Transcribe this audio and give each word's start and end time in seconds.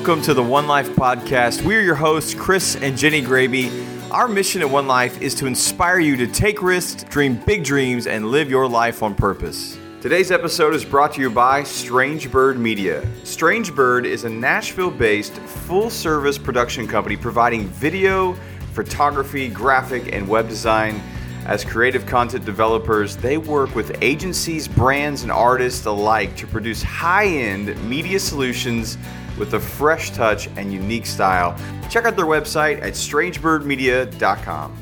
welcome 0.00 0.22
to 0.22 0.32
the 0.32 0.42
One 0.42 0.66
Life 0.66 0.88
podcast. 0.92 1.62
We're 1.62 1.82
your 1.82 1.94
hosts, 1.94 2.32
Chris 2.32 2.74
and 2.74 2.96
Jenny 2.96 3.20
Graby. 3.20 3.70
Our 4.10 4.28
mission 4.28 4.62
at 4.62 4.70
One 4.70 4.86
Life 4.86 5.20
is 5.20 5.34
to 5.34 5.46
inspire 5.46 5.98
you 5.98 6.16
to 6.16 6.26
take 6.26 6.62
risks, 6.62 7.02
dream 7.02 7.34
big 7.44 7.64
dreams, 7.64 8.06
and 8.06 8.30
live 8.30 8.48
your 8.48 8.66
life 8.66 9.02
on 9.02 9.14
purpose. 9.14 9.76
Today's 10.00 10.30
episode 10.30 10.72
is 10.72 10.86
brought 10.86 11.12
to 11.16 11.20
you 11.20 11.28
by 11.28 11.64
Strange 11.64 12.32
Bird 12.32 12.58
Media. 12.58 13.06
Strange 13.24 13.74
Bird 13.74 14.06
is 14.06 14.24
a 14.24 14.28
Nashville 14.30 14.90
based, 14.90 15.34
full 15.34 15.90
service 15.90 16.38
production 16.38 16.88
company 16.88 17.14
providing 17.14 17.66
video, 17.66 18.32
photography, 18.72 19.48
graphic, 19.48 20.14
and 20.14 20.26
web 20.26 20.48
design. 20.48 20.98
As 21.44 21.62
creative 21.62 22.06
content 22.06 22.46
developers, 22.46 23.18
they 23.18 23.36
work 23.36 23.74
with 23.74 23.98
agencies, 24.00 24.66
brands, 24.66 25.24
and 25.24 25.32
artists 25.32 25.84
alike 25.84 26.36
to 26.36 26.46
produce 26.46 26.82
high 26.82 27.26
end 27.26 27.76
media 27.86 28.18
solutions 28.18 28.96
with 29.40 29.54
a 29.54 29.60
fresh 29.60 30.10
touch 30.10 30.46
and 30.56 30.72
unique 30.72 31.06
style. 31.06 31.56
Check 31.90 32.04
out 32.04 32.14
their 32.14 32.26
website 32.26 32.80
at 32.82 32.92
strangebirdmedia.com. 32.92 34.76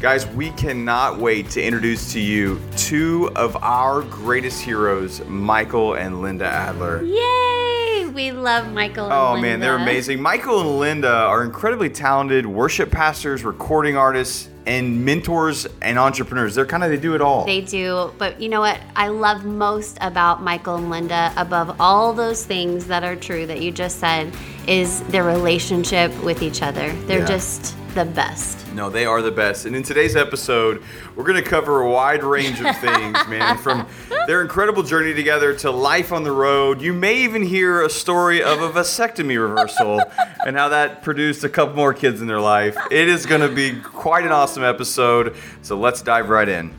Guys, 0.00 0.26
we 0.28 0.50
cannot 0.50 1.18
wait 1.18 1.48
to 1.50 1.62
introduce 1.62 2.12
to 2.12 2.20
you 2.20 2.60
two 2.76 3.30
of 3.36 3.56
our 3.62 4.02
greatest 4.02 4.60
heroes, 4.60 5.24
Michael 5.26 5.94
and 5.94 6.20
Linda 6.20 6.44
Adler. 6.44 7.02
Yay! 7.02 8.06
We 8.12 8.30
love 8.30 8.70
Michael 8.72 9.04
and 9.06 9.12
Oh 9.14 9.32
Linda. 9.32 9.48
man, 9.48 9.60
they're 9.60 9.76
amazing. 9.76 10.20
Michael 10.20 10.60
and 10.60 10.78
Linda 10.78 11.10
are 11.10 11.42
incredibly 11.42 11.88
talented 11.88 12.44
worship 12.44 12.90
pastors, 12.90 13.44
recording 13.44 13.96
artists, 13.96 14.50
and 14.66 15.04
mentors 15.04 15.66
and 15.82 15.98
entrepreneurs. 15.98 16.54
They're 16.54 16.66
kind 16.66 16.82
of 16.84 16.90
they 16.90 16.96
do 16.96 17.14
it 17.14 17.20
all. 17.20 17.44
They 17.44 17.60
do, 17.60 18.12
but 18.18 18.40
you 18.40 18.48
know 18.48 18.60
what 18.60 18.80
I 18.96 19.08
love 19.08 19.44
most 19.44 19.98
about 20.00 20.42
Michael 20.42 20.76
and 20.76 20.90
Linda, 20.90 21.32
above 21.36 21.76
all 21.80 22.12
those 22.12 22.44
things 22.44 22.86
that 22.86 23.04
are 23.04 23.16
true 23.16 23.46
that 23.46 23.60
you 23.60 23.70
just 23.70 23.98
said, 24.00 24.32
is 24.66 25.00
their 25.04 25.24
relationship 25.24 26.12
with 26.22 26.42
each 26.42 26.62
other. 26.62 26.92
They're 27.06 27.20
Yeah. 27.20 27.26
just 27.26 27.74
the 27.94 28.04
best. 28.04 28.72
No, 28.72 28.90
they 28.90 29.06
are 29.06 29.22
the 29.22 29.30
best. 29.30 29.66
And 29.66 29.76
in 29.76 29.82
today's 29.82 30.16
episode, 30.16 30.82
we're 31.14 31.24
going 31.24 31.42
to 31.42 31.48
cover 31.48 31.82
a 31.82 31.90
wide 31.90 32.24
range 32.24 32.60
of 32.60 32.76
things, 32.78 33.16
man, 33.28 33.56
from 33.58 33.86
their 34.26 34.42
incredible 34.42 34.82
journey 34.82 35.14
together 35.14 35.54
to 35.58 35.70
life 35.70 36.12
on 36.12 36.24
the 36.24 36.32
road. 36.32 36.82
You 36.82 36.92
may 36.92 37.22
even 37.22 37.42
hear 37.42 37.82
a 37.82 37.90
story 37.90 38.42
of 38.42 38.60
a 38.62 38.70
vasectomy 38.70 39.40
reversal 39.40 40.02
and 40.46 40.56
how 40.56 40.70
that 40.70 41.02
produced 41.02 41.44
a 41.44 41.48
couple 41.48 41.76
more 41.76 41.94
kids 41.94 42.20
in 42.20 42.26
their 42.26 42.40
life. 42.40 42.76
It 42.90 43.08
is 43.08 43.26
going 43.26 43.40
to 43.40 43.54
be 43.54 43.80
quite 43.80 44.24
an 44.24 44.32
awesome 44.32 44.64
episode. 44.64 45.36
So 45.62 45.78
let's 45.78 46.02
dive 46.02 46.28
right 46.28 46.48
in. 46.48 46.74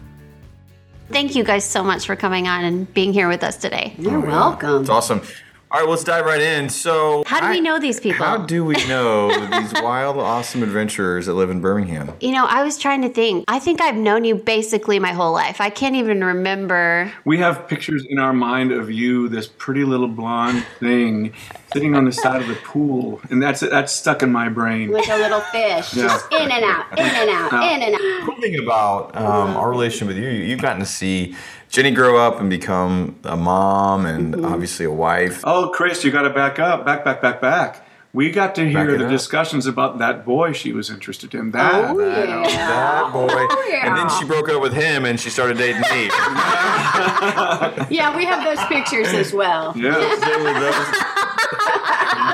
Thank 1.10 1.36
you 1.36 1.44
guys 1.44 1.64
so 1.64 1.84
much 1.84 2.06
for 2.06 2.16
coming 2.16 2.48
on 2.48 2.66
and 2.66 2.92
being 2.94 3.14
here 3.14 3.30
with 3.30 3.44
us 3.44 3.58
today. 3.58 3.94
You're 3.98 4.18
oh, 4.18 4.26
welcome. 4.26 4.82
It's 4.82 4.90
awesome. 4.90 5.22
All 5.76 5.82
right, 5.82 5.90
let's 5.90 6.06
dive 6.06 6.24
right 6.24 6.40
in. 6.40 6.70
So, 6.70 7.26
How 7.28 7.42
do 7.42 7.50
we 7.50 7.60
know 7.60 7.80
these 7.80 8.00
people? 8.00 8.26
How 8.26 8.38
do 8.38 8.64
we 8.64 8.76
know 8.88 9.28
these 9.60 9.74
wild, 9.84 10.16
awesome 10.18 10.64
adventurers 10.64 11.26
that 11.26 11.34
live 11.34 11.50
in 11.50 11.60
Birmingham? 11.60 12.14
You 12.22 12.32
know, 12.32 12.46
I 12.46 12.64
was 12.64 12.78
trying 12.78 13.02
to 13.02 13.10
think. 13.10 13.44
I 13.50 13.60
think 13.60 13.82
I've 13.82 13.98
known 13.98 14.24
you 14.24 14.36
basically 14.36 15.00
my 15.00 15.12
whole 15.12 15.34
life. 15.34 15.60
I 15.60 15.70
can't 15.70 15.98
even 15.98 16.24
remember. 16.24 17.12
We 17.26 17.40
have 17.40 17.68
pictures 17.68 18.06
in 18.06 18.20
our 18.20 18.32
mind 18.32 18.72
of 18.72 18.90
you, 18.90 19.28
this 19.28 19.48
pretty 19.48 19.84
little 19.84 20.08
blonde 20.08 20.66
thing, 20.80 21.34
sitting 21.74 21.94
on 21.94 22.06
the 22.06 22.14
side 22.14 22.42
of 22.42 22.48
the 22.48 22.56
pool, 22.56 23.20
and 23.30 23.44
that's 23.44 23.60
that's 23.60 23.92
stuck 23.92 24.24
in 24.24 24.32
my 24.32 24.48
brain. 24.48 24.92
Like 24.92 25.10
a 25.10 25.18
little 25.18 25.42
fish, 25.42 25.94
Yeah. 25.94 26.04
just 26.04 26.32
in 26.32 26.52
and 26.52 26.64
out, 26.64 26.86
in 26.98 27.06
and 27.06 27.30
out, 27.30 27.52
in 27.52 27.82
and 27.82 27.96
out. 27.96 28.26
Cool 28.26 28.40
thing 28.40 28.58
about 28.64 29.14
um, 29.18 29.58
our 29.58 29.72
relationship 29.72 30.08
with 30.08 30.24
you, 30.24 30.30
you've 30.30 30.62
gotten 30.62 30.80
to 30.80 30.86
see 30.86 31.36
Jenny 31.76 31.92
grow 31.92 32.16
up 32.18 32.40
and 32.40 32.50
become 32.50 33.18
a 33.26 33.36
mom 33.36 34.06
and 34.06 34.34
Mm-hmm. 34.34 34.46
obviously 34.46 34.86
a 34.86 34.92
wife. 34.92 35.42
Oh, 35.44 35.72
Chris, 35.76 36.06
you 36.06 36.12
got 36.12 36.22
to 36.22 36.30
back 36.30 36.58
up, 36.58 36.86
back, 36.86 37.04
back, 37.04 37.22
back, 37.22 37.42
back. 37.42 37.86
We 38.14 38.32
got 38.32 38.56
to 38.56 38.66
hear 38.70 38.98
the 38.98 39.04
up. 39.04 39.12
discussions 39.12 39.68
about 39.68 39.98
that 39.98 40.24
boy 40.24 40.54
she 40.54 40.72
was 40.72 40.90
interested 40.90 41.36
in. 41.36 41.52
That, 41.52 41.74
Oh, 41.90 41.98
that- 41.98 42.30
yeah. 42.30 42.68
That 42.70 43.12
boy. 43.12 43.28
yeah. 43.70 43.88
And 43.88 43.98
then 43.98 44.10
she 44.18 44.24
broke 44.34 44.48
up 44.48 44.62
with 44.62 44.72
him 44.72 45.04
and 45.04 45.20
she 45.20 45.30
started 45.30 45.58
dating 45.58 45.82
me. 45.82 46.10
Yeah, 47.90 48.16
we 48.16 48.24
have 48.26 48.44
those 48.46 48.66
pictures 48.68 49.08
as 49.14 49.34
well. 49.34 49.74
yeah. 49.76 49.92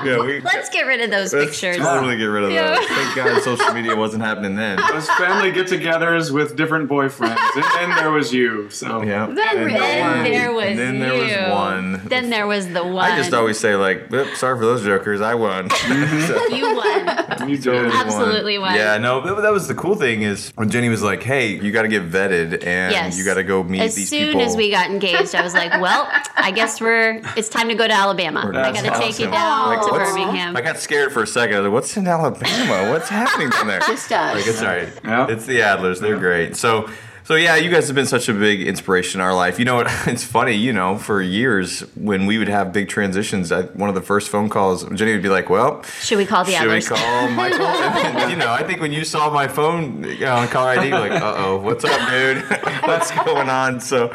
Yeah, 0.06 0.19
we 0.19 0.41
Let's 0.41 0.69
get 0.69 0.85
rid 0.85 1.01
of 1.01 1.09
those 1.12 1.34
let's 1.34 1.51
pictures. 1.51 1.78
totally 1.78 2.17
get 2.17 2.25
rid 2.25 2.44
of 2.44 2.51
Yeah. 2.51 2.75
those. 2.75 2.88
Thank 2.88 3.16
God 3.16 3.41
social 3.44 3.73
media 3.73 3.95
wasn't 3.95 4.23
happening 4.23 4.56
then. 4.56 4.79
Those 4.91 5.09
family 5.12 5.51
get-togethers 5.51 6.31
with 6.31 6.56
different 6.56 6.89
boyfriends, 6.89 7.38
and 7.56 7.63
then 7.91 7.95
there 7.97 8.11
was 8.11 8.34
you. 8.34 8.69
So 8.69 9.01
Yeah. 9.03 9.28
Then 9.28 9.38
And- 9.57 9.66
really- 9.66 9.79
Then 9.79 10.23
there 10.31 10.53
was 10.53 10.66
And 10.66 10.79
then 10.79 11.00
there 11.00 11.13
you. 11.16 11.22
was 11.50 11.51
one. 11.51 12.01
Then 12.06 12.29
there 12.29 12.47
was 12.47 12.67
the 12.69 12.84
one. 12.84 13.11
I 13.11 13.17
just 13.17 13.34
always 13.34 13.59
say 13.59 13.75
like, 13.75 14.09
sorry 14.35 14.57
for 14.57 14.66
those 14.66 14.84
jokers, 14.84 15.22
I 15.22 15.35
won. 15.35 15.69
So- 16.28 16.47
you 16.50 16.75
won. 16.75 17.50
you 17.50 17.57
did. 17.57 17.91
Absolutely 17.91 18.57
won. 18.57 18.75
Yeah, 18.75 18.97
no, 18.97 19.22
that, 19.22 19.41
that 19.41 19.51
was 19.51 19.67
the 19.67 19.75
cool 19.75 19.95
thing 19.95 20.22
is 20.23 20.51
when 20.56 20.69
Jenny 20.69 20.90
was 20.90 21.01
like, 21.01 21.23
"Hey, 21.23 21.47
you 21.59 21.72
got 21.72 21.84
to 21.84 21.88
get 21.88 22.09
vetted 22.09 22.66
and 22.66 22.91
Yes. 22.91 23.17
you 23.17 23.25
got 23.25 23.35
to 23.35 23.44
go 23.44 23.63
meet 23.63 23.81
As 23.81 23.95
these 23.95 24.09
soon 24.09 24.28
people." 24.28 24.41
as 24.41 24.47
soon 24.47 24.51
as 24.51 24.57
we 24.57 24.72
got 24.72 24.90
engaged, 24.90 25.34
I 25.35 25.41
was 25.44 25.53
like, 25.53 25.79
"Well, 25.81 26.07
I 26.35 26.51
guess 26.51 26.79
we're. 26.81 27.22
It's 27.38 27.50
time 27.50 27.67
to 27.69 27.75
go 27.75 27.88
to 27.88 27.94
Alabama. 27.94 28.41
I 28.50 28.72
got 28.72 28.75
to 28.78 28.84
That's 28.84 29.00
take 29.00 29.19
you 29.19 29.28
awesome. 29.28 29.31
down 29.31 29.67
Like, 29.78 29.91
to 29.94 30.00
what's- 30.00 30.12
Birmingham." 30.12 30.56
I 30.57 30.62
got 30.62 30.78
scared 30.79 31.12
for 31.12 31.24
a 31.24 31.28
second. 31.28 31.56
I 31.56 31.59
was 31.59 31.66
like, 31.68 31.74
"What's 31.74 31.97
in 31.97 32.07
Alabama? 32.07 32.91
What's 32.91 33.09
happening 33.09 33.50
down 33.50 33.68
there?" 33.68 33.79
Just 33.88 34.12
us. 34.12 34.35
Like, 34.35 34.47
it's 34.47 34.62
all 34.62 34.68
right. 34.68 34.90
Yeah. 35.03 35.28
It's 35.29 35.46
the 35.46 35.59
Adlers. 35.59 36.00
They're 36.00 36.18
great. 36.18 36.56
So, 36.56 36.90
so 37.24 37.35
yeah, 37.35 37.56
you 37.56 37.69
guys 37.69 37.85
have 37.88 37.96
been 37.96 38.07
such 38.07 38.28
a 38.29 38.34
big 38.34 38.62
inspiration 38.63 39.22
in 39.22 39.25
our 39.25 39.34
life. 39.34 39.59
You 39.59 39.66
know 39.66 39.75
what? 39.75 39.88
It's 40.07 40.24
funny. 40.24 40.53
You 40.56 40.74
know, 40.74 40.97
for 40.97 41.22
years 41.22 41.81
when 41.96 42.25
we 42.25 42.38
would 42.40 42.50
have 42.50 42.74
big 42.74 42.90
transitions, 42.90 43.52
I, 43.52 43.62
one 43.63 43.90
of 43.90 43.96
the 43.96 44.02
first 44.02 44.29
phone 44.29 44.50
calls, 44.50 44.84
Jenny 44.90 45.13
would 45.13 45.22
be 45.24 45.29
like, 45.29 45.50
"Well." 45.50 45.84
Should 46.02 46.18
we 46.18 46.25
call 46.25 46.44
the 46.44 46.53
Adlers?" 46.53 46.59
Should 46.59 46.69
others? 46.69 46.90
we 46.91 46.96
call 46.97 47.28
Michael? 47.44 47.66
And 47.66 48.18
then, 48.18 48.29
you 48.31 48.35
know, 48.35 48.52
I 48.52 48.63
think 48.63 48.81
when 48.81 48.91
you 48.91 49.06
saw 49.06 49.29
my 49.31 49.47
phone 49.47 50.03
you 50.03 50.19
know, 50.22 50.35
on 50.35 50.47
caller 50.47 50.72
ID, 50.72 50.90
you're 50.90 51.00
like, 51.00 51.12
uh 51.12 51.34
oh, 51.38 51.58
what's 51.62 51.85
up, 51.85 52.09
dude? 52.09 52.44
what's 52.84 53.12
going 53.12 53.50
on? 53.50 53.79
So, 53.79 54.13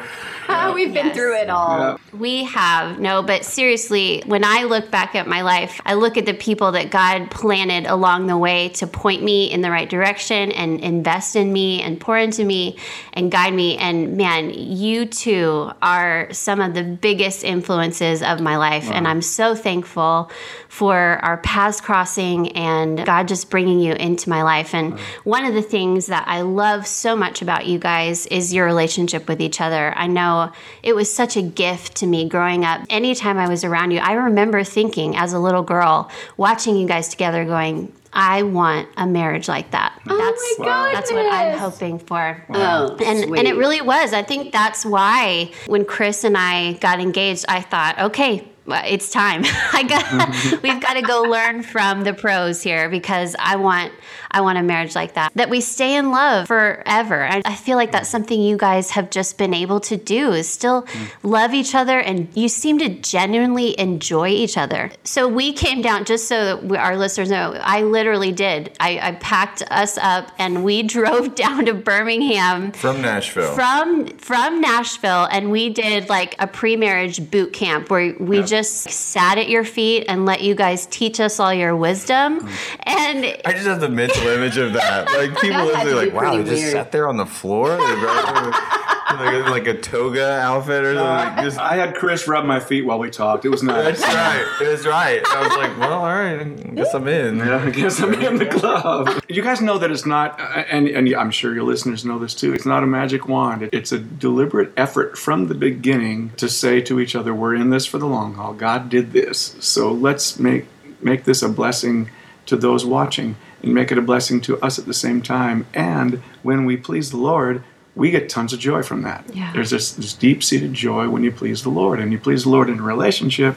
we've 0.74 0.92
been 0.92 1.06
Yes. 1.06 1.16
through 1.16 1.36
it 1.36 1.50
all. 1.50 1.78
Yeah. 1.78 1.96
We 2.12 2.44
have, 2.44 2.98
no, 2.98 3.22
but 3.22 3.44
seriously, 3.44 4.22
when 4.26 4.44
I 4.44 4.64
look 4.64 4.90
back 4.90 5.14
at 5.14 5.26
my 5.26 5.42
life, 5.42 5.80
I 5.84 5.94
look 5.94 6.16
at 6.16 6.26
the 6.26 6.34
people 6.34 6.72
that 6.72 6.90
God 6.90 7.30
planted 7.30 7.86
along 7.86 8.26
the 8.26 8.38
way 8.38 8.70
to 8.70 8.86
point 8.86 9.22
me 9.22 9.50
in 9.50 9.60
the 9.60 9.70
right 9.70 9.88
direction 9.88 10.52
and 10.52 10.80
invest 10.80 11.36
in 11.36 11.52
me 11.52 11.82
and 11.82 12.00
pour 12.00 12.16
into 12.16 12.44
me 12.44 12.76
and 13.12 13.30
guide 13.30 13.52
me. 13.54 13.76
And 13.76 14.16
man, 14.16 14.50
you 14.50 15.04
two 15.06 15.70
are 15.82 16.28
some 16.32 16.60
of 16.60 16.74
the 16.74 16.84
biggest 16.84 17.44
influences 17.44 18.22
of 18.22 18.40
my 18.40 18.56
life. 18.56 18.90
And 18.90 19.06
I'm 19.06 19.22
so 19.22 19.54
thankful 19.54 20.30
for 20.68 20.96
our 21.22 21.38
paths 21.38 21.80
crossing 21.80 22.52
and 22.56 23.04
God 23.04 23.28
just 23.28 23.50
bringing 23.50 23.80
you 23.80 23.92
into 23.94 24.28
my 24.28 24.42
life. 24.42 24.74
And 24.74 24.98
one 25.24 25.44
of 25.44 25.54
the 25.54 25.62
things 25.62 26.06
that 26.06 26.26
I 26.26 26.42
love 26.42 26.86
so 26.86 27.14
much 27.16 27.42
about 27.42 27.66
you 27.66 27.78
guys 27.78 28.26
is 28.26 28.52
your 28.52 28.64
relationship 28.66 29.28
with 29.28 29.40
each 29.40 29.60
other. 29.60 29.92
I 29.96 30.06
know 30.06 30.35
it 30.82 30.94
was 30.94 31.12
such 31.12 31.36
a 31.36 31.42
gift 31.42 31.96
to 31.96 32.06
me 32.06 32.28
growing 32.28 32.64
up. 32.64 32.82
Anytime 32.90 33.38
I 33.38 33.48
was 33.48 33.64
around 33.64 33.90
you, 33.92 33.98
I 33.98 34.12
remember 34.12 34.64
thinking 34.64 35.16
as 35.16 35.32
a 35.32 35.38
little 35.38 35.62
girl, 35.62 36.10
watching 36.36 36.76
you 36.76 36.86
guys 36.86 37.08
together, 37.08 37.44
going, 37.44 37.92
I 38.12 38.42
want 38.44 38.88
a 38.96 39.06
marriage 39.06 39.46
like 39.46 39.72
that. 39.72 39.92
that's, 40.06 40.58
my 40.58 40.90
that's 40.94 41.12
what 41.12 41.26
I'm 41.32 41.58
hoping 41.58 41.98
for. 41.98 42.42
Oh, 42.50 42.96
And, 43.04 43.24
sweet. 43.24 43.38
and 43.38 43.46
it 43.46 43.56
really 43.56 43.82
was. 43.82 44.14
I 44.14 44.22
think 44.22 44.52
that's 44.52 44.86
why 44.86 45.50
when 45.66 45.84
Chris 45.84 46.24
and 46.24 46.36
I 46.36 46.74
got 46.74 46.98
engaged, 47.00 47.44
I 47.48 47.60
thought, 47.60 47.98
okay, 47.98 48.48
it's 48.68 49.10
time. 49.10 49.42
I 49.72 49.82
got 49.82 50.04
mm-hmm. 50.04 50.62
we've 50.62 50.80
got 50.80 50.94
to 50.94 51.02
go 51.02 51.22
learn 51.22 51.62
from 51.62 52.02
the 52.04 52.14
pros 52.14 52.62
here 52.62 52.88
because 52.88 53.36
I 53.38 53.56
want 53.56 53.92
I 54.30 54.40
want 54.40 54.58
a 54.58 54.62
marriage 54.62 54.94
like 54.94 55.14
that. 55.14 55.32
That 55.34 55.50
we 55.50 55.60
stay 55.60 55.96
in 55.96 56.10
love 56.10 56.46
forever. 56.46 57.24
I, 57.24 57.42
I 57.44 57.54
feel 57.54 57.76
like 57.76 57.92
that's 57.92 58.08
something 58.08 58.40
you 58.40 58.56
guys 58.56 58.90
have 58.90 59.10
just 59.10 59.38
been 59.38 59.54
able 59.54 59.80
to 59.80 59.96
do 59.96 60.32
is 60.32 60.48
still 60.48 60.82
mm. 60.82 61.08
love 61.22 61.54
each 61.54 61.74
other 61.74 61.98
and 61.98 62.28
you 62.36 62.48
seem 62.48 62.78
to 62.78 62.88
genuinely 62.88 63.78
enjoy 63.78 64.28
each 64.28 64.58
other. 64.58 64.90
So 65.04 65.28
we 65.28 65.52
came 65.52 65.80
down 65.80 66.04
just 66.04 66.28
so 66.28 66.44
that 66.44 66.64
we, 66.64 66.76
our 66.76 66.96
listeners 66.96 67.30
know. 67.30 67.58
I 67.62 67.82
literally 67.82 68.32
did. 68.32 68.76
I, 68.80 68.98
I 69.00 69.12
packed 69.12 69.62
us 69.70 69.98
up 69.98 70.32
and 70.38 70.64
we 70.64 70.82
drove 70.96 71.34
down 71.34 71.66
to 71.66 71.74
Birmingham 71.74 72.72
from 72.72 73.00
Nashville. 73.02 73.54
from 73.54 74.06
from 74.18 74.60
Nashville, 74.60 75.28
and 75.30 75.50
we 75.50 75.70
did 75.70 76.08
like 76.08 76.34
a 76.38 76.46
pre-marriage 76.46 77.30
boot 77.30 77.52
camp 77.52 77.90
where 77.90 78.14
we 78.18 78.42
just 78.42 78.55
sat 78.64 79.38
at 79.38 79.48
your 79.48 79.64
feet 79.64 80.04
and 80.08 80.24
let 80.26 80.40
you 80.42 80.54
guys 80.54 80.86
teach 80.86 81.20
us 81.20 81.38
all 81.40 81.52
your 81.52 81.74
wisdom. 81.76 82.48
And 82.84 83.24
I 83.44 83.52
just 83.52 83.66
have 83.66 83.80
the 83.80 83.88
mental 83.88 84.26
image 84.28 84.56
of 84.56 84.72
that. 84.74 85.06
Like 85.12 85.30
people 85.40 85.66
That 85.66 85.84
literally 85.84 86.06
like, 86.10 86.14
wow, 86.14 86.36
they 86.36 86.42
just 86.44 86.62
weird. 86.62 86.72
sat 86.72 86.92
there 86.92 87.08
on 87.08 87.16
the 87.16 87.26
floor. 87.26 87.76
Like, 89.26 89.34
a- 89.46 89.50
like 89.50 89.66
a 89.66 89.74
toga 89.80 90.38
outfit 90.40 90.84
or 90.84 90.94
something. 90.94 91.44
Just, 91.44 91.58
I 91.58 91.76
had 91.76 91.94
Chris 91.94 92.26
rub 92.28 92.44
my 92.44 92.60
feet 92.60 92.82
while 92.84 92.98
we 92.98 93.10
talked. 93.10 93.44
It 93.44 93.48
was 93.48 93.62
nice. 93.62 94.00
that's 94.00 94.14
right. 94.14 94.56
It 94.62 94.68
was 94.68 94.86
right. 94.86 95.22
I 95.26 95.40
was 95.48 95.56
like, 95.56 95.78
well, 95.78 95.92
all 95.94 96.04
right. 96.06 96.40
I 96.40 96.44
guess 96.44 96.94
I'm 96.94 97.08
in. 97.08 97.38
Yeah, 97.38 97.58
I 97.64 97.70
guess 97.70 98.00
I'm 98.00 98.14
in 98.14 98.36
the 98.36 98.46
club. 98.46 99.22
You 99.28 99.42
guys 99.42 99.60
know 99.60 99.78
that 99.78 99.90
it's 99.90 100.06
not, 100.06 100.40
uh, 100.40 100.64
and, 100.70 100.88
and 100.88 101.14
I'm 101.14 101.30
sure 101.30 101.54
your 101.54 101.64
listeners 101.64 102.04
know 102.04 102.18
this 102.18 102.34
too, 102.34 102.52
it's 102.54 102.66
not 102.66 102.82
a 102.82 102.86
magic 102.86 103.28
wand. 103.28 103.68
It's 103.72 103.92
a 103.92 103.98
deliberate 103.98 104.72
effort 104.76 105.16
from 105.18 105.48
the 105.48 105.54
beginning 105.54 106.30
to 106.36 106.48
say 106.48 106.80
to 106.82 107.00
each 107.00 107.14
other, 107.16 107.34
we're 107.34 107.54
in 107.54 107.70
this 107.70 107.86
for 107.86 107.98
the 107.98 108.06
long 108.06 108.34
haul. 108.34 108.52
God 108.54 108.88
did 108.88 109.12
this. 109.12 109.56
So 109.60 109.90
let's 109.92 110.38
make 110.38 110.66
make 111.00 111.24
this 111.24 111.42
a 111.42 111.48
blessing 111.48 112.10
to 112.46 112.56
those 112.56 112.84
watching 112.86 113.36
and 113.62 113.74
make 113.74 113.92
it 113.92 113.98
a 113.98 114.02
blessing 114.02 114.40
to 114.40 114.58
us 114.60 114.78
at 114.78 114.86
the 114.86 114.94
same 114.94 115.20
time. 115.20 115.66
And 115.74 116.22
when 116.42 116.64
we 116.64 116.76
please 116.76 117.10
the 117.10 117.16
Lord, 117.18 117.62
we 117.96 118.10
get 118.10 118.28
tons 118.28 118.52
of 118.52 118.60
joy 118.60 118.82
from 118.82 119.02
that. 119.02 119.24
Yeah. 119.34 119.52
There's 119.52 119.70
this, 119.70 119.92
this 119.92 120.12
deep 120.12 120.44
seated 120.44 120.74
joy 120.74 121.08
when 121.08 121.24
you 121.24 121.32
please 121.32 121.62
the 121.62 121.70
Lord. 121.70 121.98
And 121.98 122.12
you 122.12 122.18
please 122.18 122.44
the 122.44 122.50
Lord 122.50 122.70
in 122.70 122.78
a 122.78 122.82
relationship, 122.82 123.56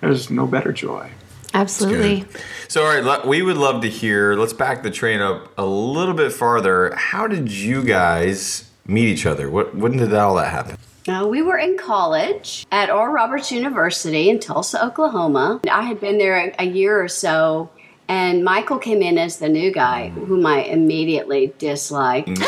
there's 0.00 0.30
no 0.30 0.46
better 0.46 0.72
joy. 0.72 1.10
Absolutely. 1.52 2.24
So, 2.68 2.84
all 2.84 3.02
right, 3.02 3.26
we 3.26 3.42
would 3.42 3.58
love 3.58 3.82
to 3.82 3.90
hear. 3.90 4.34
Let's 4.34 4.54
back 4.54 4.82
the 4.82 4.90
train 4.90 5.20
up 5.20 5.52
a 5.58 5.66
little 5.66 6.14
bit 6.14 6.32
farther. 6.32 6.94
How 6.94 7.26
did 7.26 7.52
you 7.52 7.84
guys 7.84 8.70
meet 8.86 9.08
each 9.08 9.26
other? 9.26 9.50
What 9.50 9.74
when 9.74 9.98
did 9.98 10.14
all 10.14 10.36
that 10.36 10.50
happen? 10.50 10.78
Uh, 11.06 11.26
we 11.26 11.42
were 11.42 11.58
in 11.58 11.76
college 11.76 12.64
at 12.70 12.88
Oral 12.88 13.12
Roberts 13.12 13.50
University 13.50 14.30
in 14.30 14.38
Tulsa, 14.38 14.82
Oklahoma. 14.82 15.60
I 15.70 15.82
had 15.82 16.00
been 16.00 16.16
there 16.16 16.38
a, 16.38 16.54
a 16.60 16.64
year 16.64 17.02
or 17.02 17.08
so, 17.08 17.68
and 18.08 18.44
Michael 18.44 18.78
came 18.78 19.02
in 19.02 19.18
as 19.18 19.38
the 19.38 19.48
new 19.48 19.72
guy, 19.72 20.08
whom 20.10 20.44
I 20.46 20.62
immediately 20.62 21.52
disliked. 21.58 22.28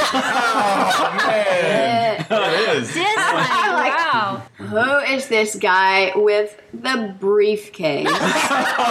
It 2.31 2.77
is. 2.77 2.97
wow. 2.97 4.43
Who 4.57 5.15
is 5.15 5.29
this 5.29 5.57
guy 5.57 6.13
with 6.15 6.61
the 6.73 7.15
briefcase? 7.19 8.09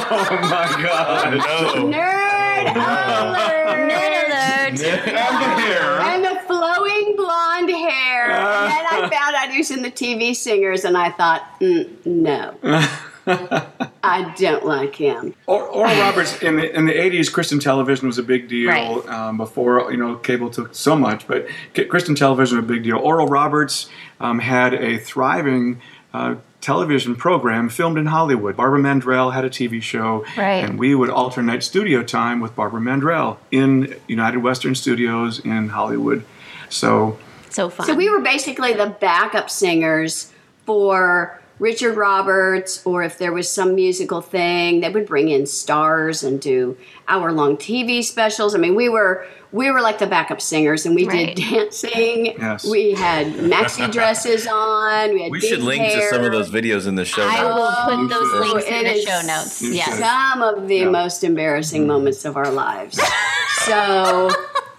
Oh 0.06 0.38
my 0.42 0.84
God. 0.84 1.38
No. 1.38 1.98
Nerd 1.98 2.76
alert! 2.76 3.90
Nerd 3.90 4.76
alert. 4.76 4.82
and 4.82 6.24
the 6.24 6.42
flowing 6.46 7.16
blonde 7.16 7.70
hair. 7.70 8.32
and 8.32 8.72
then 8.72 8.86
I 8.90 9.10
found 9.12 9.36
out 9.36 9.50
he 9.52 9.58
was 9.60 9.72
in 9.72 9.82
the 9.82 9.92
TV 9.92 10.36
Singers, 10.36 10.86
and 10.86 10.98
I 10.98 11.10
thought, 11.12 11.60
mm, 11.60 12.06
no. 12.06 12.56
I 14.04 14.34
don't 14.38 14.66
like 14.66 14.96
him. 14.96 15.34
Or, 15.48 15.64
Oral 15.64 15.96
Roberts 16.00 16.42
in 16.42 16.58
the 16.58 16.76
in 16.76 16.86
the 16.86 16.94
eighties, 16.94 17.30
Christian 17.30 17.60
television 17.60 18.08
was 18.08 18.18
a 18.18 18.24
big 18.24 18.48
deal. 18.48 18.70
Right. 18.70 19.08
Um, 19.08 19.38
before 19.38 19.92
you 19.92 19.98
know, 19.98 20.16
cable 20.16 20.50
took 20.50 20.76
so 20.76 20.96
much, 20.96 21.28
but 21.28 21.48
Christian 21.90 22.16
television 22.16 22.58
was 22.58 22.66
a 22.66 22.68
big 22.68 22.84
deal. 22.84 22.98
Oral 22.98 23.28
Roberts 23.28 23.90
um, 24.20 24.40
had 24.40 24.74
a 24.74 24.98
thriving 24.98 25.82
uh, 26.14 26.36
television 26.62 27.16
program 27.16 27.70
filmed 27.70 27.98
in 27.98 28.06
Hollywood. 28.06 28.56
Barbara 28.56 28.80
Mandrell 28.80 29.34
had 29.34 29.44
a 29.46 29.50
TV 29.50 29.82
show, 29.82 30.26
Right. 30.38 30.64
and 30.64 30.78
we 30.80 30.96
would 30.96 31.10
alternate 31.10 31.64
studio 31.64 32.04
time 32.04 32.40
with 32.40 32.56
Barbara 32.56 32.80
Mandrell 32.82 33.38
in 33.52 33.96
United 34.08 34.40
Western 34.40 34.76
Studios 34.76 35.40
in 35.40 35.70
Hollywood. 35.70 36.24
So 36.70 37.18
So 37.50 37.70
fun. 37.70 37.86
So 37.88 37.96
we 37.96 38.10
were 38.10 38.22
basically 38.22 38.74
the 38.74 38.88
backup 38.88 39.50
singers 39.50 40.32
for 40.66 41.40
Richard 41.64 41.96
Roberts, 41.96 42.82
or 42.86 43.04
if 43.04 43.18
there 43.18 43.32
was 43.32 43.50
some 43.50 43.74
musical 43.74 44.20
thing, 44.22 44.82
they 44.82 44.90
would 44.90 45.06
bring 45.06 45.30
in 45.30 45.46
stars 45.46 46.22
and 46.22 46.42
do 46.42 46.76
hour-long 47.08 47.56
TV 47.56 48.04
specials. 48.04 48.54
I 48.54 48.58
mean, 48.58 48.76
we 48.76 48.90
were 48.90 49.26
we 49.54 49.70
were 49.70 49.82
like 49.82 50.00
the 50.00 50.08
backup 50.08 50.42
singers, 50.42 50.86
and 50.86 50.94
we 50.96 51.06
Right. 51.08 51.36
did 51.36 51.48
dancing. 51.52 52.26
Yes. 52.26 52.66
We 52.66 52.92
had 52.94 53.28
maxi 53.36 53.90
dresses 53.92 54.48
on. 54.48 55.14
We 55.14 55.22
had 55.22 55.32
We 55.32 55.40
should 55.40 55.62
link 55.62 55.84
to 55.94 56.02
some 56.10 56.24
of 56.24 56.32
those 56.34 56.50
videos 56.50 56.86
in 56.88 56.96
the 56.96 57.06
show. 57.06 57.24
I 57.26 57.42
notes. 57.44 57.56
will 57.56 57.98
put 57.98 58.10
those 58.10 58.30
should. 58.32 58.40
links 58.56 58.66
in 58.68 58.86
It 58.88 58.94
the 58.96 59.02
show 59.02 59.22
notes. 59.28 59.62
Yes. 59.62 60.00
Some 60.00 60.42
of 60.42 60.68
the 60.68 60.78
Yeah. 60.78 60.90
most 60.90 61.24
embarrassing 61.24 61.86
moments 61.88 62.26
of 62.26 62.36
our 62.36 62.50
lives. 62.52 63.00
so 63.66 64.30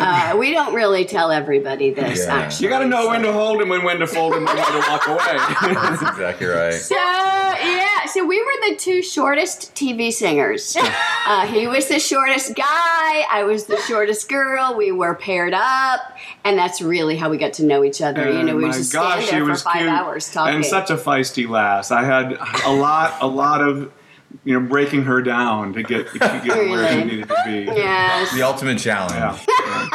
uh, 0.05 0.37
we 0.37 0.51
don't 0.51 0.75
really 0.75 1.05
tell 1.05 1.31
everybody 1.31 1.91
this. 1.91 2.27
Yeah. 2.27 2.35
Actually, 2.35 2.65
you 2.65 2.71
got 2.71 2.81
to 2.81 2.87
know 2.87 3.09
when 3.09 3.23
to 3.23 3.33
hold 3.33 3.61
him 3.63 3.71
and 3.73 3.85
when 3.85 3.99
to 4.01 4.07
fold 4.07 4.35
him 4.35 4.47
and 4.47 4.59
when 4.59 4.73
to 4.73 4.89
walk 4.89 5.07
away. 5.09 5.19
That's 5.75 6.03
exactly 6.03 6.47
right. 6.47 6.75
So 6.75 6.95
yeah, 6.95 8.07
so 8.07 8.25
we 8.25 8.41
were 8.43 8.71
the 8.71 8.77
two 8.77 9.03
shortest 9.03 9.75
TV 9.75 10.13
singers. 10.13 10.77
Uh, 11.27 11.47
he 11.47 11.67
was 11.67 11.89
the 11.89 11.99
shortest 11.99 12.55
guy. 12.55 12.65
I 13.31 13.45
was 13.47 13.65
the 13.65 13.79
shortest 13.79 14.29
girl. 14.29 14.75
We 14.77 14.93
were 14.93 15.15
paired 15.15 15.55
up, 15.55 16.01
and 16.45 16.59
that's 16.59 16.83
really 16.83 17.17
how 17.17 17.31
we 17.31 17.39
got 17.39 17.55
to 17.55 17.65
know 17.65 17.83
each 17.83 18.03
other. 18.03 18.31
you 18.31 18.43
know, 18.43 18.55
we 18.57 18.67
my 18.67 18.73
just 18.73 18.93
gosh, 18.93 19.25
stand 19.25 19.39
there 19.39 19.45
for 19.47 19.51
was 19.53 19.63
five 19.63 19.77
cute. 19.77 19.89
hours 19.89 20.31
talking. 20.31 20.57
And 20.57 20.67
such 20.67 20.91
a 20.91 20.97
feisty 20.97 21.49
lass. 21.49 21.91
I 21.91 22.05
had 22.05 22.37
a 22.67 22.73
lot, 22.75 23.17
a 23.23 23.27
lot 23.27 23.63
of, 23.67 23.91
you 24.45 24.59
know, 24.59 24.67
breaking 24.67 25.03
her 25.05 25.23
down 25.23 25.73
to 25.75 25.83
get, 25.83 26.09
to 26.13 26.19
get 26.19 26.47
where 26.71 26.93
she 26.93 27.05
needed 27.05 27.29
to 27.29 27.43
be. 27.47 27.65
yes, 27.65 28.33
The 28.35 28.43
ultimate 28.43 28.79
challenge. 28.79 29.13
Yeah. 29.15 29.89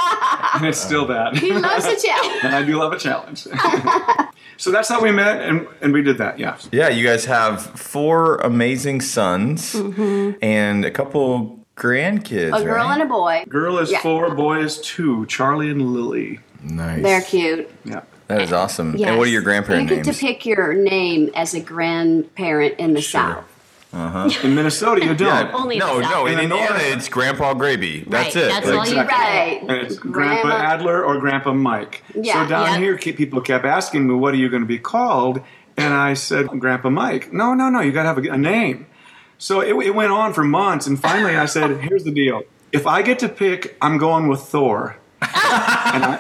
and 0.56 0.66
it's 0.66 0.80
still 0.80 1.06
that. 1.08 1.36
he 1.38 1.52
loves 1.54 1.86
a 1.86 1.96
challenge. 2.08 2.44
and 2.44 2.56
I 2.56 2.64
do 2.64 2.78
love 2.78 2.94
a 2.94 2.98
challenge. 3.00 3.40
so 4.58 4.72
that's 4.72 4.88
how 4.90 5.02
we 5.02 5.12
met, 5.12 5.42
and, 5.42 5.68
and 5.82 5.94
we 5.94 6.02
did 6.02 6.18
that. 6.20 6.40
Yeah. 6.40 6.58
Yeah, 6.72 6.90
you 6.90 7.06
guys 7.06 7.26
have 7.26 7.62
four 7.80 8.38
amazing 8.38 9.02
sons 9.02 9.74
Mm-hmm. 9.74 10.38
and 10.42 10.86
a 10.86 10.92
couple 10.92 11.60
grandkids. 11.76 12.60
A 12.60 12.64
girl 12.64 12.86
right? 12.88 12.94
and 12.94 13.02
a 13.04 13.06
boy. 13.06 13.44
Girl 13.48 13.78
is 13.80 13.92
Yeah. 13.92 14.02
four, 14.02 14.34
boy 14.36 14.60
is 14.60 14.80
two. 14.82 15.26
Charlie 15.28 15.70
and 15.70 15.94
Lily. 15.94 16.40
Nice. 16.62 17.02
They're 17.04 17.22
cute. 17.22 17.70
Yeah. 17.86 18.02
That 18.28 18.42
is 18.42 18.52
awesome. 18.54 18.96
Yes. 18.98 19.10
And 19.10 19.18
what 19.18 19.28
are 19.28 19.32
your 19.32 19.42
grandparents? 19.42 19.90
You 19.90 19.98
get 19.98 20.06
names? 20.06 20.18
to 20.20 20.26
pick 20.26 20.46
your 20.46 20.74
name 20.74 21.30
as 21.36 21.54
a 21.54 21.60
grandparent 21.62 22.76
in 22.80 22.94
the 22.94 23.02
South. 23.02 23.44
Uh-huh. 23.92 24.30
In 24.44 24.54
Minnesota, 24.56 25.02
you 25.04 25.16
don't. 25.16 25.28
Yeah, 25.48 25.52
Only 25.54 25.78
no, 25.80 26.00
no. 26.00 26.26
In 26.28 26.34
In 26.40 26.50
the 26.50 26.56
Indiana, 26.56 26.80
it's 26.82 27.10
Grandpa 27.10 27.54
Graby. 27.56 28.06
That's 28.08 28.36
Right, 28.36 28.46
it. 28.46 28.48
that's 28.50 28.68
Like, 28.68 28.76
all 28.76 28.86
you 28.88 29.02
Exactly. 29.02 29.16
Right. 29.16 29.62
And 29.62 29.72
it's 29.88 29.98
Grandpa 29.98 30.42
Grandma- 30.44 30.64
Adler 30.64 31.04
or 31.04 31.18
Grandpa 31.20 31.54
Mike. 31.54 32.04
Yeah. 32.14 32.44
so 32.44 32.50
down 32.50 32.66
Yeah. 32.66 32.78
here, 32.78 32.98
people 32.98 33.42
kept 33.42 33.66
asking 33.66 34.08
me, 34.08 34.14
"What 34.14 34.34
are 34.34 34.38
you 34.38 34.48
going 34.50 34.62
to 34.62 34.68
be 34.68 34.78
called?" 34.80 35.42
And 35.76 35.94
I 35.94 36.14
said, 36.14 36.48
"Grandpa 36.60 36.90
Mike." 36.92 37.34
No, 37.34 37.54
no, 37.56 37.70
no. 37.70 37.80
You 37.82 37.92
got 37.92 38.04
to 38.04 38.10
have 38.10 38.18
a, 38.24 38.30
a 38.30 38.38
name. 38.38 38.86
So 39.40 39.62
it, 39.62 39.74
it 39.86 39.96
went 39.96 40.12
on 40.12 40.34
for 40.34 40.44
months, 40.44 40.86
and 40.86 41.00
finally, 41.00 41.36
I 41.36 41.46
said, 41.46 41.78
"Here's 41.82 42.04
the 42.04 42.12
deal. 42.12 42.44
If 42.72 42.86
I 42.86 43.02
get 43.02 43.18
to 43.20 43.30
pick, 43.30 43.76
I'm 43.82 43.98
going 43.98 44.28
with 44.28 44.42
Thor." 44.42 44.98
and 45.22 45.32
I, 45.34 46.20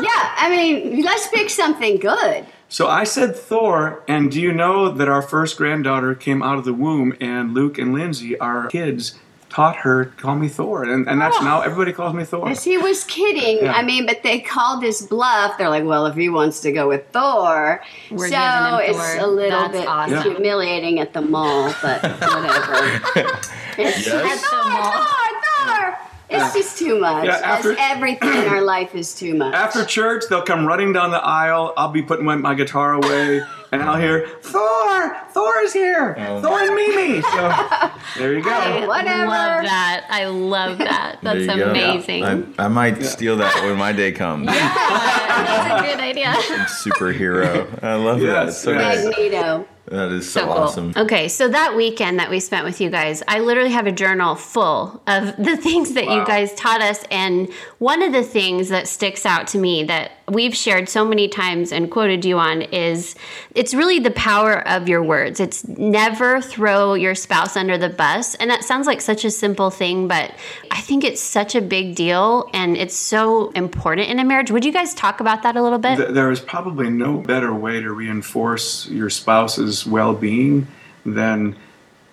Yeah, 0.00 0.34
I 0.38 0.48
mean, 0.48 1.02
let's 1.02 1.28
pick 1.28 1.50
something 1.50 1.98
good. 1.98 2.46
So 2.72 2.88
I 2.88 3.04
said 3.04 3.36
Thor, 3.36 4.02
and 4.08 4.30
do 4.30 4.40
you 4.40 4.50
know 4.50 4.90
that 4.90 5.06
our 5.06 5.20
first 5.20 5.58
granddaughter 5.58 6.14
came 6.14 6.42
out 6.42 6.56
of 6.56 6.64
the 6.64 6.72
womb, 6.72 7.14
and 7.20 7.52
Luke 7.52 7.76
and 7.76 7.92
Lindsay, 7.92 8.38
our 8.38 8.68
kids, 8.68 9.18
taught 9.50 9.76
her 9.76 10.06
to 10.06 10.10
call 10.12 10.36
me 10.36 10.48
Thor, 10.48 10.82
and, 10.82 11.06
and 11.06 11.20
that's 11.20 11.36
oh. 11.38 11.44
now 11.44 11.60
everybody 11.60 11.92
calls 11.92 12.14
me 12.14 12.24
Thor. 12.24 12.48
Yes, 12.48 12.64
he 12.64 12.78
was 12.78 13.04
kidding. 13.04 13.58
Yeah. 13.66 13.74
I 13.74 13.82
mean, 13.82 14.06
but 14.06 14.22
they 14.22 14.40
called 14.40 14.82
his 14.82 15.02
bluff. 15.02 15.58
They're 15.58 15.68
like, 15.68 15.84
well, 15.84 16.06
if 16.06 16.16
he 16.16 16.30
wants 16.30 16.60
to 16.60 16.72
go 16.72 16.88
with 16.88 17.06
Thor, 17.12 17.82
We're 18.10 18.30
so 18.30 18.80
giving 18.80 18.88
it's 18.88 18.98
Thor. 18.98 19.18
a 19.18 19.26
little 19.26 19.60
That's 19.60 19.72
bit 19.72 19.86
awesome. 19.86 20.32
humiliating 20.32 20.98
at 20.98 21.12
the 21.12 21.20
mall, 21.20 21.74
but 21.82 22.02
whatever. 22.02 23.38
Yes. 23.76 24.08
Thor, 24.08 24.20
At 24.22 24.40
the 24.40 24.70
mall. 24.70 24.92
Thor, 24.92 25.66
Thor. 25.66 26.11
It's 26.34 26.54
just 26.54 26.78
too 26.78 26.98
much. 26.98 27.24
Yeah, 27.26 27.40
after- 27.42 27.76
everything 27.78 28.28
in 28.32 28.48
our 28.48 28.60
life 28.62 28.94
is 28.94 29.14
too 29.14 29.34
much. 29.34 29.54
After 29.54 29.84
church, 29.84 30.24
they'll 30.28 30.42
come 30.42 30.66
running 30.66 30.92
down 30.92 31.10
the 31.10 31.22
aisle. 31.22 31.72
I'll 31.76 31.88
be 31.92 32.02
putting 32.02 32.24
my, 32.24 32.36
my 32.36 32.54
guitar 32.54 32.94
away, 32.94 33.42
and 33.70 33.82
I'll 33.82 34.00
hear 34.00 34.26
Thor. 34.42 35.16
Thor 35.32 35.58
is 35.60 35.72
here. 35.72 36.14
Oh. 36.18 36.40
Thor 36.42 36.60
and 36.60 36.74
Mimi. 36.74 37.22
So 37.22 37.90
there 38.18 38.32
you 38.34 38.42
go. 38.42 38.50
Hey, 38.60 38.86
whatever. 38.86 39.26
Love 39.26 39.62
that. 39.64 40.04
I 40.10 40.26
love 40.26 40.78
that. 40.78 41.18
That's 41.22 41.40
you 41.40 41.46
go. 41.46 41.70
amazing. 41.70 42.24
I, 42.24 42.42
I 42.58 42.68
might 42.68 43.02
steal 43.02 43.36
that 43.38 43.64
when 43.64 43.76
my 43.78 43.92
day 43.92 44.12
comes. 44.12 44.46
That's 44.46 45.80
a 45.82 45.86
good 45.86 46.00
idea. 46.00 46.32
Superhero. 46.68 47.82
I 47.82 47.94
love 47.94 48.20
that. 48.20 48.46
Yes, 48.46 48.62
So 48.62 48.72
yes. 48.72 49.02
good. 49.04 49.10
Magneto. 49.10 49.66
That 49.92 50.10
is 50.10 50.30
so, 50.30 50.40
So 50.40 50.46
cool. 50.46 50.54
awesome. 50.54 50.92
Okay, 50.96 51.28
so 51.28 51.48
that 51.48 51.76
weekend 51.76 52.18
that 52.18 52.30
we 52.30 52.40
spent 52.40 52.64
with 52.64 52.80
you 52.80 52.88
guys, 52.88 53.22
I 53.28 53.40
literally 53.40 53.72
have 53.72 53.86
a 53.86 53.92
journal 53.92 54.34
full 54.34 55.02
of 55.06 55.36
the 55.38 55.58
things 55.58 55.92
that 55.92 56.04
you 56.04 56.24
guys 56.24 56.54
taught 56.54 56.80
us. 56.80 57.04
And 57.10 57.52
one 57.78 58.02
of 58.02 58.12
the 58.12 58.22
things 58.22 58.70
that 58.70 58.88
sticks 58.88 59.26
out 59.26 59.46
to 59.48 59.58
me 59.58 59.84
that 59.84 60.12
we've 60.28 60.56
shared 60.56 60.88
so 60.88 61.04
many 61.04 61.28
times 61.28 61.72
and 61.72 61.90
quoted 61.90 62.24
you 62.24 62.38
on 62.38 62.62
is 62.62 63.14
it's 63.54 63.74
really 63.74 63.98
the 63.98 64.12
power 64.12 64.66
of 64.66 64.88
your 64.88 65.02
words. 65.02 65.40
It's 65.40 65.68
never 65.68 66.40
throw 66.40 66.94
your 66.94 67.14
spouse 67.14 67.54
under 67.54 67.76
the 67.76 67.90
bus. 67.90 68.34
And 68.36 68.48
that 68.50 68.64
sounds 68.64 68.86
like 68.86 69.02
such 69.02 69.26
a 69.26 69.30
simple 69.30 69.68
thing, 69.68 70.08
but 70.08 70.34
I 70.70 70.80
think 70.80 71.04
it's 71.04 71.20
such 71.20 71.54
a 71.54 71.60
big 71.60 71.96
deal 71.96 72.48
and 72.54 72.78
it's 72.78 72.96
so 72.96 73.50
important 73.50 74.08
in 74.08 74.18
a 74.18 74.24
marriage. 74.24 74.50
Would 74.50 74.64
you 74.64 74.72
guys 74.72 74.94
talk 74.94 75.20
about 75.20 75.42
that 75.42 75.56
a 75.56 75.62
little 75.62 75.78
bit? 75.78 76.14
There 76.14 76.30
is 76.30 76.40
probably 76.40 76.88
no 76.88 77.18
better 77.18 77.52
way 77.54 77.80
to 77.80 77.92
reinforce 77.92 78.88
your 78.88 79.10
spouse's 79.10 79.81
well 79.86 80.14
being 80.14 80.66
than 81.04 81.56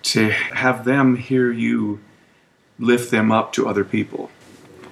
to 0.02 0.30
have 0.30 0.84
them 0.84 1.16
hear 1.16 1.52
you 1.52 2.00
lift 2.78 3.10
them 3.10 3.30
up 3.30 3.52
to 3.52 3.68
other 3.68 3.84
people. 3.84 4.30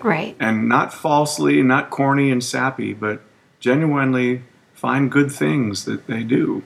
right. 0.00 0.36
And 0.38 0.68
not 0.68 0.92
falsely, 0.92 1.62
not 1.62 1.90
corny 1.90 2.30
and 2.30 2.44
sappy, 2.44 2.92
but 2.92 3.22
genuinely 3.60 4.42
find 4.74 5.10
good 5.10 5.32
things 5.32 5.84
that 5.86 6.06
they 6.06 6.22
do. 6.22 6.62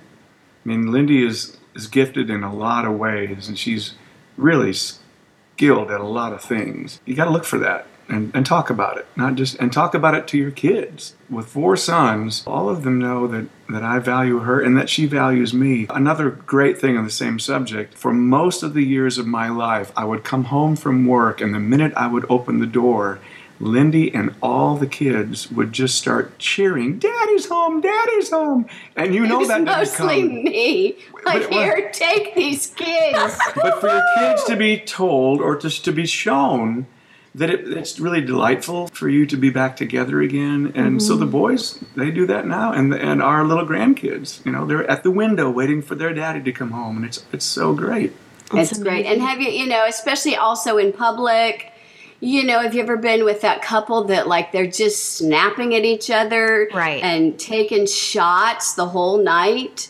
I 0.64 0.68
mean, 0.68 0.92
Lindy 0.92 1.24
is, 1.24 1.56
is 1.74 1.86
gifted 1.86 2.28
in 2.28 2.42
a 2.42 2.54
lot 2.54 2.84
of 2.84 2.98
ways, 2.98 3.48
and 3.48 3.58
she's 3.58 3.94
really 4.36 4.72
skilled 4.72 5.90
at 5.90 6.00
a 6.00 6.06
lot 6.06 6.32
of 6.32 6.42
things. 6.42 7.00
You 7.06 7.14
got 7.14 7.24
to 7.24 7.30
look 7.30 7.44
for 7.44 7.58
that. 7.60 7.86
And, 8.08 8.30
and 8.34 8.44
talk 8.44 8.70
about 8.70 8.98
it. 8.98 9.06
Not 9.16 9.34
just 9.34 9.56
and 9.58 9.72
talk 9.72 9.94
about 9.94 10.14
it 10.14 10.26
to 10.28 10.38
your 10.38 10.50
kids. 10.50 11.14
With 11.30 11.46
four 11.46 11.76
sons, 11.76 12.42
all 12.46 12.68
of 12.68 12.82
them 12.82 12.98
know 12.98 13.26
that, 13.26 13.48
that 13.68 13.82
I 13.82 13.98
value 13.98 14.40
her 14.40 14.60
and 14.60 14.76
that 14.76 14.90
she 14.90 15.06
values 15.06 15.54
me. 15.54 15.86
Another 15.90 16.30
great 16.30 16.78
thing 16.78 16.96
on 16.96 17.04
the 17.04 17.10
same 17.10 17.38
subject, 17.38 17.94
for 17.94 18.12
most 18.12 18.62
of 18.62 18.74
the 18.74 18.84
years 18.84 19.18
of 19.18 19.26
my 19.26 19.48
life, 19.48 19.92
I 19.96 20.04
would 20.04 20.24
come 20.24 20.44
home 20.44 20.76
from 20.76 21.06
work 21.06 21.40
and 21.40 21.54
the 21.54 21.60
minute 21.60 21.92
I 21.96 22.06
would 22.06 22.26
open 22.28 22.58
the 22.58 22.66
door, 22.66 23.18
Lindy 23.62 24.12
and 24.12 24.34
all 24.42 24.76
the 24.76 24.88
kids 24.88 25.50
would 25.52 25.72
just 25.72 25.96
start 25.96 26.36
cheering, 26.38 26.98
"Daddy's 26.98 27.46
home! 27.46 27.80
Daddy's 27.80 28.30
home!" 28.30 28.66
And 28.96 29.14
you 29.14 29.24
know 29.24 29.36
it 29.36 29.38
was 29.38 29.48
that 29.48 29.62
mostly 29.62 30.22
come. 30.22 30.44
me. 30.44 30.96
Like, 31.24 31.48
here, 31.48 31.90
take 31.92 32.34
these 32.34 32.66
kids. 32.66 33.38
But 33.54 33.80
for 33.80 33.88
your 33.88 34.02
kids 34.18 34.42
to 34.44 34.56
be 34.56 34.78
told 34.78 35.40
or 35.40 35.56
just 35.56 35.84
to 35.84 35.92
be 35.92 36.06
shown 36.06 36.86
that 37.34 37.48
it, 37.50 37.66
it's 37.68 37.98
really 37.98 38.20
delightful 38.20 38.88
for 38.88 39.08
you 39.08 39.24
to 39.26 39.36
be 39.36 39.48
back 39.50 39.76
together 39.76 40.20
again, 40.20 40.72
and 40.74 41.02
so 41.02 41.12
Mm-hmm. 41.14 41.20
the 41.20 41.26
boys 41.26 41.78
they 41.96 42.10
do 42.10 42.26
that 42.26 42.46
now, 42.46 42.72
and 42.72 42.92
and 42.94 43.22
our 43.22 43.44
little 43.44 43.66
grandkids, 43.66 44.44
you 44.44 44.52
know, 44.52 44.66
they're 44.66 44.88
at 44.90 45.02
the 45.02 45.10
window 45.10 45.50
waiting 45.50 45.80
for 45.82 45.94
their 45.94 46.12
daddy 46.12 46.42
to 46.42 46.52
come 46.52 46.72
home, 46.72 46.96
and 46.96 47.04
it's 47.06 47.24
it's 47.32 47.44
so 47.46 47.74
great. 47.74 48.12
It's 48.54 48.76
great. 48.78 49.06
And 49.06 49.22
have 49.22 49.40
you, 49.40 49.48
you 49.48 49.66
know, 49.66 49.84
especially 49.88 50.36
also 50.36 50.76
in 50.76 50.92
public, 50.92 51.72
you 52.20 52.44
know, 52.44 52.60
have 52.60 52.74
you 52.74 52.82
ever 52.82 52.98
been 52.98 53.24
with 53.24 53.40
that 53.40 53.62
couple 53.62 54.04
that 54.04 54.28
like 54.28 54.52
they're 54.52 54.66
just 54.70 55.16
snapping 55.16 55.74
at 55.74 55.84
each 55.86 56.10
other 56.10 56.68
Right. 56.74 57.02
and 57.02 57.40
taking 57.40 57.86
shots 57.86 58.74
the 58.74 58.84
whole 58.86 59.16
night 59.16 59.88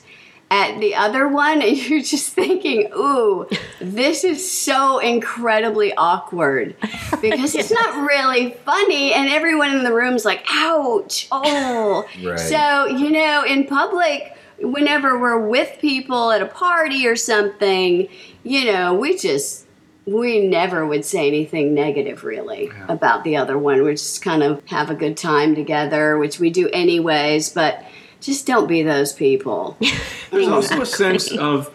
at 0.52 0.78
the 0.80 0.94
other 0.94 1.26
one 1.26 1.62
and 1.62 1.76
you're 1.88 2.02
just 2.02 2.34
thinking, 2.34 2.92
"Ooh, 2.94 3.48
this 3.80 4.22
is 4.22 4.48
so 4.50 4.98
incredibly 4.98 5.94
awkward." 5.94 6.76
Because 7.20 7.54
it's 7.54 7.70
not 7.70 8.06
really 8.08 8.52
funny 8.64 9.14
and 9.14 9.30
everyone 9.30 9.74
in 9.74 9.82
the 9.82 9.92
room's 9.92 10.24
like, 10.24 10.44
"Ouch." 10.50 11.26
Oh. 11.32 12.06
Right. 12.22 12.38
So, 12.38 12.86
you 12.86 13.10
know, 13.10 13.44
in 13.44 13.66
public 13.66 14.36
whenever 14.58 15.18
we're 15.18 15.40
with 15.48 15.78
people 15.80 16.30
at 16.30 16.40
a 16.40 16.46
party 16.46 17.06
or 17.08 17.16
something, 17.16 18.08
you 18.44 18.70
know, 18.70 18.94
we 18.94 19.16
just 19.16 19.66
we 20.04 20.46
never 20.46 20.84
would 20.86 21.04
say 21.04 21.28
anything 21.28 21.74
negative 21.74 22.24
really 22.24 22.70
about 22.88 23.24
the 23.24 23.36
other 23.36 23.56
one. 23.56 23.82
We 23.82 23.92
just 23.92 24.20
kind 24.20 24.42
of 24.42 24.62
have 24.66 24.90
a 24.90 24.94
good 24.94 25.16
time 25.16 25.54
together, 25.54 26.18
which 26.18 26.40
we 26.40 26.50
do 26.50 26.68
anyways, 26.68 27.50
but 27.50 27.84
just 28.22 28.46
don't 28.46 28.66
be 28.66 28.82
those 28.82 29.12
people. 29.12 29.76
There's 30.30 30.48
also 30.48 30.80
a 30.80 30.86
sense 30.86 31.30
of 31.32 31.74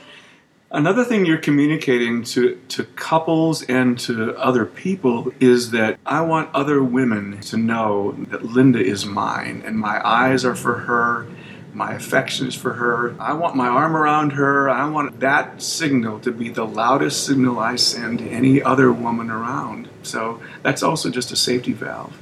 another 0.72 1.04
thing 1.04 1.26
you're 1.26 1.38
communicating 1.38 2.24
to, 2.24 2.60
to 2.70 2.86
couples 2.86 3.64
and 3.64 4.00
to 4.00 4.36
other 4.38 4.66
people 4.66 5.32
is 5.40 5.72
that 5.72 6.00
I 6.06 6.22
want 6.22 6.50
other 6.56 6.82
women 6.82 7.40
to 7.42 7.58
know 7.58 8.14
that 8.30 8.46
Linda 8.46 8.80
is 8.80 9.06
mine 9.06 9.62
and 9.66 9.78
my 9.78 10.02
eyes 10.08 10.46
are 10.46 10.56
for 10.56 10.80
her, 10.80 11.28
my 11.74 11.94
affection 11.94 12.48
is 12.48 12.56
for 12.56 12.74
her. 12.74 13.16
I 13.22 13.34
want 13.34 13.56
my 13.56 13.68
arm 13.68 13.96
around 13.96 14.32
her. 14.32 14.68
I 14.70 14.90
want 14.90 15.20
that 15.20 15.62
signal 15.62 16.20
to 16.22 16.32
be 16.32 16.50
the 16.50 16.66
loudest 16.66 17.26
signal 17.26 17.60
I 17.60 17.76
send 17.76 18.20
to 18.20 18.30
any 18.30 18.64
other 18.64 18.92
woman 18.92 19.30
around. 19.30 19.88
So 20.02 20.42
that's 20.64 20.82
also 20.82 21.12
just 21.12 21.32
a 21.32 21.36
safety 21.36 21.74
valve. 21.74 22.18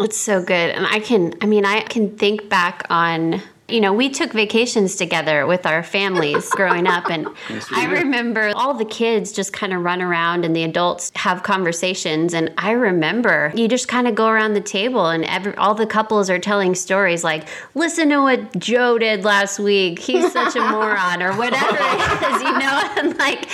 It's 0.00 0.16
so 0.16 0.40
good. 0.42 0.70
And 0.70 0.86
I 0.86 1.00
can, 1.00 1.34
I 1.40 1.46
mean, 1.46 1.64
I 1.64 1.80
can 1.82 2.16
think 2.16 2.48
back 2.48 2.86
on, 2.90 3.42
you 3.68 3.80
know, 3.80 3.92
we 3.92 4.08
took 4.08 4.32
vacations 4.32 4.96
together 4.96 5.46
with 5.46 5.66
our 5.66 5.82
families 5.82 6.48
growing 6.50 6.86
up. 6.86 7.10
And 7.10 7.26
Yes, 7.50 7.66
I 7.70 7.84
remember 7.86 8.52
all 8.54 8.74
the 8.74 8.84
kids 8.84 9.32
just 9.32 9.52
kind 9.52 9.72
of 9.74 9.82
run 9.82 10.00
around 10.00 10.44
and 10.44 10.56
the 10.56 10.62
adults 10.62 11.12
have 11.16 11.42
conversations. 11.42 12.32
And 12.32 12.52
I 12.56 12.70
remember 12.70 13.52
you 13.54 13.68
just 13.68 13.88
kind 13.88 14.08
of 14.08 14.14
go 14.14 14.28
around 14.28 14.54
the 14.54 14.60
table 14.62 15.08
and 15.08 15.24
every, 15.24 15.54
all 15.56 15.74
the 15.74 15.86
couples 15.86 16.30
are 16.30 16.38
telling 16.38 16.74
stories 16.74 17.22
like, 17.24 17.46
listen 17.74 18.08
to 18.10 18.22
what 18.22 18.58
Joe 18.58 18.98
did 18.98 19.24
last 19.24 19.58
week. 19.58 19.98
He's 19.98 20.32
such 20.32 20.56
a 20.56 20.60
moron 20.60 21.22
or 21.22 21.36
whatever 21.36 21.76
it 21.78 22.22
is, 22.34 22.42
you 22.42 22.58
know? 22.58 22.94
And 22.98 23.16
like, 23.18 23.48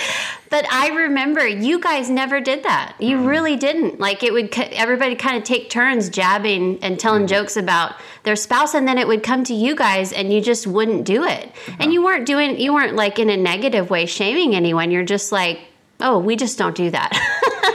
but 0.55 0.65
I 0.71 0.87
remember 0.87 1.45
you 1.45 1.81
guys 1.81 2.09
never 2.09 2.39
did 2.39 2.63
that. 2.63 2.95
You 2.97 3.17
Mm-hmm. 3.17 3.25
really 3.27 3.55
didn't. 3.57 3.99
Like 3.99 4.23
it 4.23 4.31
would, 4.31 4.57
everybody 4.57 5.13
kind 5.15 5.35
of 5.35 5.43
take 5.43 5.69
turns 5.69 6.07
jabbing 6.09 6.79
and 6.81 6.97
telling 6.97 7.23
Mm-hmm. 7.23 7.35
jokes 7.41 7.57
about 7.57 7.95
their 8.23 8.37
spouse, 8.37 8.73
and 8.73 8.87
then 8.87 8.97
it 8.97 9.05
would 9.05 9.21
come 9.21 9.43
to 9.43 9.53
you 9.53 9.75
guys, 9.75 10.13
and 10.13 10.31
you 10.31 10.39
just 10.39 10.65
wouldn't 10.65 11.03
do 11.03 11.25
it. 11.25 11.51
And 11.77 11.91
you 11.91 12.01
weren't 12.05 12.25
doing, 12.25 12.57
you 12.57 12.73
weren't 12.73 12.95
like 12.95 13.19
in 13.19 13.29
a 13.29 13.35
negative 13.35 13.89
way 13.89 14.05
shaming 14.05 14.55
anyone. 14.55 14.91
You're 14.91 15.03
just 15.03 15.33
like, 15.33 15.59
oh, 15.99 16.19
we 16.19 16.37
just 16.37 16.57
don't 16.57 16.75
do 16.75 16.89
that. 16.89 17.11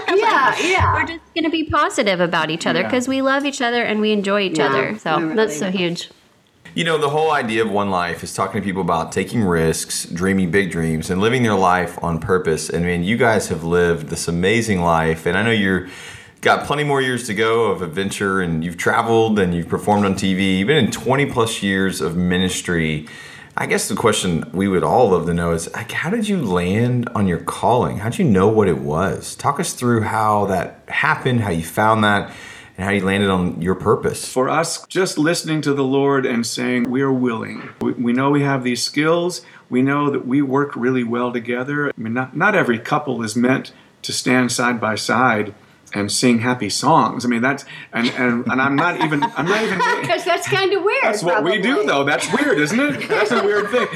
yeah, 0.16 0.58
yeah. 0.66 0.94
We're 0.94 1.04
just 1.06 1.34
going 1.34 1.44
to 1.44 1.50
be 1.50 1.64
positive 1.64 2.20
about 2.20 2.49
each 2.50 2.66
other 2.66 2.80
Yeah. 2.80 2.88
because 2.88 3.06
we 3.08 3.20
love 3.20 3.44
each 3.44 3.60
other 3.60 3.82
and 3.82 4.00
we 4.00 4.12
enjoy 4.12 4.40
each 4.42 4.56
Yeah, 4.58 4.68
other. 4.68 4.99
So 4.99 5.20
really 5.20 5.34
that's 5.37 5.58
so 5.58 5.70
huge. 5.70 6.08
You 6.80 6.87
know, 6.87 6.96
the 6.96 7.10
whole 7.10 7.30
idea 7.30 7.62
of 7.62 7.70
One 7.70 7.90
Life 7.90 8.25
is 8.25 8.32
talking 8.32 8.58
to 8.58 8.64
people 8.64 8.80
about 8.80 9.12
taking 9.12 9.44
risks, 9.44 10.06
dreaming 10.06 10.50
big 10.50 10.70
dreams, 10.70 11.10
and 11.10 11.20
living 11.20 11.42
their 11.42 11.54
life 11.54 12.02
on 12.02 12.20
purpose. 12.20 12.70
And 12.70 12.87
man, 12.87 13.04
you 13.04 13.18
guys 13.18 13.49
have 13.49 13.62
lived 13.62 14.08
this 14.08 14.28
amazing 14.28 14.80
life, 14.80 15.26
and 15.26 15.37
I 15.37 15.42
know 15.42 15.50
you're 15.50 15.88
got 16.40 16.66
plenty 16.66 16.84
more 16.84 17.02
years 17.02 17.26
to 17.26 17.34
go 17.34 17.66
of 17.66 17.82
adventure, 17.82 18.40
and 18.40 18.64
you've 18.64 18.78
traveled 18.78 19.38
and 19.38 19.54
you've 19.54 19.68
performed 19.68 20.06
on 20.06 20.14
TV. 20.14 20.56
You've 20.56 20.68
been 20.68 20.82
in 20.82 20.90
20 20.90 21.26
plus 21.26 21.62
years 21.62 22.00
of 22.00 22.16
ministry. 22.16 23.06
I 23.58 23.66
guess 23.66 23.87
the 23.87 23.94
question 23.94 24.50
we 24.54 24.66
would 24.66 24.82
all 24.82 25.10
love 25.10 25.26
to 25.26 25.34
know 25.34 25.52
is 25.52 25.70
like, 25.75 25.92
how 25.92 26.08
did 26.08 26.30
you 26.30 26.40
land 26.40 27.10
on 27.14 27.26
your 27.26 27.40
calling? 27.40 27.99
How 27.99 28.08
did 28.08 28.20
you 28.20 28.25
know 28.25 28.49
what 28.49 28.68
it 28.68 28.78
was? 28.78 29.34
Talk 29.34 29.60
us 29.60 29.75
through 29.75 30.00
how 30.00 30.46
that 30.46 30.80
happened, 30.88 31.42
how 31.42 31.50
you 31.50 31.62
found 31.62 32.04
that, 32.04 32.32
and 32.80 32.87
how 32.87 32.94
you 32.94 33.04
landed 33.04 33.28
on 33.28 33.60
your 33.60 33.75
purpose. 33.75 34.26
for 34.26 34.49
us, 34.49 34.87
just 34.87 35.18
listening 35.18 35.60
to 35.60 35.75
the 35.75 35.84
Lord 35.84 36.25
and 36.25 36.46
saying, 36.46 36.84
We 36.90 37.02
are 37.02 37.12
willing. 37.12 37.68
We, 37.82 37.92
we 37.92 38.12
know 38.14 38.30
we 38.30 38.42
have 38.42 38.64
these 38.64 38.82
skills. 38.82 39.42
We 39.68 39.82
know 39.82 40.08
that 40.08 40.26
we 40.26 40.40
work 40.40 40.75
really 40.75 41.04
well 41.04 41.30
together. 41.30 41.90
I 41.90 41.92
mean, 41.99 42.14
not, 42.14 42.34
not 42.34 42.54
every 42.54 42.78
couple 42.78 43.22
is 43.22 43.37
meant 43.37 43.72
to 44.00 44.12
stand 44.14 44.50
side 44.50 44.80
by 44.80 44.94
side 44.94 45.54
and 45.92 46.10
sing 46.10 46.38
happy 46.38 46.70
songs. 46.70 47.26
I 47.26 47.28
mean, 47.28 47.42
that's, 47.42 47.66
and, 47.92 48.08
and, 48.12 48.46
and 48.46 48.62
I'm 48.62 48.76
not 48.76 49.04
even, 49.04 49.25
I'm 49.25 49.44
not 49.44 49.62
even, 49.62 49.78
Because 50.00 50.25
that's 50.25 50.49
kind 50.49 50.72
of 50.72 50.82
weird. 50.82 51.02
that's 51.02 51.22
what 51.22 51.44
we 51.44 51.60
do 51.60 51.84
though. 51.84 52.04
That's 52.04 52.32
weird, 52.32 52.58
isn't 52.60 52.80
it? 52.80 53.08
That's 53.10 53.30
a 53.30 53.44
weird 53.44 53.68
thing. 53.68 53.88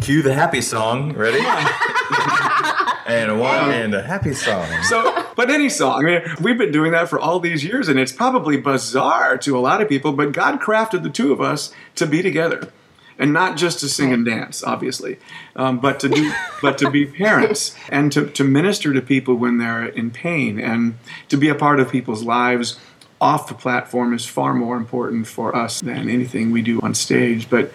Cue 0.00 0.22
the 0.22 0.34
happy 0.34 0.62
song. 0.62 1.12
Ready? 1.12 1.38
and 3.06 3.30
a 3.30 3.36
one 3.36 3.70
and 3.70 3.94
a 3.94 4.02
happy 4.02 4.34
song. 4.34 4.66
So, 4.84 5.09
but 5.40 5.48
any 5.48 5.70
song. 5.70 6.04
I 6.04 6.06
mean, 6.06 6.22
we've 6.42 6.58
been 6.58 6.70
doing 6.70 6.92
that 6.92 7.08
for 7.08 7.18
all 7.18 7.40
these 7.40 7.64
years, 7.64 7.88
and 7.88 7.98
it's 7.98 8.12
probably 8.12 8.58
bizarre 8.58 9.38
to 9.38 9.56
a 9.56 9.60
lot 9.60 9.80
of 9.80 9.88
people. 9.88 10.12
But 10.12 10.32
God 10.32 10.60
crafted 10.60 11.02
the 11.02 11.08
two 11.08 11.32
of 11.32 11.40
us 11.40 11.72
to 11.94 12.06
be 12.06 12.20
together, 12.20 12.70
and 13.18 13.32
not 13.32 13.56
just 13.56 13.80
to 13.80 13.88
sing 13.88 14.12
and 14.12 14.22
dance, 14.22 14.62
obviously, 14.62 15.18
um, 15.56 15.78
but 15.78 15.98
to 16.00 16.10
do, 16.10 16.30
but 16.60 16.76
to 16.76 16.90
be 16.90 17.06
parents 17.06 17.74
and 17.88 18.12
to, 18.12 18.26
to 18.26 18.44
minister 18.44 18.92
to 18.92 19.00
people 19.00 19.34
when 19.34 19.56
they're 19.56 19.86
in 19.86 20.10
pain, 20.10 20.60
and 20.60 20.98
to 21.30 21.38
be 21.38 21.48
a 21.48 21.54
part 21.54 21.80
of 21.80 21.90
people's 21.90 22.22
lives. 22.22 22.78
Off 23.18 23.48
the 23.48 23.54
platform 23.54 24.12
is 24.12 24.26
far 24.26 24.52
more 24.52 24.76
important 24.76 25.26
for 25.26 25.56
us 25.56 25.80
than 25.80 26.10
anything 26.10 26.50
we 26.50 26.60
do 26.60 26.80
on 26.80 26.94
stage. 26.94 27.48
But 27.48 27.72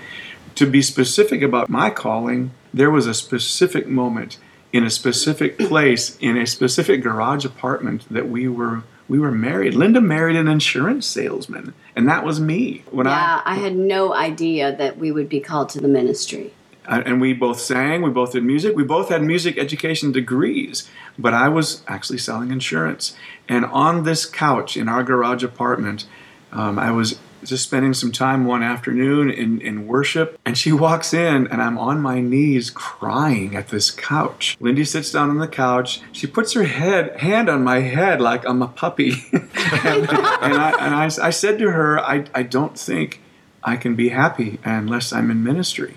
to 0.53 0.69
be 0.69 0.83
specific 0.83 1.41
about 1.41 1.67
my 1.67 1.89
calling, 1.89 2.51
there 2.73 2.91
was 2.91 3.07
a 3.07 3.13
specific 3.15 3.87
moment 3.87 4.37
in 4.75 4.83
a 4.83 4.89
specific 4.89 5.57
place 5.57 6.17
in 6.19 6.37
a 6.37 6.45
specific 6.45 7.01
garage 7.01 7.45
apartment 7.45 8.05
that 8.11 8.27
we 8.27 8.45
were 8.49 8.83
we 9.07 9.19
were 9.19 9.31
married. 9.31 9.73
Linda 9.73 10.01
married 10.01 10.35
an 10.35 10.49
insurance 10.49 11.05
salesman, 11.05 11.73
and 11.95 12.09
that 12.09 12.25
was 12.25 12.41
me. 12.41 12.83
When 12.91 13.05
Yeah, 13.05 13.41
I 13.45 13.55
had 13.55 13.75
no 13.75 14.13
idea 14.13 14.75
that 14.75 14.97
we 14.97 15.13
would 15.13 15.29
be 15.29 15.39
called 15.39 15.69
to 15.69 15.79
the 15.79 15.87
ministry. 15.87 16.51
I, 16.87 16.99
and 17.01 17.21
we 17.21 17.31
both 17.33 17.59
sang, 17.59 18.01
we 18.01 18.09
both 18.09 18.33
did 18.33 18.43
music, 18.43 18.75
we 18.75 18.83
both 18.83 19.09
had 19.09 19.23
music 19.23 19.57
education 19.57 20.11
degrees, 20.11 20.89
but 21.17 21.33
I 21.33 21.47
was 21.47 21.81
actually 21.87 22.19
selling 22.19 22.51
insurance. 22.51 23.15
And 23.47 23.65
on 23.65 24.03
this 24.03 24.25
couch 24.25 24.75
in 24.75 24.89
our 24.89 25.03
garage 25.03 25.43
apartment, 25.43 26.05
um, 26.51 26.77
I 26.77 26.91
was 26.91 27.17
just 27.45 27.63
spending 27.63 27.93
some 27.93 28.11
time 28.11 28.45
one 28.45 28.63
afternoon 28.63 29.29
in, 29.29 29.61
in 29.61 29.87
worship, 29.87 30.39
and 30.45 30.57
she 30.57 30.71
walks 30.85 31.13
in, 31.13 31.47
and 31.47 31.61
I'm 31.61 31.77
on 31.77 32.01
my 32.01 32.19
knees 32.19 32.69
crying 32.69 33.55
at 33.55 33.69
this 33.69 33.91
couch. 33.91 34.57
Lindy 34.59 34.85
sits 34.85 35.11
down 35.11 35.29
on 35.29 35.37
the 35.37 35.47
couch. 35.47 36.01
She 36.11 36.27
puts 36.27 36.53
her 36.53 36.63
head 36.63 37.19
hand 37.19 37.49
on 37.49 37.63
my 37.63 37.81
head 37.81 38.21
like 38.21 38.47
I'm 38.47 38.61
a 38.61 38.67
puppy, 38.67 39.13
and, 39.33 39.45
and, 39.45 40.09
I, 40.09 40.75
and 40.79 40.95
I, 40.95 41.05
I 41.05 41.29
said 41.29 41.59
to 41.59 41.71
her, 41.71 41.99
I, 41.99 42.25
I 42.33 42.43
don't 42.43 42.77
think 42.77 43.21
I 43.63 43.75
can 43.77 43.95
be 43.95 44.09
happy 44.09 44.59
unless 44.63 45.11
I'm 45.11 45.31
in 45.31 45.43
ministry 45.43 45.95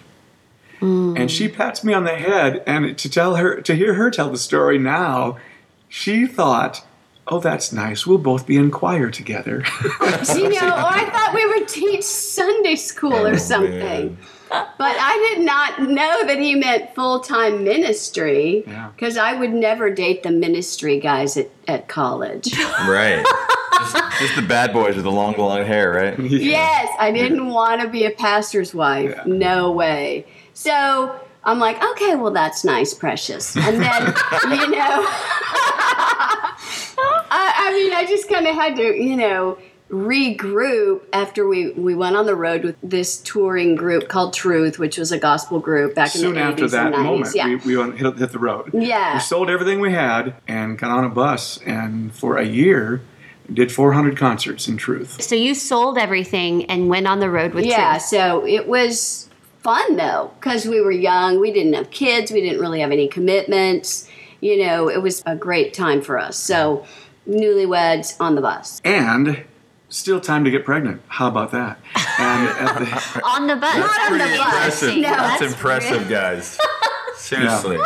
hmm. 0.81 1.15
and 1.17 1.31
she 1.31 1.49
pats 1.49 1.85
me 1.85 1.93
on 1.93 2.05
the 2.05 2.17
head 2.17 2.63
and 2.67 2.97
to 2.99 3.11
tell 3.11 3.37
her 3.37 3.61
to 3.61 3.75
hear 3.75 3.95
her 3.95 4.11
tell 4.11 4.31
the 4.31 4.39
story 4.39 4.79
now 4.79 5.37
she 5.89 6.27
thought 6.27 6.85
oh 7.29 7.41
that's 7.41 7.73
nice 7.73 8.07
we'll 8.07 8.19
both 8.19 8.47
be 8.47 8.57
in 8.57 8.71
choir 8.71 9.11
together 9.11 9.63
You 10.35 10.49
know, 10.51 10.69
or 10.69 10.93
I 11.01 11.09
thought 11.11 11.33
we 11.35 11.47
would 11.47 11.69
teach 11.69 12.03
Sunday 12.05 12.77
school 12.77 13.27
or 13.27 13.39
something. 13.39 14.17
But 14.51 14.65
I 14.81 15.35
did 15.35 15.45
not 15.45 15.81
know 15.83 16.25
that 16.27 16.39
he 16.39 16.55
meant 16.55 16.95
full 16.95 17.21
time 17.21 17.65
ministry 17.65 18.65
Yeah. 18.67 18.91
because 18.95 19.17
I 19.17 19.35
would 19.35 19.53
never 19.53 19.91
date 19.91 20.23
the 20.23 20.31
ministry 20.31 20.99
guys 21.01 21.37
at, 21.37 21.51
at 21.67 21.89
college. 21.89 22.53
Right. 22.89 23.25
just, 23.79 24.21
just 24.21 24.37
the 24.37 24.43
bad 24.43 24.73
boys 24.73 24.95
with 24.97 25.05
the 25.05 25.13
long 25.13 25.35
blonde 25.35 25.67
hair, 25.67 25.93
right? 25.93 26.19
yes, 26.31 26.89
I 26.99 27.11
didn't 27.13 27.47
want 27.47 27.81
to 27.83 27.89
be 27.89 28.05
a 28.07 28.11
pastor's 28.11 28.75
wife. 28.75 29.15
Yeah. 29.17 29.23
No 29.27 29.71
way. 29.73 30.27
So 30.55 31.19
I'm 31.45 31.59
like, 31.59 31.83
okay, 31.83 32.15
well, 32.17 32.33
that's 32.33 32.65
nice, 32.65 32.95
precious. 32.95 33.57
And 33.57 33.81
then, 33.83 34.15
you 34.51 34.71
know, 34.71 35.07
I, 37.31 37.55
I 37.57 37.73
mean, 37.73 37.93
I 37.93 38.07
just 38.07 38.29
kind 38.29 38.47
of 38.47 38.55
had 38.55 38.77
to, 38.77 38.95
you 38.95 39.17
know, 39.17 39.59
regroup 39.91 41.03
after 41.13 41.49
we, 41.49 41.71
we 41.71 41.95
went 41.95 42.15
on 42.15 42.27
the 42.27 42.37
road 42.37 42.63
with 42.63 42.77
this 42.83 43.19
touring 43.19 43.75
group 43.75 44.09
called 44.09 44.35
Truth, 44.35 44.79
which 44.79 44.99
was 44.99 45.13
a 45.13 45.19
gospel 45.19 45.61
group 45.61 45.95
back 45.95 46.15
in 46.15 46.21
Soon 46.21 46.35
the 46.35 46.41
80s 46.41 46.51
after 46.51 46.69
that 46.69 46.87
and 46.87 46.95
90s. 46.97 47.05
moment, 47.05 47.35
yeah. 47.35 47.47
we, 47.65 47.77
we 47.77 47.97
hit, 47.97 48.19
hit 48.19 48.33
the 48.33 48.39
road. 48.39 48.71
Yeah. 48.75 49.15
We 49.15 49.21
sold 49.21 49.49
everything 49.49 49.81
we 49.81 49.93
had 49.93 50.35
and 50.47 50.79
got 50.79 50.91
on 50.91 51.05
a 51.05 51.09
bus, 51.09 51.59
and 51.65 52.15
for 52.15 52.37
a 52.37 52.45
year, 52.45 53.03
did 53.53 53.73
400 53.73 54.17
concerts 54.17 54.69
in 54.69 54.77
truth. 54.77 55.23
So 55.23 55.35
you 55.35 55.55
sold 55.55 55.97
everything 55.97 56.67
and 56.67 56.89
went 56.89 57.07
on 57.07 57.21
the 57.21 57.31
road 57.31 57.55
with 57.55 57.65
yeah, 57.65 57.93
Truth. 57.93 58.03
so 58.03 58.47
it 58.47 58.69
was 58.69 59.29
fun 59.61 59.97
though 59.97 60.31
because 60.39 60.67
we 60.67 60.81
were 60.81 60.91
young. 60.91 61.41
We 61.41 61.53
didn't 61.53 61.73
have 61.75 61.91
kids. 61.91 62.31
We 62.31 62.41
didn't 62.41 62.61
really 62.61 62.81
have 62.81 62.91
any 62.91 63.09
commitments. 63.09 64.09
You 64.41 64.65
know, 64.65 64.89
it 64.89 65.03
was 65.03 65.23
a 65.27 65.35
great 65.35 65.75
time 65.75 66.01
for 66.01 66.19
us. 66.19 66.37
So, 66.37 66.87
newlyweds 67.29 68.17
on 68.21 68.35
the 68.35 68.41
bus. 68.41 68.81
And 68.85 69.45
still 69.89 70.21
time 70.21 70.45
to 70.45 70.51
get 70.51 70.65
pregnant. 70.65 71.03
How 71.09 71.29
about 71.29 71.51
that? 71.53 71.79
And 72.19 72.47
the, 72.87 73.23
On 73.25 73.47
the 73.47 73.57
bus. 73.57 73.77
Not 73.77 74.13
on 74.13 74.19
the 74.19 74.25
Pretty 74.25 74.39
bus. 74.39 74.83
impressive. 74.83 74.97
No, 74.97 75.03
that's, 75.03 75.41
that's 75.41 75.53
impressive, 75.53 76.09
guys. 76.09 76.59
Seriously. 77.17 77.79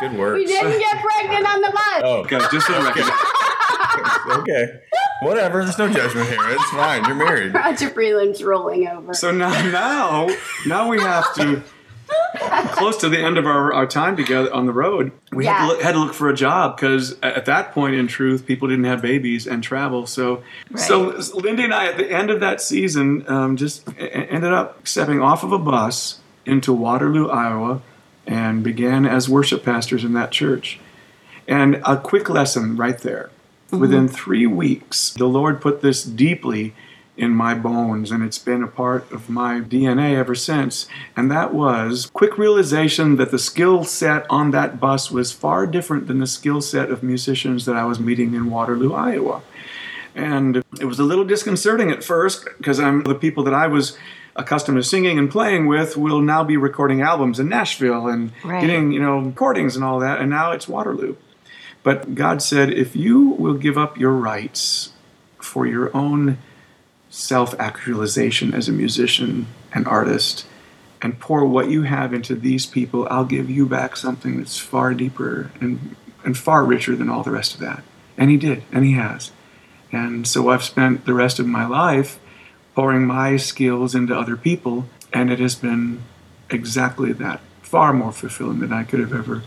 Good 0.00 0.18
work. 0.18 0.36
We 0.36 0.46
didn't 0.46 0.78
get 0.78 1.00
pregnant 1.02 1.46
on 1.46 1.60
the 1.60 1.70
bus. 1.70 2.00
Oh, 2.02 2.20
okay, 2.22 2.38
just 2.50 2.66
for 2.66 2.72
the 2.72 2.82
record. 2.82 4.38
okay. 4.40 4.80
Whatever. 5.22 5.62
There's 5.62 5.78
no 5.78 5.88
judgment 5.88 6.28
here. 6.28 6.38
It's 6.50 6.70
fine. 6.70 7.04
You're 7.04 7.14
married. 7.14 7.54
Roger 7.54 7.90
Breland's 7.90 8.42
rolling 8.42 8.88
over. 8.88 9.14
So 9.14 9.30
now, 9.30 9.50
now, 9.70 10.28
now 10.66 10.88
we 10.88 11.00
have 11.00 11.32
to. 11.34 11.62
Close 12.72 12.96
to 12.98 13.08
the 13.08 13.18
end 13.18 13.38
of 13.38 13.46
our, 13.46 13.72
our 13.72 13.86
time 13.86 14.16
together 14.16 14.52
on 14.52 14.66
the 14.66 14.72
road, 14.72 15.12
we 15.32 15.46
had, 15.46 15.60
to 15.60 15.66
look, 15.66 15.82
had 15.82 15.92
to 15.92 15.98
look 15.98 16.14
for 16.14 16.28
a 16.28 16.34
job 16.34 16.76
because 16.76 17.16
at 17.22 17.46
that 17.46 17.72
point, 17.72 17.94
in 17.94 18.08
truth, 18.08 18.46
people 18.46 18.68
didn't 18.68 18.84
have 18.84 19.02
babies 19.02 19.46
and 19.46 19.62
travel. 19.62 20.06
So, 20.06 20.42
so 20.76 21.16
Lindy 21.34 21.64
and 21.64 21.74
I, 21.74 21.86
at 21.86 21.96
the 21.96 22.10
end 22.10 22.30
of 22.30 22.40
that 22.40 22.60
season, 22.60 23.24
um, 23.28 23.56
just 23.56 23.86
ended 23.98 24.52
up 24.52 24.86
stepping 24.86 25.20
off 25.20 25.44
of 25.44 25.52
a 25.52 25.58
bus 25.58 26.20
into 26.44 26.72
Waterloo, 26.72 27.28
Iowa, 27.28 27.82
and 28.26 28.64
began 28.64 29.06
as 29.06 29.28
worship 29.28 29.64
pastors 29.64 30.04
in 30.04 30.12
that 30.14 30.30
church. 30.30 30.80
And 31.46 31.82
a 31.84 31.96
quick 31.96 32.28
lesson 32.28 32.76
right 32.76 32.98
there. 32.98 33.30
Within 33.70 34.06
three 34.06 34.46
weeks, 34.46 35.14
the 35.14 35.24
Lord 35.26 35.62
put 35.62 35.80
this 35.80 36.04
deeply 36.04 36.74
in 37.22 37.30
my 37.30 37.54
bones, 37.54 38.10
and 38.10 38.24
it's 38.24 38.38
been 38.38 38.64
a 38.64 38.66
part 38.66 39.10
of 39.12 39.30
my 39.30 39.60
DNA 39.60 40.16
ever 40.16 40.34
since. 40.34 40.88
And 41.16 41.30
that 41.30 41.54
was 41.54 42.10
quick 42.12 42.36
realization 42.36 43.14
that 43.16 43.30
the 43.30 43.38
skill 43.38 43.84
set 43.84 44.26
on 44.28 44.50
that 44.50 44.80
bus 44.80 45.10
was 45.12 45.30
far 45.30 45.68
different 45.68 46.08
than 46.08 46.18
the 46.18 46.26
skill 46.26 46.60
set 46.60 46.90
of 46.90 47.04
musicians 47.04 47.64
that 47.66 47.76
I 47.76 47.84
was 47.84 48.00
meeting 48.00 48.34
in 48.34 48.50
Waterloo, 48.50 48.92
Iowa. 48.92 49.42
And 50.16 50.56
it 50.80 50.84
was 50.84 50.98
a 50.98 51.04
little 51.04 51.24
disconcerting 51.24 51.92
at 51.92 52.02
first 52.02 52.44
because 52.58 52.80
I'm 52.80 53.04
the 53.04 53.14
people 53.14 53.44
that 53.44 53.54
I 53.54 53.68
was 53.68 53.96
accustomed 54.34 54.78
to 54.78 54.82
singing 54.82 55.16
and 55.16 55.30
playing 55.30 55.66
with 55.68 55.96
will 55.96 56.20
now 56.20 56.42
be 56.42 56.56
recording 56.56 57.02
albums 57.02 57.38
in 57.38 57.48
Nashville 57.48 58.08
and 58.08 58.32
Right. 58.44 58.60
getting, 58.60 58.90
you 58.90 59.00
know, 59.00 59.20
recordings 59.20 59.76
and 59.76 59.84
all 59.84 60.00
that. 60.00 60.18
And 60.20 60.28
now 60.28 60.50
it's 60.50 60.66
Waterloo. 60.66 61.14
But 61.84 62.16
God 62.16 62.42
said, 62.42 62.70
if 62.72 62.96
you 62.96 63.20
will 63.20 63.54
give 63.54 63.78
up 63.78 63.96
your 63.96 64.12
rights 64.12 64.90
for 65.38 65.66
your 65.66 65.96
own 65.96 66.38
self 67.12 67.54
actualization 67.60 68.54
as 68.54 68.70
a 68.70 68.72
musician 68.72 69.46
and 69.74 69.86
artist 69.86 70.46
and 71.02 71.20
pour 71.20 71.44
what 71.44 71.68
you 71.68 71.82
have 71.82 72.14
into 72.14 72.34
these 72.34 72.64
people, 72.64 73.06
I'll 73.10 73.26
give 73.26 73.50
you 73.50 73.66
back 73.66 73.96
something 73.96 74.38
that's 74.38 74.56
far 74.56 74.94
deeper 74.94 75.50
and, 75.60 75.94
and 76.24 76.38
far 76.38 76.64
richer 76.64 76.96
than 76.96 77.10
all 77.10 77.22
the 77.22 77.30
rest 77.30 77.52
of 77.52 77.60
that. 77.60 77.82
And 78.16 78.30
He 78.30 78.38
did, 78.38 78.62
and 78.72 78.84
He 78.84 78.92
has. 78.92 79.30
And 79.90 80.26
so 80.26 80.48
I've 80.48 80.64
spent 80.64 81.04
the 81.04 81.12
rest 81.12 81.38
of 81.38 81.46
my 81.46 81.66
life 81.66 82.18
pouring 82.74 83.06
my 83.06 83.36
skills 83.36 83.94
into 83.94 84.18
other 84.18 84.36
people, 84.36 84.86
and 85.12 85.30
it 85.30 85.38
has 85.38 85.54
been 85.54 86.02
exactly 86.48 87.12
that 87.12 87.40
far 87.60 87.92
more 87.92 88.12
fulfilling 88.12 88.60
than 88.60 88.72
I 88.72 88.84
could 88.84 89.00
have 89.00 89.12
ever 89.12 89.42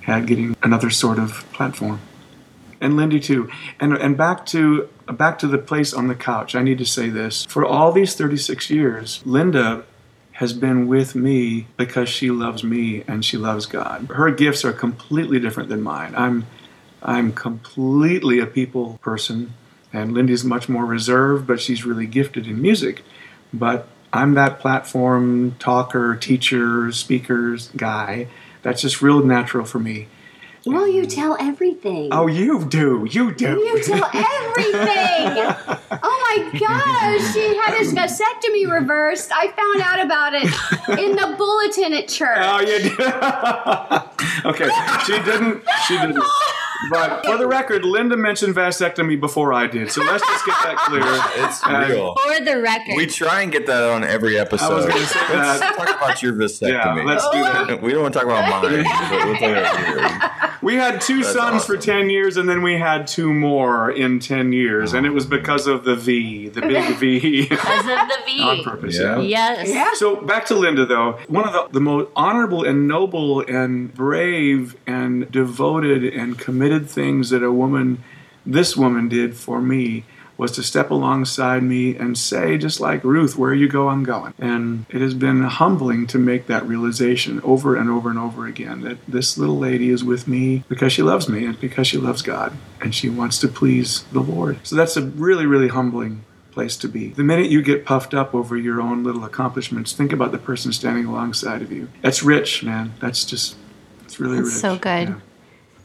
had 0.00 0.26
getting 0.26 0.56
another 0.64 0.90
sort 0.90 1.20
of 1.20 1.46
platform. 1.52 2.00
And 2.80 2.96
Lindy 2.96 3.20
too. 3.20 3.50
And 3.80 3.94
and 3.94 4.16
back 4.16 4.46
to 4.46 4.88
back 5.06 5.38
to 5.40 5.46
the 5.46 5.58
place 5.58 5.92
on 5.92 6.08
the 6.08 6.14
couch. 6.14 6.54
I 6.54 6.62
need 6.62 6.78
to 6.78 6.86
say 6.86 7.08
this. 7.08 7.44
For 7.46 7.64
all 7.64 7.92
these 7.92 8.14
36 8.14 8.70
years, 8.70 9.22
Linda 9.24 9.84
has 10.32 10.52
been 10.52 10.88
with 10.88 11.14
me 11.14 11.68
because 11.76 12.08
she 12.08 12.30
loves 12.30 12.64
me 12.64 13.04
and 13.06 13.24
she 13.24 13.36
loves 13.36 13.66
God. 13.66 14.08
Her 14.08 14.30
gifts 14.32 14.64
are 14.64 14.72
completely 14.72 15.38
different 15.38 15.68
than 15.68 15.80
mine. 15.80 16.14
I'm 16.16 16.46
I'm 17.02 17.32
completely 17.32 18.40
a 18.40 18.46
people 18.46 18.98
person, 19.02 19.52
and 19.92 20.12
Lindy's 20.12 20.42
much 20.42 20.68
more 20.68 20.84
reserved, 20.84 21.46
but 21.46 21.60
she's 21.60 21.84
really 21.84 22.06
gifted 22.06 22.46
in 22.46 22.60
music. 22.60 23.02
But 23.52 23.86
I'm 24.12 24.34
that 24.34 24.58
platform 24.58 25.56
talker, 25.58 26.16
teacher, 26.16 26.90
speakers 26.92 27.70
guy. 27.76 28.28
That's 28.62 28.80
just 28.80 29.02
real 29.02 29.22
natural 29.22 29.66
for 29.66 29.78
me. 29.78 30.08
Well, 30.66 30.88
you 30.88 31.02
mm. 31.02 31.14
tell 31.14 31.36
everything. 31.38 32.08
Oh, 32.12 32.26
you 32.26 32.64
do. 32.64 33.06
You 33.10 33.34
do. 33.34 33.58
You 33.58 33.82
tell 33.82 34.04
everything. 34.14 35.54
oh 36.02 36.48
my 36.52 36.58
gosh, 36.58 37.32
she 37.32 37.54
had 37.56 37.74
a 37.74 37.84
vasectomy 37.84 38.70
reversed. 38.70 39.30
I 39.32 39.48
found 39.48 39.82
out 39.82 40.04
about 40.04 40.34
it 40.34 40.98
in 40.98 41.16
the 41.16 41.34
bulletin 41.36 41.92
at 41.92 42.08
church. 42.08 42.38
Oh, 42.44 42.60
you 42.60 42.78
did. 42.78 43.00
okay, 44.44 44.68
she 45.06 45.12
didn't. 45.22 45.62
She 45.86 45.96
didn't. 45.96 46.22
But 46.90 47.24
for 47.24 47.36
the 47.38 47.46
record, 47.46 47.84
Linda 47.84 48.16
mentioned 48.16 48.54
vasectomy 48.54 49.18
before 49.18 49.52
I 49.52 49.66
did, 49.66 49.90
so 49.90 50.02
let's 50.02 50.26
just 50.26 50.44
get 50.46 50.56
that 50.64 50.76
clear. 50.78 51.02
It's 51.44 51.62
Uh, 51.64 51.86
real. 51.88 52.14
For 52.14 52.44
the 52.44 52.60
record. 52.60 52.96
We 52.96 53.06
try 53.06 53.42
and 53.42 53.50
get 53.52 53.66
that 53.66 53.82
on 53.90 54.04
every 54.04 54.38
episode. 54.38 54.72
I 54.72 54.74
was 54.74 54.86
gonna 54.86 55.06
say 55.06 55.20
let's 55.36 55.60
that. 55.60 55.76
talk 55.76 55.96
about 55.96 56.22
your 56.22 56.32
vasectomy. 56.34 56.68
Yeah, 56.70 57.02
let's 57.04 57.28
do 57.30 57.42
that. 57.42 57.80
we 57.82 57.92
don't 57.92 58.02
want 58.02 58.14
to 58.14 58.20
talk 58.20 58.28
about 58.28 58.48
mine, 58.62 58.84
but 58.84 59.24
we'll 59.24 59.34
talk 59.34 59.42
about 59.42 59.88
yours. 59.88 60.50
We 60.62 60.76
had 60.76 61.00
two 61.02 61.20
That's 61.22 61.34
sons 61.34 61.64
for 61.66 61.76
awesome. 61.76 61.92
10 62.06 62.10
years, 62.10 62.36
and 62.38 62.48
then 62.48 62.62
we 62.62 62.78
had 62.78 63.06
two 63.06 63.34
more 63.34 63.90
in 63.90 64.18
10 64.18 64.52
years, 64.54 64.94
and 64.94 65.04
it 65.04 65.10
was 65.10 65.26
because 65.26 65.66
of 65.66 65.84
the 65.84 65.94
V, 65.94 66.48
the 66.48 66.62
big 66.62 66.96
V, 66.96 67.42
because 67.48 67.80
of 67.80 67.84
the 68.08 68.18
V. 68.24 68.40
on 68.42 68.62
purpose. 68.64 68.98
Yeah. 68.98 69.20
Yes. 69.20 69.68
Yeah. 69.68 69.90
So 69.94 70.16
back 70.16 70.46
to 70.46 70.54
Linda, 70.54 70.86
though. 70.86 71.18
One 71.28 71.46
of 71.46 71.52
the, 71.52 71.68
the 71.74 71.80
most 71.80 72.08
honorable 72.16 72.64
and 72.64 72.88
noble 72.88 73.40
and 73.40 73.92
brave 73.92 74.74
and 74.86 75.30
devoted 75.30 76.04
and 76.04 76.38
committed 76.64 76.88
things 76.88 77.28
that 77.28 77.42
a 77.42 77.52
woman, 77.52 78.02
this 78.46 78.74
woman, 78.74 79.06
did 79.08 79.36
for 79.36 79.60
me 79.60 80.02
was 80.38 80.50
to 80.50 80.62
step 80.62 80.90
alongside 80.90 81.62
me 81.62 81.94
and 81.94 82.16
say, 82.18 82.56
just 82.56 82.80
like 82.80 83.04
Ruth, 83.04 83.36
where 83.36 83.52
you 83.54 83.68
go, 83.68 83.88
I'm 83.88 84.02
going. 84.02 84.32
And 84.38 84.86
it 84.88 85.00
has 85.00 85.14
been 85.14 85.42
humbling 85.42 86.06
to 86.08 86.18
make 86.18 86.46
that 86.46 86.66
realization 86.66 87.40
over 87.42 87.76
and 87.76 87.88
over 87.90 88.08
and 88.08 88.18
over 88.18 88.46
again 88.46 88.80
that 88.80 88.96
this 89.06 89.36
little 89.38 89.58
lady 89.58 89.90
is 89.90 90.02
with 90.02 90.26
me 90.26 90.64
because 90.68 90.92
she 90.92 91.02
loves 91.02 91.28
me 91.28 91.44
and 91.44 91.60
because 91.60 91.86
she 91.86 91.98
loves 91.98 92.22
God 92.22 92.56
and 92.80 92.94
she 92.94 93.08
wants 93.08 93.38
to 93.40 93.48
please 93.48 94.02
the 94.10 94.20
Lord. 94.20 94.58
So 94.66 94.74
that's 94.74 94.96
a 94.96 95.02
really, 95.02 95.46
really 95.46 95.68
humbling 95.68 96.24
place 96.50 96.76
to 96.78 96.88
be. 96.88 97.10
The 97.10 97.22
minute 97.22 97.50
you 97.50 97.62
get 97.62 97.84
puffed 97.84 98.14
up 98.14 98.34
over 98.34 98.56
your 98.56 98.80
own 98.80 99.04
little 99.04 99.24
accomplishments, 99.24 99.92
think 99.92 100.12
about 100.12 100.32
the 100.32 100.38
person 100.38 100.72
standing 100.72 101.04
alongside 101.04 101.60
of 101.62 101.70
you. 101.70 101.90
That's 102.00 102.22
rich, 102.22 102.64
man. 102.64 102.94
That's 103.00 103.24
just, 103.24 103.56
it's 104.04 104.18
really 104.18 104.38
That's 104.38 104.54
rich. 104.54 104.60
so 104.60 104.78
good. 104.78 105.08
Yeah. 105.10 105.20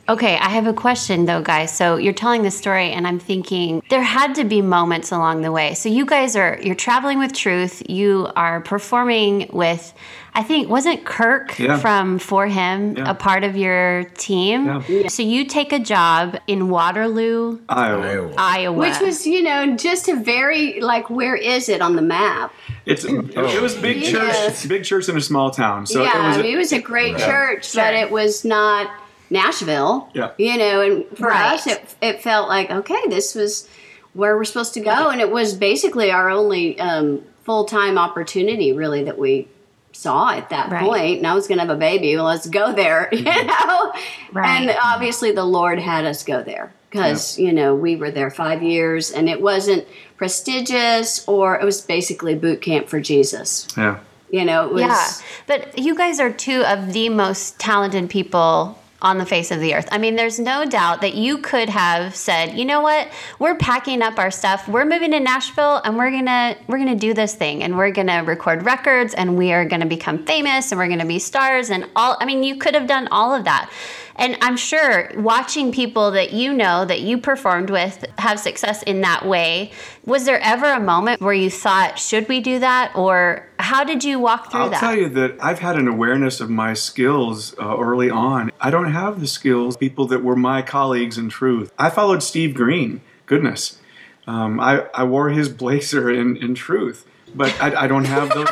Okay, 0.09 0.37
I 0.37 0.49
have 0.49 0.65
a 0.65 0.73
question 0.73 1.25
though, 1.25 1.43
guys. 1.43 1.71
So 1.71 1.97
you're 1.97 2.13
telling 2.13 2.41
the 2.41 2.49
story, 2.49 2.89
and 2.91 3.05
I'm 3.05 3.19
thinking 3.19 3.83
there 3.91 4.01
had 4.01 4.33
to 4.35 4.43
be 4.43 4.59
moments 4.59 5.11
along 5.11 5.41
the 5.41 5.51
way. 5.51 5.75
So 5.75 5.87
you 5.87 6.03
guys 6.03 6.35
are 6.35 6.57
you're 6.63 6.73
traveling 6.73 7.19
with 7.19 7.31
Truth. 7.31 7.83
You 7.87 8.27
are 8.35 8.59
performing 8.61 9.51
with, 9.53 9.93
I 10.33 10.41
think, 10.41 10.67
wasn't 10.67 11.05
Kirk 11.05 11.59
Yeah. 11.59 11.77
from 11.77 12.17
4Him 12.17 12.97
Yeah. 12.97 13.11
a 13.11 13.13
part 13.13 13.43
of 13.43 13.55
your 13.55 14.05
team? 14.17 14.81
Yeah. 14.87 15.09
So 15.09 15.21
you 15.21 15.45
take 15.45 15.71
a 15.71 15.79
job 15.79 16.39
in 16.47 16.69
Waterloo, 16.69 17.59
Iowa. 17.69 18.33
Iowa, 18.35 18.75
Which 18.79 18.99
was, 18.99 19.27
you 19.27 19.43
know, 19.43 19.75
just 19.75 20.09
a 20.09 20.15
very, 20.15 20.81
like, 20.81 21.11
where 21.11 21.35
is 21.35 21.69
it 21.69 21.81
on 21.83 21.95
the 21.95 22.01
map? 22.01 22.51
It's 22.87 23.05
it 23.05 23.37
oh. 23.37 23.61
was 23.61 23.75
big 23.75 23.97
Yes. 23.97 24.09
church, 24.11 24.67
big 24.67 24.83
church 24.85 25.07
in 25.07 25.15
a 25.17 25.21
small 25.21 25.51
town. 25.51 25.85
So 25.85 26.01
yeah, 26.01 26.25
it 26.25 26.27
was. 26.29 26.37
I 26.37 26.41
mean, 26.41 26.53
it 26.55 26.57
was 26.57 26.73
a 26.73 26.81
great 26.81 27.15
church, 27.19 27.69
Sure. 27.73 27.83
but 27.83 27.93
it 27.93 28.09
was 28.09 28.43
not 28.43 28.89
Nashville. 29.29 30.09
Yeah. 30.13 30.31
You 30.37 30.57
know, 30.57 30.81
and 30.81 31.17
for 31.17 31.27
Right. 31.27 31.53
us, 31.53 31.67
it, 31.67 31.95
it 32.01 32.21
felt 32.21 32.47
like, 32.49 32.69
okay, 32.71 33.01
this 33.09 33.35
was 33.35 33.67
where 34.13 34.35
we're 34.35 34.43
supposed 34.45 34.73
to 34.73 34.79
go. 34.79 35.09
And 35.09 35.21
it 35.21 35.31
was 35.31 35.53
basically 35.53 36.11
our 36.11 36.29
only 36.29 36.79
um, 36.79 37.23
full 37.43 37.65
time 37.65 37.97
opportunity, 37.97 38.73
really, 38.73 39.03
that 39.03 39.17
we 39.17 39.47
saw 39.91 40.31
at 40.31 40.49
that 40.49 40.71
Right. 40.71 40.83
point, 40.83 41.17
and 41.17 41.27
I 41.27 41.33
was 41.33 41.47
going 41.47 41.57
to 41.59 41.65
have 41.65 41.75
a 41.75 41.79
baby. 41.79 42.15
Well, 42.15 42.25
let's 42.25 42.47
go 42.47 42.73
there, 42.73 43.09
you 43.13 43.23
know. 43.23 43.93
Right. 44.31 44.61
And 44.69 44.77
obviously, 44.83 45.31
the 45.31 45.43
Lord 45.45 45.79
had 45.79 46.05
us 46.05 46.23
go 46.23 46.41
there 46.43 46.71
because 46.89 47.37
you 47.37 47.51
know 47.53 47.75
we 47.75 47.95
were 47.95 48.09
there 48.11 48.29
five 48.31 48.63
years, 48.63 49.11
and 49.11 49.27
it 49.29 49.41
wasn't 49.41 49.85
prestigious, 50.17 51.27
or 51.27 51.59
it 51.59 51.65
was 51.65 51.81
basically 51.81 52.35
boot 52.35 52.61
camp 52.61 52.87
for 52.87 52.99
Jesus. 52.99 53.67
Yeah. 53.77 53.99
You 54.31 54.45
know, 54.45 54.65
it 54.67 54.73
was. 54.73 54.81
Yeah, 54.81 55.09
but 55.47 55.77
you 55.79 55.95
guys 55.95 56.19
are 56.19 56.31
two 56.31 56.63
of 56.63 56.93
the 56.93 57.09
most 57.09 57.59
talented 57.59 58.09
people 58.09 58.77
on 59.01 59.17
the 59.17 59.25
face 59.25 59.51
of 59.51 59.59
the 59.59 59.73
earth. 59.73 59.87
I 59.91 59.97
mean, 59.97 60.15
there's 60.15 60.39
no 60.39 60.65
doubt 60.65 61.01
that 61.01 61.15
you 61.15 61.37
could 61.37 61.69
have 61.69 62.15
said, 62.15 62.57
"You 62.57 62.65
know 62.65 62.81
what? 62.81 63.09
We're 63.39 63.55
packing 63.55 64.01
up 64.01 64.19
our 64.19 64.31
stuff. 64.31 64.67
We're 64.67 64.85
moving 64.85 65.11
to 65.11 65.19
Nashville 65.19 65.81
and 65.85 65.97
we're 65.97 66.11
going 66.11 66.25
to 66.25 66.57
we're 66.67 66.77
going 66.77 66.89
to 66.89 66.95
do 66.95 67.13
this 67.13 67.35
thing 67.35 67.63
and 67.63 67.77
we're 67.77 67.91
going 67.91 68.07
to 68.07 68.17
record 68.17 68.65
records 68.65 69.13
and 69.13 69.37
we 69.37 69.53
are 69.53 69.65
going 69.65 69.81
to 69.81 69.87
become 69.87 70.25
famous 70.25 70.71
and 70.71 70.79
we're 70.79 70.87
going 70.87 70.99
to 70.99 71.05
be 71.05 71.19
stars 71.19 71.69
and 71.69 71.89
all 71.95 72.17
I 72.19 72.25
mean, 72.25 72.43
you 72.43 72.57
could 72.57 72.73
have 72.73 72.87
done 72.87 73.07
all 73.09 73.33
of 73.33 73.45
that. 73.45 73.69
And 74.19 74.37
I'm 74.41 74.57
sure 74.57 75.09
watching 75.15 75.71
people 75.71 76.11
that 76.11 76.33
you 76.33 76.53
know 76.53 76.83
that 76.83 76.99
you 76.99 77.17
performed 77.17 77.69
with 77.69 78.05
have 78.17 78.37
success 78.37 78.83
in 78.83 78.99
that 79.01 79.25
way, 79.25 79.71
was 80.05 80.25
there 80.25 80.41
ever 80.41 80.65
a 80.65 80.79
moment 80.79 81.21
where 81.21 81.33
you 81.33 81.49
thought, 81.49 81.97
should 81.97 82.27
we 82.27 82.41
do 82.41 82.59
that? 82.59 82.91
Or 82.95 83.47
how 83.59 83.85
did 83.85 84.03
you 84.03 84.19
walk 84.19 84.51
through 84.51 84.69
that? 84.71 84.73
I'll 84.73 84.79
tell 84.79 84.95
you 84.95 85.07
that 85.09 85.37
I've 85.41 85.59
had 85.59 85.77
an 85.77 85.87
awareness 85.87 86.41
of 86.41 86.49
my 86.49 86.73
skills 86.73 87.57
uh, 87.57 87.77
early 87.79 88.09
on. 88.09 88.51
I 88.59 88.69
don't 88.69 88.91
have 88.91 89.21
the 89.21 89.27
skills 89.27 89.77
people 89.77 90.05
that 90.07 90.21
were 90.21 90.35
my 90.35 90.61
colleagues 90.61 91.17
in 91.17 91.29
truth. 91.29 91.71
I 91.79 91.89
followed 91.89 92.21
Steve 92.21 92.53
Green. 92.53 93.01
Goodness, 93.25 93.79
um, 94.27 94.59
I, 94.59 94.87
I 94.93 95.05
wore 95.05 95.29
his 95.29 95.47
blazer 95.47 96.09
in, 96.09 96.35
in 96.37 96.55
truth, 96.55 97.07
but 97.33 97.55
I, 97.61 97.83
I 97.83 97.87
don't 97.87 98.05
have 98.05 98.29
those. 98.29 98.49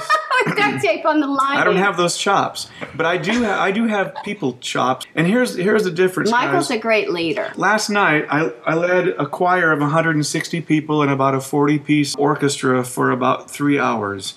Duct 0.55 0.81
tape 0.81 1.05
on 1.05 1.19
the 1.19 1.27
line. 1.27 1.57
I 1.57 1.63
don't 1.63 1.77
have 1.77 1.97
those 1.97 2.17
chops, 2.17 2.69
but 2.95 3.05
I 3.05 3.17
do. 3.17 3.43
Ha- 3.43 3.61
I 3.61 3.71
do 3.71 3.85
have 3.87 4.15
people 4.23 4.57
chops. 4.59 5.05
And 5.15 5.27
here's 5.27 5.55
here's 5.55 5.83
the 5.83 5.91
difference. 5.91 6.31
Michael's 6.31 6.69
guys. 6.69 6.77
a 6.77 6.81
great 6.81 7.11
leader. 7.11 7.51
Last 7.55 7.89
night, 7.89 8.25
I, 8.29 8.51
I 8.65 8.75
led 8.75 9.09
a 9.09 9.25
choir 9.25 9.71
of 9.71 9.79
160 9.79 10.61
people 10.61 11.01
and 11.01 11.11
about 11.11 11.35
a 11.35 11.41
40 11.41 11.79
piece 11.79 12.15
orchestra 12.15 12.83
for 12.83 13.11
about 13.11 13.49
three 13.49 13.79
hours. 13.79 14.35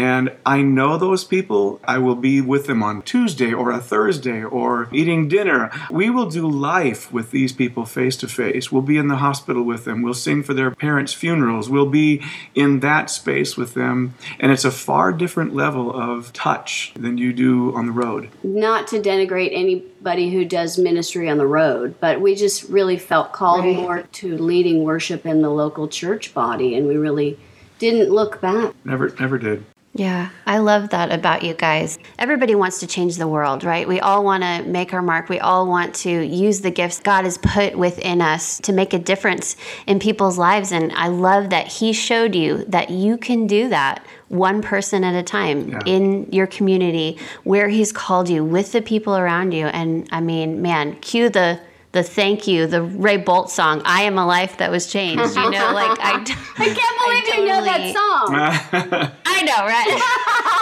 And 0.00 0.32
I 0.46 0.62
know 0.62 0.96
those 0.96 1.24
people. 1.24 1.78
I 1.84 1.98
will 1.98 2.14
be 2.14 2.40
with 2.40 2.66
them 2.66 2.82
on 2.82 3.02
Tuesday 3.02 3.52
or 3.52 3.70
a 3.70 3.80
Thursday 3.80 4.42
or 4.42 4.88
eating 4.92 5.28
dinner. 5.28 5.70
We 5.90 6.08
will 6.08 6.30
do 6.30 6.48
life 6.48 7.12
with 7.12 7.32
these 7.32 7.52
people 7.52 7.84
face 7.84 8.16
to 8.16 8.26
face. 8.26 8.72
We'll 8.72 8.80
be 8.80 8.96
in 8.96 9.08
the 9.08 9.16
hospital 9.16 9.62
with 9.62 9.84
them. 9.84 10.00
We'll 10.00 10.14
sing 10.14 10.42
for 10.42 10.54
their 10.54 10.70
parents' 10.70 11.12
funerals. 11.12 11.68
We'll 11.68 11.84
be 11.84 12.22
in 12.54 12.80
that 12.80 13.10
space 13.10 13.58
with 13.58 13.74
them. 13.74 14.14
And 14.38 14.50
it's 14.50 14.64
a 14.64 14.70
far 14.70 15.12
different 15.12 15.54
level 15.54 15.92
of 15.94 16.32
touch 16.32 16.94
than 16.96 17.18
you 17.18 17.34
do 17.34 17.76
on 17.76 17.84
the 17.84 17.92
road. 17.92 18.30
Not 18.42 18.86
to 18.88 19.00
denigrate 19.00 19.50
anybody 19.52 20.30
who 20.32 20.46
does 20.46 20.78
ministry 20.78 21.28
on 21.28 21.36
the 21.36 21.46
road, 21.46 21.94
but 22.00 22.22
we 22.22 22.34
just 22.36 22.62
really 22.70 22.96
felt 22.96 23.34
called 23.34 23.66
Right. 23.66 23.76
more 23.76 24.02
to 24.12 24.38
leading 24.38 24.82
worship 24.82 25.26
in 25.26 25.42
the 25.42 25.50
local 25.50 25.88
church 25.88 26.32
body, 26.32 26.74
and 26.74 26.86
we 26.86 26.96
really 26.96 27.38
didn't 27.78 28.08
look 28.10 28.40
back. 28.40 28.72
Never, 28.82 29.14
never 29.20 29.36
did. 29.36 29.62
Yeah, 29.92 30.30
I 30.46 30.58
love 30.58 30.90
that 30.90 31.10
about 31.12 31.42
you 31.42 31.52
guys. 31.52 31.98
Everybody 32.16 32.54
wants 32.54 32.78
to 32.78 32.86
change 32.86 33.16
the 33.16 33.26
world, 33.26 33.64
right? 33.64 33.88
We 33.88 33.98
all 33.98 34.22
want 34.22 34.44
to 34.44 34.62
make 34.62 34.94
our 34.94 35.02
mark. 35.02 35.28
We 35.28 35.40
all 35.40 35.66
want 35.66 35.96
to 35.96 36.10
use 36.24 36.60
the 36.60 36.70
gifts 36.70 37.00
God 37.00 37.24
has 37.24 37.38
put 37.38 37.76
within 37.76 38.22
us 38.22 38.60
to 38.60 38.72
make 38.72 38.94
a 38.94 39.00
difference 39.00 39.56
in 39.88 39.98
people's 39.98 40.38
lives. 40.38 40.70
And 40.70 40.92
I 40.92 41.08
love 41.08 41.50
that 41.50 41.66
He 41.66 41.92
showed 41.92 42.36
you 42.36 42.64
that 42.68 42.90
you 42.90 43.16
can 43.18 43.48
do 43.48 43.68
that 43.70 44.04
one 44.28 44.62
person 44.62 45.02
at 45.02 45.16
a 45.16 45.24
time 45.24 45.70
Yeah. 45.70 45.80
in 45.86 46.30
your 46.30 46.46
community 46.46 47.18
where 47.42 47.68
He's 47.68 47.90
called 47.90 48.28
you 48.28 48.44
with 48.44 48.70
the 48.70 48.82
people 48.82 49.16
around 49.16 49.50
you. 49.50 49.66
And 49.66 50.08
I 50.12 50.20
mean, 50.20 50.62
man, 50.62 50.96
cue 51.00 51.30
the 51.30 51.58
the 51.92 52.04
thank 52.04 52.46
you, 52.46 52.68
the 52.68 52.82
Ray 52.82 53.18
Boltz 53.18 53.48
song, 53.50 53.82
I 53.84 54.02
am 54.02 54.16
a 54.16 54.24
life 54.24 54.58
that 54.58 54.70
was 54.70 54.86
changed. 54.86 55.34
You 55.34 55.50
know, 55.50 55.72
like 55.72 55.98
I, 56.00 56.12
I 56.58 56.66
can't 56.68 57.26
believe 57.26 57.38
you 57.40 57.46
know 57.48 57.64
that 57.64 59.00
song. 59.02 59.10
I 59.40 59.42
know, 59.42 59.64
right? 59.64 60.00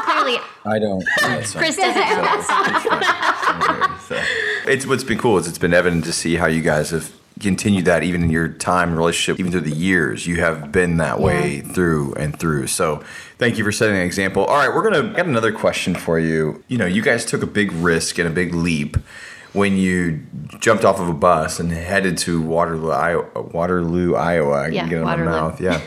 Clearly, 0.04 0.38
I 0.64 0.78
don't. 0.78 1.04
That's 1.20 1.52
Chris 1.52 1.76
doesn't 1.76 1.94
know 1.94 2.22
that 2.22 4.00
song. 4.08 4.16
It's 4.66 4.86
what's 4.86 5.04
been 5.04 5.18
cool 5.18 5.38
is 5.38 5.48
it's 5.48 5.58
been 5.58 5.74
evident 5.74 6.04
to 6.04 6.12
see 6.12 6.36
how 6.36 6.46
you 6.46 6.62
guys 6.62 6.90
have 6.90 7.12
continued 7.40 7.84
that 7.86 8.02
even 8.02 8.22
in 8.22 8.30
your 8.30 8.48
time 8.48 8.96
relationship, 8.96 9.40
even 9.40 9.50
through 9.52 9.62
the 9.62 9.74
years. 9.74 10.26
You 10.26 10.40
have 10.40 10.70
been 10.72 10.98
that 10.98 11.20
way 11.20 11.60
through 11.60 12.14
and 12.14 12.38
through. 12.38 12.68
So 12.68 13.02
thank 13.38 13.58
you 13.58 13.64
for 13.64 13.72
setting 13.72 13.96
an 13.96 14.02
example. 14.02 14.44
All 14.44 14.56
right, 14.56 14.72
we're 14.74 14.88
gonna 14.88 15.12
get 15.14 15.26
another 15.26 15.52
question 15.52 15.94
for 15.94 16.18
you. 16.18 16.62
You 16.68 16.78
know, 16.78 16.86
you 16.86 17.02
guys 17.02 17.24
took 17.24 17.42
a 17.42 17.46
big 17.46 17.72
risk 17.72 18.18
and 18.18 18.28
a 18.28 18.32
big 18.32 18.54
leap 18.54 18.96
when 19.58 19.76
you 19.76 20.20
jumped 20.60 20.84
off 20.84 20.98
of 21.00 21.08
a 21.08 21.12
bus 21.12 21.60
and 21.60 21.70
headed 21.70 22.16
to 22.18 22.40
Waterloo, 22.40 22.90
Iowa. 22.90 23.26
Waterloo, 23.52 24.14
Iowa. 24.14 24.62
I 24.64 24.68
Yeah, 24.68 24.80
can 24.82 24.88
get 24.90 24.96
it 24.96 25.00
in 25.00 25.04
Waterloo. 25.06 25.30
my 25.30 25.40
mouth. 25.40 25.60
Yeah. 25.60 25.80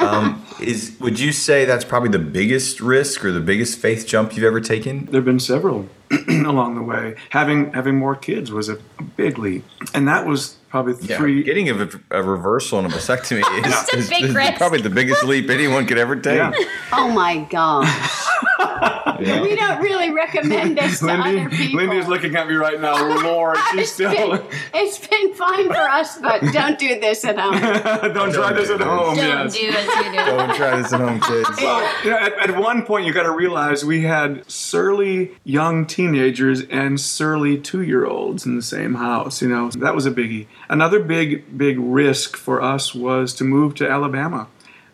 um, 0.08 0.44
is 0.60 0.96
would 1.00 1.20
you 1.20 1.32
say 1.32 1.64
that's 1.64 1.84
probably 1.84 2.08
the 2.08 2.18
biggest 2.18 2.80
risk 2.80 3.24
or 3.24 3.30
the 3.32 3.40
biggest 3.40 3.78
faith 3.78 4.06
jump 4.06 4.34
you've 4.34 4.44
ever 4.44 4.60
taken? 4.60 5.04
There 5.06 5.16
have 5.20 5.24
been 5.24 5.38
several 5.40 5.86
along 6.28 6.74
the 6.76 6.82
way. 6.82 7.14
Having 7.30 7.72
having 7.74 7.96
more 7.96 8.16
kids 8.16 8.50
was 8.50 8.68
a, 8.68 8.78
a 8.98 9.02
big 9.16 9.38
leap, 9.38 9.64
and 9.94 10.08
that 10.08 10.26
was 10.26 10.56
probably 10.68 10.94
three. 10.94 11.42
Getting 11.42 11.68
a, 11.70 11.88
a 12.10 12.22
reversal 12.22 12.78
and 12.80 12.86
a 12.92 12.96
vasectomy 12.96 13.40
is, 13.66 13.88
a 13.94 13.96
is- 13.98 14.08
big 14.10 14.24
is 14.24 14.34
risk. 14.34 14.54
probably 14.56 14.80
the 14.80 14.90
biggest 14.90 15.22
leap 15.24 15.48
anyone 15.50 15.86
could 15.86 15.98
ever 15.98 16.16
take. 16.16 16.36
Yeah. 16.38 16.52
Oh 16.92 17.08
my 17.10 17.38
gosh. 17.50 18.26
We 19.18 19.56
don't 19.56 19.80
really 19.80 20.12
recommend 20.12 20.78
this 20.78 21.00
to 21.00 21.06
Lindy, 21.06 21.40
other 21.40 21.50
people. 21.50 21.80
Lindy's 21.80 22.06
looking 22.06 22.36
at 22.36 22.46
me 22.46 22.54
right 22.54 22.80
now. 22.80 22.94
Lord, 23.22 23.56
she's 23.72 23.80
It's 23.80 23.92
still. 23.92 24.12
been, 24.12 24.46
it's 24.74 25.06
been 25.06 25.34
fine 25.34 25.66
for 25.66 25.74
us, 25.74 26.18
but 26.18 26.40
don't 26.52 26.78
do 26.78 27.00
this 27.00 27.24
at 27.24 27.36
home. 27.36 27.54
Don't 28.14 28.32
try 28.32 28.52
this 28.52 28.70
at 28.70 28.80
home. 28.80 29.16
Don't 29.16 29.26
yes. 29.26 29.56
do 29.56 29.68
as 29.68 29.86
you 29.86 30.12
do. 30.12 30.24
Don't 30.24 30.54
try 30.54 30.76
this 30.80 30.92
at 30.92 31.00
home, 31.00 31.20
kids. 31.20 31.48
Well, 31.60 32.04
you 32.04 32.10
know, 32.10 32.16
at, 32.18 32.50
at 32.50 32.58
one 32.58 32.84
point, 32.86 33.06
you 33.06 33.12
got 33.12 33.24
to 33.24 33.32
realize 33.32 33.84
we 33.84 34.02
had 34.02 34.48
surly 34.48 35.32
young 35.44 35.84
teenagers 35.86 36.62
and 36.62 37.00
surly 37.00 37.58
two-year-olds 37.58 38.46
in 38.46 38.54
the 38.56 38.62
same 38.62 38.94
house. 38.94 39.42
You 39.42 39.48
know, 39.48 39.70
that 39.70 39.94
was 39.94 40.06
a 40.06 40.10
biggie. 40.12 40.46
Another 40.68 41.00
big, 41.00 41.58
big 41.58 41.78
risk 41.78 42.36
for 42.36 42.62
us 42.62 42.94
was 42.94 43.34
to 43.34 43.44
move 43.44 43.74
to 43.76 43.88
Alabama. 43.88 44.46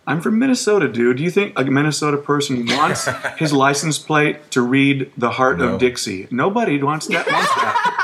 I'm 0.07 0.21
from 0.21 0.39
Minnesota, 0.39 0.87
dude. 0.89 1.17
Do 1.17 1.23
you 1.23 1.31
think 1.31 1.59
a 1.59 1.65
Minnesota 1.65 2.17
person 2.19 2.67
wants 2.67 3.09
his 3.39 3.53
license 3.53 3.99
plate 3.99 4.51
to 4.51 4.61
read 4.63 5.11
"The 5.17 5.31
Heart 5.31 5.59
No. 5.59 5.75
of 5.75 5.81
Dixie"? 5.81 6.29
Nobody 6.31 6.83
wants 6.83 7.07
that. 7.09 7.27
Wants 7.27 7.49
that. 7.55 8.04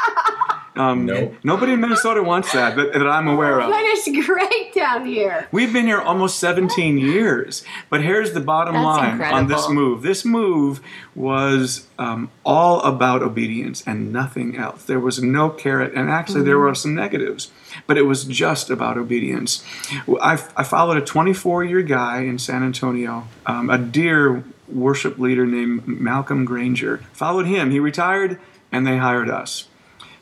Um, 0.81 1.07
Nope. 1.07 1.35
Nobody 1.45 1.73
in 1.73 1.81
Minnesota 1.81 2.23
wants 2.23 2.53
that, 2.53 2.77
that, 2.77 2.93
that 2.93 3.07
I'm 3.07 3.29
aware 3.29 3.61
of. 3.61 3.71
But 3.71 3.83
it's 3.83 4.27
great 4.27 4.75
down 4.75 5.05
here. 5.05 5.49
We've 5.53 5.73
been 5.73 5.87
here 5.87 6.01
almost 6.01 6.39
17 6.39 6.99
years. 6.99 7.65
But 7.91 8.03
here's 8.03 8.33
the 8.33 8.41
bottom 8.41 8.75
That's 8.75 8.85
line 8.85 9.23
on 9.23 9.49
this 9.49 9.69
move. 9.69 10.03
This 10.03 10.25
move 10.25 10.81
was 11.15 11.87
um, 11.99 12.31
all 12.45 12.81
about 12.83 13.23
obedience 13.23 13.83
and 13.87 14.13
nothing 14.13 14.57
else. 14.57 14.85
There 14.85 15.01
was 15.01 15.23
no 15.23 15.51
carrot, 15.51 15.93
and 15.95 16.09
actually, 16.09 16.43
there 16.43 16.59
were 16.59 16.75
some 16.75 16.95
negatives, 16.95 17.51
but 17.87 17.99
it 17.99 18.03
was 18.03 18.25
just 18.25 18.71
about 18.71 18.97
obedience. 18.97 19.65
I, 20.21 20.33
I 20.57 20.65
followed 20.65 20.97
a 20.97 21.05
24 21.05 21.65
year 21.65 21.83
guy 21.83 22.23
in 22.23 22.39
San 22.39 22.63
Antonio, 22.63 23.29
um, 23.47 23.69
a 23.71 23.79
dear 23.79 24.45
worship 24.69 25.19
leader 25.19 25.47
named 25.47 25.87
Malcolm 25.87 26.45
Granger. 26.45 26.99
Followed 27.13 27.47
him. 27.47 27.71
He 27.71 27.81
retired, 27.81 28.39
and 28.73 28.87
they 28.87 28.97
hired 28.97 29.29
us. 29.29 29.67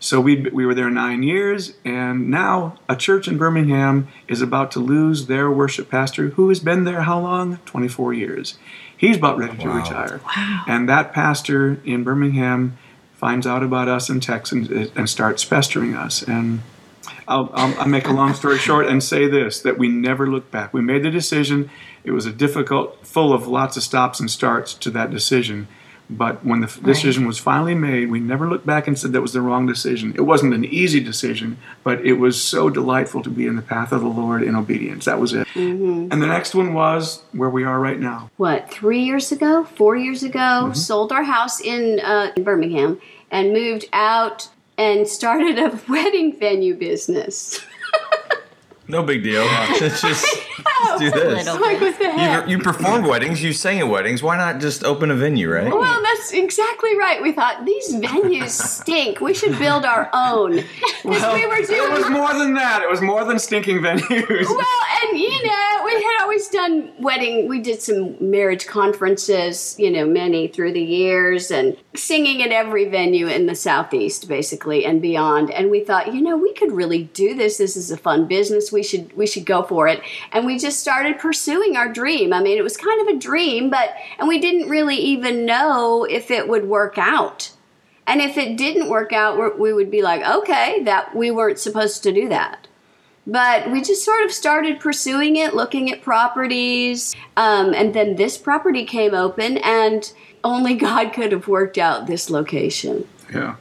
So 0.00 0.20
we 0.20 0.42
we 0.42 0.64
were 0.64 0.74
there 0.74 0.90
nine 0.90 1.22
years, 1.22 1.74
and 1.84 2.28
now 2.30 2.78
a 2.88 2.94
church 2.94 3.26
in 3.26 3.36
Birmingham 3.36 4.08
is 4.28 4.40
about 4.40 4.70
to 4.72 4.78
lose 4.78 5.26
their 5.26 5.50
worship 5.50 5.90
pastor, 5.90 6.30
who 6.30 6.48
has 6.50 6.60
been 6.60 6.84
there 6.84 7.02
how 7.02 7.18
long? 7.20 7.58
Twenty 7.64 7.88
four 7.88 8.12
years. 8.12 8.58
He's 8.96 9.16
about 9.16 9.38
ready 9.38 9.56
to 9.58 9.68
retire. 9.68 10.20
Wow! 10.24 10.64
And 10.68 10.88
that 10.88 11.12
pastor 11.12 11.80
in 11.84 12.04
Birmingham 12.04 12.78
finds 13.14 13.46
out 13.46 13.64
about 13.64 13.88
us 13.88 14.08
in 14.08 14.20
Texas 14.20 14.52
and, 14.52 14.90
and 14.96 15.10
starts 15.10 15.44
pestering 15.44 15.96
us. 15.96 16.22
And 16.22 16.60
I'll, 17.26 17.50
I'll, 17.52 17.80
I'll 17.80 17.88
make 17.88 18.06
a 18.06 18.12
long 18.12 18.34
story 18.34 18.58
short 18.58 18.86
and 18.86 19.02
say 19.02 19.26
this: 19.26 19.60
that 19.62 19.78
we 19.78 19.88
never 19.88 20.28
looked 20.28 20.52
back. 20.52 20.72
We 20.72 20.80
made 20.80 21.02
the 21.02 21.10
decision. 21.10 21.70
It 22.04 22.12
was 22.12 22.26
a 22.26 22.32
difficult, 22.32 23.04
full 23.04 23.32
of 23.32 23.48
lots 23.48 23.76
of 23.76 23.82
stops 23.82 24.20
and 24.20 24.30
starts 24.30 24.74
to 24.74 24.90
that 24.90 25.10
decision. 25.10 25.66
But 26.10 26.44
when 26.44 26.60
the 26.60 26.66
f 26.66 26.82
decision 26.82 27.26
was 27.26 27.38
finally 27.38 27.74
made, 27.74 28.10
we 28.10 28.18
never 28.18 28.48
looked 28.48 28.64
back 28.64 28.86
and 28.86 28.98
said 28.98 29.12
that 29.12 29.20
was 29.20 29.34
the 29.34 29.42
wrong 29.42 29.66
decision. 29.66 30.14
It 30.16 30.22
wasn't 30.22 30.54
an 30.54 30.64
easy 30.64 31.00
decision, 31.00 31.58
but 31.84 32.04
it 32.04 32.14
was 32.14 32.42
so 32.42 32.70
delightful 32.70 33.22
to 33.22 33.30
be 33.30 33.46
in 33.46 33.56
the 33.56 33.62
path 33.62 33.92
of 33.92 34.00
the 34.00 34.08
Lord 34.08 34.42
in 34.42 34.56
obedience. 34.56 35.04
That 35.04 35.20
was 35.20 35.34
it. 35.34 35.46
And 35.54 36.10
the 36.10 36.26
next 36.26 36.54
one 36.54 36.72
was 36.72 37.22
where 37.32 37.50
we 37.50 37.64
are 37.64 37.78
right 37.78 37.98
now. 37.98 38.30
What, 38.38 38.70
three 38.70 39.00
years 39.00 39.32
ago? 39.32 39.64
Four 39.64 39.96
years 39.96 40.22
ago? 40.22 40.38
Mm-hmm. 40.38 40.74
Sold 40.74 41.12
our 41.12 41.24
house 41.24 41.60
in, 41.60 42.00
uh, 42.00 42.32
in 42.36 42.42
Birmingham 42.42 43.00
and 43.30 43.52
moved 43.52 43.86
out 43.92 44.48
and 44.78 45.06
started 45.06 45.58
a 45.58 45.78
wedding 45.88 46.38
venue 46.38 46.74
business. 46.74 47.60
No 48.88 49.02
big 49.02 49.22
deal. 49.22 49.44
It's 49.46 50.00
just 50.00 50.48
do 50.98 51.10
this. 51.10 51.46
Like, 51.46 51.80
what 51.80 51.98
the 51.98 52.10
heck? 52.10 52.48
You, 52.48 52.56
you 52.56 52.62
performed 52.62 53.06
weddings, 53.06 53.42
you 53.42 53.52
sang 53.52 53.78
at 53.80 53.88
weddings. 53.88 54.22
Why 54.22 54.36
not 54.36 54.60
just 54.60 54.84
open 54.84 55.10
a 55.10 55.14
venue, 55.14 55.50
right? 55.50 55.72
Well, 55.72 56.02
that's 56.02 56.32
exactly 56.32 56.96
right. 56.96 57.22
We 57.22 57.32
thought 57.32 57.64
these 57.64 57.94
venues 57.94 58.50
stink. 58.50 59.20
We 59.20 59.34
should 59.34 59.58
build 59.58 59.84
our 59.84 60.10
own. 60.12 60.64
Because 61.02 61.34
we 61.34 61.46
were 61.46 61.56
It 61.56 61.92
was 61.92 62.10
more 62.10 62.32
than 62.34 62.54
that. 62.54 62.82
It 62.82 62.90
was 62.90 63.00
more 63.00 63.24
than 63.24 63.38
stinking 63.38 63.78
venues. 63.78 64.46
Well, 64.46 64.82
and 65.02 65.18
you 65.18 65.42
know, 65.46 65.82
we 65.84 65.92
had 65.94 66.22
always 66.22 66.48
done 66.48 66.92
wedding. 66.98 67.48
We 67.48 67.60
did 67.60 67.80
some 67.82 68.16
marriage 68.20 68.66
conferences, 68.66 69.76
you 69.78 69.90
know, 69.90 70.06
many 70.06 70.48
through 70.48 70.72
the 70.72 70.82
years, 70.82 71.50
and 71.50 71.76
singing 71.94 72.42
at 72.42 72.50
every 72.50 72.88
venue 72.88 73.26
in 73.26 73.46
the 73.46 73.54
southeast, 73.54 74.28
basically, 74.28 74.84
and 74.84 75.00
beyond. 75.00 75.50
And 75.50 75.70
we 75.70 75.80
thought, 75.80 76.14
you 76.14 76.20
know, 76.20 76.36
we 76.36 76.52
could 76.52 76.72
really 76.72 77.04
do 77.04 77.34
this. 77.34 77.58
This 77.58 77.76
is 77.76 77.90
a 77.90 77.96
fun 77.96 78.26
business. 78.26 78.72
We 78.72 78.77
should 78.82 79.16
we 79.16 79.26
should 79.26 79.46
go 79.46 79.62
for 79.62 79.88
it. 79.88 80.00
And 80.32 80.46
we 80.46 80.58
just 80.58 80.80
started 80.80 81.18
pursuing 81.18 81.76
our 81.76 81.92
dream. 81.92 82.32
I 82.32 82.42
mean, 82.42 82.58
it 82.58 82.64
was 82.64 82.76
kind 82.76 83.00
of 83.00 83.14
a 83.14 83.18
dream, 83.18 83.70
but 83.70 83.94
and 84.18 84.28
we 84.28 84.38
didn't 84.38 84.68
really 84.68 84.96
even 84.96 85.46
know 85.46 86.04
if 86.04 86.30
it 86.30 86.48
would 86.48 86.68
work 86.68 86.98
out. 86.98 87.52
And 88.06 88.22
if 88.22 88.38
it 88.38 88.56
didn't 88.56 88.88
work 88.88 89.12
out, 89.12 89.36
we're- 89.36 89.72
would 89.74 89.90
be 89.90 90.00
like, 90.00 90.26
okay, 90.26 90.82
that 90.84 91.14
we 91.14 91.30
weren't 91.30 91.58
supposed 91.58 92.02
to 92.04 92.12
do 92.12 92.28
that 92.30 92.68
but 93.28 93.70
we 93.70 93.82
just 93.82 94.04
sort 94.04 94.24
of 94.24 94.32
started 94.32 94.80
pursuing 94.80 95.36
it, 95.36 95.54
looking 95.54 95.92
at 95.92 96.00
properties, 96.00 97.14
um, 97.36 97.74
and 97.74 97.92
then 97.92 98.16
this 98.16 98.38
property 98.38 98.86
came 98.86 99.14
open, 99.14 99.58
and 99.58 100.12
only 100.42 100.74
God 100.88 101.12
could 101.12 101.30
have 101.32 101.46
worked 101.46 101.78
out 101.78 102.06
this 102.06 102.30
location. 102.30 103.06
Yeah. 103.32 103.56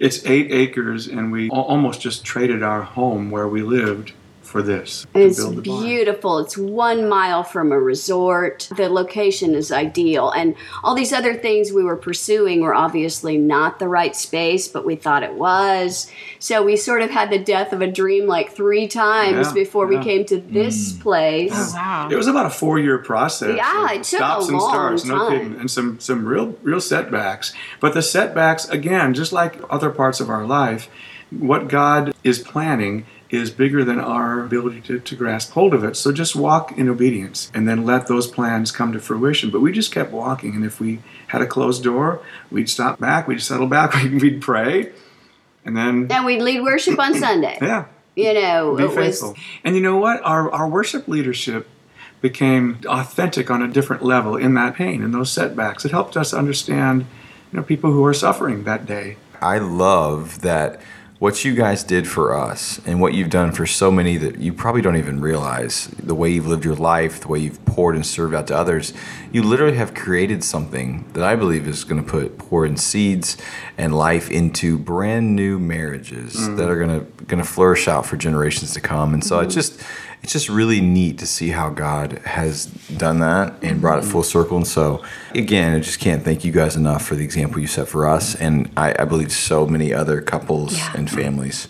It's 0.00 0.26
eight 0.26 0.50
acres, 0.50 1.06
and 1.06 1.30
we 1.30 1.48
almost 1.50 2.00
just 2.00 2.24
traded 2.24 2.64
our 2.64 2.82
home 2.82 3.30
where 3.30 3.46
we 3.46 3.62
lived 3.62 4.12
for 4.52 4.62
this. 4.62 5.04
And 5.14 5.22
to 5.22 5.28
it's 5.28 5.38
build 5.38 5.56
the 5.56 5.62
barn. 5.62 5.82
beautiful. 5.82 6.38
It's 6.38 6.58
one 6.58 7.08
mile 7.08 7.42
from 7.42 7.72
a 7.72 7.80
resort. 7.80 8.68
The 8.76 8.90
location 8.90 9.54
is 9.54 9.72
ideal. 9.72 10.30
And 10.30 10.54
all 10.84 10.94
these 10.94 11.12
other 11.12 11.34
things 11.34 11.72
we 11.72 11.82
were 11.82 11.96
pursuing 11.96 12.60
were 12.60 12.74
obviously 12.74 13.38
not 13.38 13.78
the 13.78 13.88
right 13.88 14.14
space, 14.14 14.68
but 14.68 14.84
we 14.84 14.94
thought 14.94 15.22
it 15.22 15.34
was. 15.34 16.10
So 16.38 16.62
we 16.62 16.76
sort 16.76 17.00
of 17.00 17.10
had 17.10 17.30
the 17.30 17.38
death 17.38 17.72
of 17.72 17.80
a 17.80 17.90
dream 17.90 18.26
like 18.26 18.52
three 18.52 18.86
times 18.88 19.48
Yeah, 19.48 19.52
before 19.54 19.90
yeah. 19.90 19.98
we 19.98 20.04
came 20.04 20.26
to 20.26 20.38
this 20.38 20.92
mm. 20.92 21.00
place. 21.00 21.52
Oh, 21.54 21.72
wow. 21.74 22.08
It 22.10 22.16
was 22.16 22.26
about 22.26 22.44
a 22.44 22.50
four-year 22.50 22.98
process. 22.98 23.56
Yeah, 23.56 23.86
of 23.86 23.90
it 23.92 23.94
took 24.04 24.04
stops 24.04 24.46
a 24.46 24.48
and 24.50 24.58
long 24.58 24.70
starts, 24.70 25.04
no 25.06 25.16
time. 25.18 25.32
kidding, 25.32 25.60
and 25.60 25.70
some 25.70 25.98
some 25.98 26.26
real 26.26 26.58
real 26.62 26.80
setbacks. 26.80 27.54
But 27.80 27.94
the 27.94 28.02
setbacks, 28.02 28.68
again, 28.68 29.14
just 29.14 29.32
like 29.32 29.58
other 29.70 29.88
parts 29.88 30.20
of 30.20 30.28
our 30.28 30.44
life, 30.44 30.90
what 31.30 31.68
God 31.68 32.14
is 32.22 32.38
planning 32.38 33.06
is 33.32 33.50
bigger 33.50 33.82
than 33.82 33.98
our 33.98 34.44
ability 34.44 34.82
to, 34.82 35.00
to 35.00 35.16
grasp 35.16 35.52
hold 35.52 35.72
of 35.72 35.82
it. 35.82 35.96
So 35.96 36.12
just 36.12 36.36
walk 36.36 36.76
in 36.76 36.88
obedience, 36.88 37.50
and 37.54 37.66
then 37.66 37.84
let 37.84 38.06
those 38.06 38.26
plans 38.26 38.70
come 38.70 38.92
to 38.92 39.00
fruition. 39.00 39.50
But 39.50 39.60
we 39.60 39.72
just 39.72 39.90
kept 39.90 40.12
walking, 40.12 40.54
and 40.54 40.64
if 40.64 40.78
we 40.78 41.00
had 41.28 41.40
a 41.40 41.46
closed 41.46 41.82
door, 41.82 42.20
we'd 42.50 42.68
stop 42.68 43.00
back, 43.00 43.26
we'd 43.26 43.40
settle 43.40 43.66
back, 43.66 43.94
we'd 44.02 44.42
pray, 44.42 44.92
and 45.64 45.74
then 45.76 46.08
And 46.10 46.26
we'd 46.26 46.42
lead 46.42 46.62
worship 46.62 46.98
on 46.98 47.14
Sunday. 47.14 47.56
yeah, 47.62 47.86
You 48.14 48.34
know, 48.34 48.76
be 48.76 48.84
it 48.84 48.86
was 48.88 48.96
faithful. 48.96 49.34
And 49.64 49.74
you 49.76 49.80
know 49.82 49.96
what? 49.96 50.20
Our, 50.24 50.52
our 50.52 50.68
worship 50.68 51.08
leadership 51.08 51.68
became 52.20 52.80
authentic 52.86 53.50
on 53.50 53.62
a 53.62 53.68
different 53.68 54.02
level 54.04 54.36
in 54.36 54.52
that 54.54 54.74
pain, 54.74 55.02
in 55.02 55.10
those 55.12 55.32
setbacks. 55.32 55.84
It 55.86 55.90
helped 55.90 56.16
us 56.18 56.34
understand, 56.34 57.06
you 57.50 57.56
know, 57.58 57.62
people 57.64 57.92
who 57.92 58.04
are 58.04 58.14
suffering 58.14 58.64
that 58.64 58.84
day. 58.84 59.16
I 59.40 59.58
love 59.58 60.42
that 60.42 60.80
what 61.22 61.44
you 61.44 61.54
guys 61.54 61.84
did 61.84 62.08
for 62.08 62.36
us 62.36 62.80
and 62.84 63.00
what 63.00 63.14
you've 63.14 63.30
done 63.30 63.52
for 63.52 63.64
so 63.64 63.92
many 63.92 64.16
that 64.16 64.40
you 64.40 64.52
probably 64.52 64.82
don't 64.82 64.96
even 64.96 65.20
realize 65.20 65.86
the 66.02 66.16
way 66.16 66.28
you've 66.28 66.48
lived 66.48 66.64
your 66.64 66.74
life, 66.74 67.20
the 67.20 67.28
way 67.28 67.38
you've 67.38 67.64
poured 67.64 67.94
and 67.94 68.04
served 68.04 68.34
out 68.34 68.48
to 68.48 68.56
others. 68.56 68.92
You 69.30 69.44
literally 69.44 69.76
have 69.76 69.94
created 69.94 70.42
something 70.42 71.08
that 71.12 71.22
I 71.22 71.36
believe 71.36 71.68
is 71.68 71.84
going 71.84 72.04
to 72.04 72.10
put 72.10 72.38
pour 72.38 72.66
in 72.66 72.76
seeds 72.76 73.36
and 73.78 73.96
life 73.96 74.32
into 74.32 74.76
brand 74.76 75.36
new 75.36 75.60
marriages 75.60 76.32
that 76.34 76.56
mm. 76.56 76.68
are 76.68 76.84
going 76.84 76.98
to 76.98 77.24
going 77.26 77.40
to 77.40 77.48
flourish 77.48 77.86
out 77.86 78.04
for 78.04 78.16
generations 78.16 78.74
to 78.74 78.80
come. 78.80 79.14
And 79.14 79.22
so 79.22 79.38
it's 79.38 79.54
mm-hmm. 79.54 79.76
just 79.76 79.80
it's 80.22 80.32
just 80.32 80.48
really 80.48 80.80
neat 80.80 81.18
to 81.18 81.26
see 81.26 81.48
how 81.50 81.70
God 81.70 82.20
has 82.24 82.66
done 82.66 83.18
that 83.20 83.54
and 83.62 83.80
brought 83.80 83.98
it 83.98 84.06
full 84.06 84.22
circle. 84.22 84.56
And 84.56 84.66
so, 84.66 85.02
again, 85.34 85.74
I 85.74 85.80
just 85.80 85.98
can't 86.00 86.22
thank 86.22 86.44
you 86.44 86.52
guys 86.52 86.76
enough 86.76 87.04
for 87.04 87.16
the 87.16 87.24
example 87.24 87.58
you 87.60 87.66
set 87.66 87.88
for 87.88 88.06
us, 88.06 88.34
and 88.36 88.70
I, 88.76 88.94
I 88.98 89.04
believe 89.04 89.32
so 89.32 89.66
many 89.66 89.92
other 89.92 90.20
couples 90.20 90.76
Yeah. 90.78 90.92
and 90.94 91.10
families. 91.10 91.68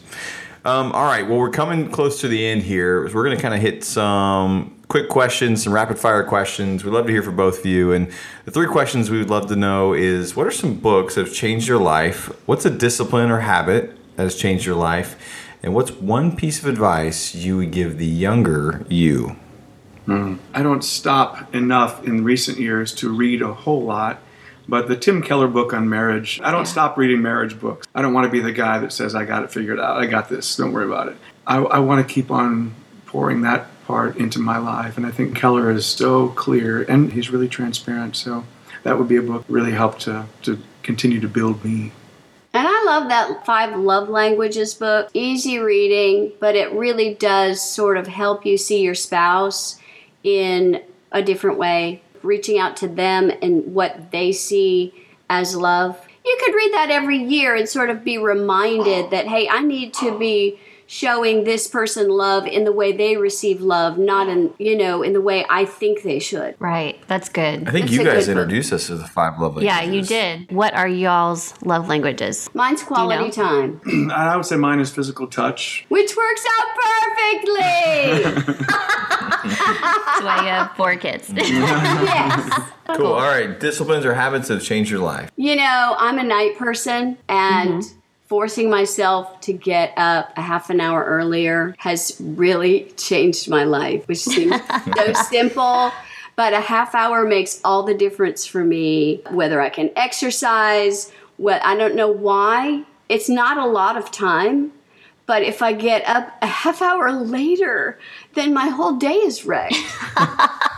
Um, 0.65 0.93
all 0.93 1.07
right, 1.07 1.27
well, 1.27 1.39
we're 1.39 1.51
coming 1.51 1.91
close 1.91 2.21
to 2.21 2.29
the 2.29 2.47
end 2.47 2.63
here. 2.63 3.03
We're 3.13 3.25
going 3.25 3.35
to 3.37 3.43
kind 3.43 3.55
of 3.55 3.61
hit 3.61 3.83
some 3.83 4.79
quick 4.87 5.09
questions, 5.09 5.65
some 5.65 5.73
rapid 5.73 5.99
fire 5.99 6.23
questions. 6.23 6.85
We'd 6.85 6.93
love 6.93 7.07
to 7.07 7.13
hear 7.13 7.23
from 7.23 7.35
both 7.35 7.61
of 7.61 7.67
you. 7.67 7.93
And 7.93 8.13
the 8.45 8.51
three 8.53 8.67
questions 8.69 9.11
we 9.11 9.19
would 9.19 9.31
love 9.31 9.47
to 9.49 9.57
know 9.57 9.93
is 9.95 10.37
what 10.37 10.47
are 10.47 10.51
some 10.53 10.75
books 10.75 11.15
that 11.17 11.27
have 11.27 11.35
changed 11.35 11.67
your 11.67 11.81
life? 11.81 12.27
What's 12.47 12.65
a 12.65 12.71
discipline 12.71 13.31
or 13.31 13.41
habit 13.41 13.97
that 14.17 14.23
has 14.25 14.37
changed 14.37 14.65
your 14.67 14.77
life? 14.77 15.42
And 15.63 15.75
what's 15.75 15.93
one 15.93 16.35
piece 16.35 16.59
of 16.59 16.67
advice 16.67 17.35
you 17.35 17.57
would 17.59 17.71
give 17.71 17.99
the 17.99 18.07
younger 18.07 18.85
you? 18.89 19.37
Hmm. 20.07 20.37
I 20.53 20.63
don't 20.63 20.83
stop 20.83 21.55
enough 21.55 22.05
in 22.05 22.25
recent 22.25 22.59
years 22.59 22.93
to 22.97 23.15
read 23.15 23.43
a 23.43 23.55
whole 23.55 23.83
lot. 23.83 24.21
But 24.69 24.89
the 24.89 24.97
Tim 24.97 25.23
Keller 25.23 25.49
book 25.49 25.73
on 25.73 25.89
marriage, 25.89 26.41
I 26.43 26.51
don't 26.51 26.67
stop 26.67 26.97
reading 26.97 27.21
marriage 27.21 27.61
books. 27.61 27.87
I 27.95 28.03
don't 28.03 28.13
want 28.13 28.27
to 28.27 28.31
be 28.31 28.41
the 28.41 28.53
guy 28.53 28.79
that 28.79 28.93
says, 28.93 29.15
I 29.15 29.25
got 29.25 29.43
it 29.43 29.51
figured 29.51 29.81
out. 29.81 29.99
I 29.99 30.07
got 30.07 30.29
this. 30.29 30.57
Don't 30.57 30.73
worry 30.73 30.87
about 30.87 31.09
it. 31.09 31.17
I, 31.47 31.59
I 31.59 31.79
want 31.81 32.07
to 32.07 32.15
keep 32.15 32.31
on 32.31 32.75
pouring 33.07 33.43
that 33.43 33.67
part 33.85 34.17
into 34.17 34.39
my 34.39 34.59
life. 34.59 34.97
And 34.97 35.05
I 35.05 35.11
think 35.11 35.37
Keller 35.37 35.71
is 35.71 35.85
so 35.85 36.29
clear 36.29 36.83
and 36.83 37.13
he's 37.13 37.31
really 37.31 37.49
transparent. 37.49 38.17
So 38.17 38.45
that 38.85 38.99
would 38.99 39.09
be 39.09 39.17
a 39.17 39.23
book 39.23 39.45
really 39.49 39.73
help 39.73 39.99
to, 40.01 40.27
to 40.43 40.59
continue 40.83 41.21
to 41.21 41.29
build 41.29 41.65
me. 41.65 41.93
And 42.55 42.69
I 42.69 42.85
love 42.85 43.09
that 43.09 43.47
Five 43.47 43.79
Love 43.79 44.11
Languages 44.11 44.75
book. 44.75 45.09
Easy 45.15 45.59
reading, 45.59 46.33
but 46.39 46.55
it 46.55 46.71
really 46.73 47.15
does 47.15 47.63
sort 47.63 47.97
of 47.97 48.07
help 48.07 48.45
you 48.45 48.59
see 48.59 48.83
your 48.83 48.95
spouse 48.95 49.79
in 50.23 50.83
a 51.11 51.23
different 51.23 51.59
way, 51.59 52.03
reaching 52.23 52.59
out 52.59 52.77
to 52.79 52.89
them 52.89 53.31
and 53.41 53.75
what 53.75 54.11
they 54.11 54.33
see 54.33 54.93
as 55.31 55.57
love. 55.57 55.99
You 56.25 56.39
could 56.45 56.55
read 56.55 56.73
that 56.75 56.91
every 56.91 57.19
year 57.19 57.55
and 57.57 57.69
sort 57.69 57.89
of 57.89 58.05
be 58.05 58.19
reminded 58.19 59.11
that, 59.11 59.27
hey, 59.27 59.49
I 59.49 59.61
need 59.61 59.95
to 59.95 60.19
be 60.19 60.61
showing 60.93 61.45
this 61.45 61.67
person 61.67 62.07
love 62.07 62.47
in 62.47 62.65
the 62.65 62.73
way 62.73 62.93
they 62.93 63.17
receive 63.17 63.63
love, 63.63 63.97
not 63.97 64.29
in, 64.29 64.53
you 64.59 64.77
know, 64.77 65.03
in 65.03 65.15
the 65.15 65.23
way 65.23 65.43
I 65.49 65.65
think 65.65 66.03
they 66.03 66.19
should. 66.19 66.55
Right. 66.59 67.01
That's 67.09 67.31
good. 67.31 67.67
I 67.67 67.71
think 67.71 67.87
That's 67.87 67.93
you 67.93 68.05
guys 68.05 68.27
good 68.27 68.35
book. 68.35 68.43
introduced 68.43 68.75
us 68.75 68.89
to 68.89 68.97
the 68.97 69.07
five 69.07 69.41
love 69.41 69.57
languages. 69.57 69.65
Yeah, 69.65 69.91
you 69.91 70.03
did. 70.03 70.53
What 70.53 70.75
are 70.75 70.87
y'all's 70.87 71.55
love 71.65 71.89
languages? 71.89 72.51
Mine's 72.53 72.83
quality 72.83 73.25
know? 73.25 73.31
time, 73.31 73.81
I 74.13 74.37
would 74.37 74.45
say 74.45 74.57
mine 74.57 74.81
is 74.81 74.91
physical 74.91 75.27
touch. 75.29 75.87
which 75.89 76.15
works 76.15 76.45
out 76.61 76.67
perfectly. 76.85 77.63
That's 79.49 80.23
why 80.23 80.41
you 80.43 80.49
have 80.49 80.77
four 80.77 80.97
kids. 80.97 81.31
yes. 81.35 82.69
Cool. 82.97 83.07
All 83.07 83.21
right. 83.23 83.59
Disciplines 83.59 84.05
or 84.05 84.13
habits 84.13 84.49
that 84.49 84.55
have 84.55 84.63
changed 84.63 84.91
your 84.91 85.01
life. 85.01 85.31
You 85.37 85.57
know, 85.57 85.95
I'm 85.99 86.19
a 86.19 86.23
night 86.23 86.59
person 86.59 87.17
and 87.31 87.83
mm-hmm. 87.83 87.99
Forcing 88.33 88.71
myself 88.71 89.39
to 89.43 89.53
get 89.53 89.93
up 89.99 90.33
a 90.39 90.41
half 90.41 90.71
an 90.71 90.81
hour 90.81 91.05
earlier 91.05 91.75
has 91.77 92.17
really 92.19 92.85
changed 92.97 93.47
my 93.47 93.63
life, 93.63 94.09
which 94.09 94.21
seems 94.21 94.57
so 94.97 95.13
simple. 95.29 95.93
But 96.35 96.55
a 96.55 96.61
half 96.61 96.95
hour 96.95 97.27
makes 97.27 97.61
all 97.63 97.83
the 97.83 97.93
difference 97.93 98.47
for 98.47 98.65
me, 98.65 99.21
whether 99.33 99.61
I 99.61 99.69
can 99.69 99.91
exercise, 99.97 101.13
what 101.37 101.63
I 101.63 101.77
don't 101.77 101.95
know 101.95 102.09
why. 102.09 102.85
It's 103.11 103.29
not 103.29 103.59
a 103.59 103.67
lot 103.67 103.99
of 103.99 104.11
time, 104.11 104.73
but 105.27 105.43
if 105.43 105.61
I 105.61 105.75
get 105.75 106.03
up 106.09 106.33
a 106.41 106.47
half 106.47 106.81
hour 106.81 107.13
later, 107.13 107.99
then 108.33 108.55
my 108.55 108.69
whole 108.69 108.97
day 108.97 109.17
is 109.17 109.45
wrecked. 109.45 109.77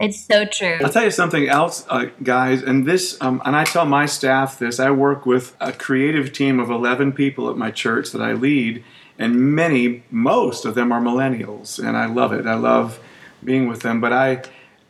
it's 0.00 0.24
so 0.24 0.44
true. 0.44 0.78
I'll 0.82 0.90
tell 0.90 1.04
you 1.04 1.10
something 1.10 1.48
else, 1.48 1.86
uh, 1.88 2.06
guys, 2.22 2.62
and 2.62 2.86
this, 2.86 3.16
um, 3.20 3.42
and 3.44 3.54
I 3.54 3.64
tell 3.64 3.84
my 3.84 4.06
staff 4.06 4.58
this. 4.58 4.80
I 4.80 4.90
work 4.90 5.26
with 5.26 5.56
a 5.60 5.72
creative 5.72 6.32
team 6.32 6.58
of 6.58 6.70
11 6.70 7.12
people 7.12 7.50
at 7.50 7.56
my 7.56 7.70
church 7.70 8.10
that 8.12 8.22
I 8.22 8.32
lead, 8.32 8.82
and 9.18 9.54
many, 9.54 10.02
most 10.10 10.64
of 10.64 10.74
them 10.74 10.92
are 10.92 11.00
millennials, 11.00 11.78
and 11.78 11.96
I 11.96 12.06
love 12.06 12.32
it. 12.32 12.46
I 12.46 12.54
love 12.54 13.00
being 13.44 13.68
with 13.68 13.80
them. 13.80 14.00
But 14.00 14.12
I, 14.12 14.42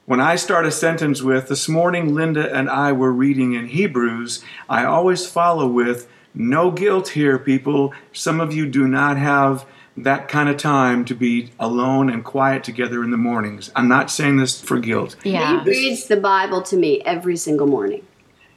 when 0.06 0.20
I 0.20 0.36
start 0.36 0.66
a 0.66 0.70
sentence 0.70 1.22
with, 1.22 1.48
this 1.48 1.68
morning 1.68 2.14
Linda 2.14 2.54
and 2.54 2.70
I 2.70 2.92
were 2.92 3.12
reading 3.12 3.54
in 3.54 3.68
Hebrews, 3.68 4.44
I 4.68 4.84
always 4.84 5.26
follow 5.26 5.66
with, 5.66 6.08
no 6.34 6.70
guilt 6.70 7.08
here, 7.08 7.38
people. 7.38 7.92
Some 8.12 8.40
of 8.40 8.54
you 8.54 8.66
do 8.66 8.88
not 8.88 9.18
have 9.18 9.66
that 9.96 10.28
kind 10.28 10.48
of 10.48 10.56
time 10.56 11.04
to 11.04 11.14
be 11.14 11.50
alone 11.58 12.08
and 12.08 12.24
quiet 12.24 12.64
together 12.64 13.04
in 13.04 13.10
the 13.10 13.16
mornings. 13.16 13.70
I'm 13.76 13.88
not 13.88 14.10
saying 14.10 14.38
this 14.38 14.60
for 14.60 14.78
guilt. 14.78 15.16
Yeah. 15.22 15.62
He 15.64 15.70
reads 15.70 16.06
the 16.06 16.16
Bible 16.16 16.62
to 16.62 16.76
me 16.76 17.00
every 17.02 17.36
single 17.36 17.66
morning. 17.66 18.06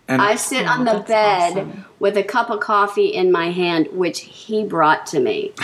And 0.07 0.21
I 0.21 0.35
sit 0.35 0.67
on 0.67 0.85
the 0.85 1.03
bed 1.07 1.51
awesome. 1.51 1.85
with 1.99 2.15
a 2.15 2.23
cup 2.23 2.49
of 2.49 2.59
coffee 2.59 3.07
in 3.07 3.31
my 3.31 3.49
hand, 3.49 3.87
which 3.91 4.21
he 4.21 4.63
brought 4.63 5.07
to 5.07 5.19
me. 5.19 5.53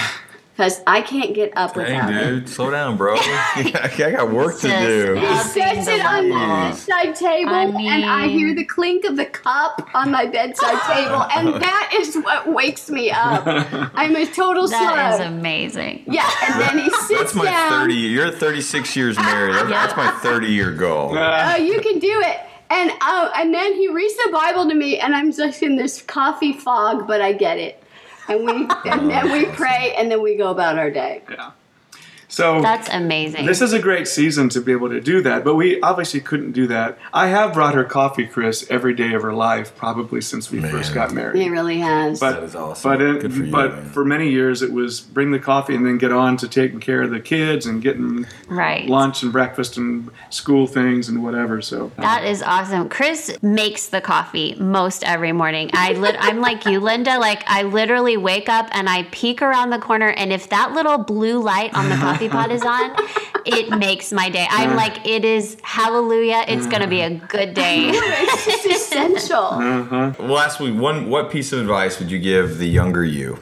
because 0.62 0.80
I 0.86 1.02
can't 1.02 1.34
get 1.34 1.58
up 1.58 1.76
without 1.76 2.08
Dang, 2.10 2.16
it. 2.16 2.24
dude, 2.24 2.50
slow 2.50 2.70
down, 2.70 2.96
bro. 2.96 3.16
I 3.18 3.92
got 3.98 4.32
work 4.32 4.60
to 4.60 4.68
do. 4.68 5.16
He 5.16 5.22
Not 5.22 5.56
being 5.56 5.66
sets 5.66 5.88
it 5.88 6.06
on 6.06 6.26
the 6.26 6.36
dilemma. 6.36 6.70
bedside 6.70 7.16
table, 7.16 7.52
I 7.52 7.64
and 7.64 8.06
I 8.06 8.28
hear 8.28 8.54
the 8.54 8.64
clink 8.64 9.04
of 9.06 9.18
the 9.18 9.26
cup 9.26 9.90
on 9.96 10.12
my 10.12 10.28
bedside 10.28 10.80
table, 10.94 11.26
and 11.36 11.60
that 11.64 11.96
is 12.00 12.16
what 12.16 12.54
wakes 12.54 12.92
me 12.92 13.10
up. 13.10 13.42
I'm 13.96 14.16
a 14.16 14.28
total 14.28 14.68
slow. 14.68 14.78
That 14.78 15.20
is 15.20 15.26
amazing. 15.26 16.04
yeah, 16.06 16.30
and 16.44 16.62
then 16.62 16.78
he 16.78 16.92
sits 16.92 17.10
That's 17.10 17.36
my 17.36 17.46
down. 17.46 17.82
30. 17.82 17.94
You're 17.96 18.32
36 18.32 18.96
years 18.96 19.18
married. 19.18 19.56
That's, 19.56 19.70
that's 19.70 19.98
my 19.98 20.12
30 20.22 20.46
year 20.46 20.72
goal. 20.72 21.18
Oh, 21.18 21.56
you 21.56 21.82
can 21.82 21.98
do 21.98 22.22
it. 22.24 22.38
And 22.70 22.92
uh, 23.02 23.32
and 23.36 23.52
then 23.52 23.74
he 23.74 23.88
reads 23.88 24.14
the 24.16 24.30
Bible 24.32 24.70
to 24.70 24.76
me, 24.76 25.00
and 25.00 25.16
I'm 25.16 25.32
just 25.32 25.64
in 25.64 25.76
this 25.76 26.04
coffee 26.04 26.54
fog, 26.54 27.08
but 27.08 27.20
I 27.20 27.34
get 27.34 27.58
it. 27.58 27.81
And 28.28 28.46
we 28.46 28.52
and 28.52 29.02
oh, 29.02 29.08
then 29.08 29.32
we 29.32 29.46
pray, 29.46 29.96
and 29.98 30.12
then 30.12 30.22
we 30.22 30.36
go 30.36 30.52
about 30.52 30.78
our 30.78 30.92
day. 30.92 31.24
Yeah. 31.30 31.52
So 32.32 32.62
That's 32.62 32.88
amazing. 32.90 33.46
This 33.46 33.62
is 33.62 33.74
a 33.74 33.80
great 33.80 34.08
season 34.08 34.48
to 34.50 34.62
be 34.62 34.72
able 34.72 34.88
to 34.90 35.02
do 35.02 35.22
that, 35.24 35.44
but 35.44 35.56
we 35.56 35.82
obviously 35.82 36.22
couldn't 36.22 36.54
do 36.54 36.66
that. 36.68 36.98
I 37.14 37.28
have 37.28 37.54
brought 37.54 37.76
her 37.76 37.84
coffee, 37.84 38.26
Chris, 38.26 38.66
every 38.70 38.94
day 38.94 39.14
of 39.14 39.22
her 39.22 39.34
life, 39.34 39.76
probably 39.76 40.22
since 40.22 40.50
we 40.50 40.62
first 40.62 40.94
got 40.94 41.14
married. 41.14 41.42
He 41.42 41.50
really 41.50 41.80
has. 41.80 42.22
But, 42.22 42.36
That 42.36 42.44
is 42.44 42.56
awesome. 42.56 42.90
But, 42.90 43.02
it, 43.02 43.22
Good 43.22 43.34
for 43.34 43.44
you, 43.44 43.52
but 43.52 43.84
for 43.84 44.06
many 44.06 44.30
years, 44.30 44.62
it 44.62 44.72
was 44.72 45.02
bring 45.02 45.32
the 45.32 45.40
coffee 45.40 45.76
and 45.76 45.86
then 45.86 45.98
get 45.98 46.14
on 46.14 46.38
to 46.38 46.48
taking 46.48 46.80
care 46.80 47.02
of 47.02 47.12
the 47.12 47.20
kids 47.20 47.66
and 47.66 47.82
getting 47.82 48.26
right. 48.48 48.88
lunch 48.88 49.24
and 49.24 49.34
breakfast 49.34 49.76
and 49.76 50.10
school 50.30 50.68
things 50.68 51.10
and 51.10 51.22
whatever. 51.26 51.62
So 51.62 51.92
That 51.98 52.24
is 52.24 52.42
awesome. 52.42 52.88
Chris 52.88 53.38
makes 53.42 53.90
the 53.90 54.00
coffee 54.00 54.56
most 54.56 55.04
every 55.04 55.34
morning. 55.34 55.70
I 55.74 55.92
lit- 55.94 56.16
I'm 56.18 56.40
like 56.40 56.66
you, 56.66 56.80
Linda. 56.80 57.20
Like 57.20 57.44
I 57.46 57.64
literally 57.64 58.16
wake 58.16 58.48
up 58.48 58.70
and 58.72 58.88
I 58.88 59.04
peek 59.12 59.42
around 59.42 59.72
the 59.72 59.80
corner, 59.80 60.08
and 60.08 60.32
if 60.32 60.48
that 60.48 60.72
little 60.72 60.98
blue 60.98 61.42
light 61.42 61.74
on 61.74 61.90
the 61.90 61.96
coffee 62.21 62.21
pot 62.30 62.52
is 62.52 62.64
on, 62.64 62.96
it 63.46 63.70
makes 63.78 64.12
my 64.12 64.30
day. 64.30 64.48
I'm 64.50 64.76
like, 64.76 65.06
it 65.06 65.26
is 65.26 65.58
hallelujah. 65.64 66.44
It's 66.48 66.68
gonna 66.68 66.88
be 66.88 67.02
a 67.02 67.10
good 67.10 67.54
day. 67.54 67.90
it's 67.94 68.46
just 68.46 68.66
essential. 68.66 69.58
Well, 70.20 70.28
last 70.28 70.60
week, 70.60 70.76
one 70.76 71.10
what 71.10 71.32
piece 71.32 71.52
of 71.52 71.60
advice 71.60 72.00
would 72.00 72.12
you 72.12 72.20
give 72.20 72.58
the 72.58 72.68
younger 72.68 73.04
you? 73.04 73.40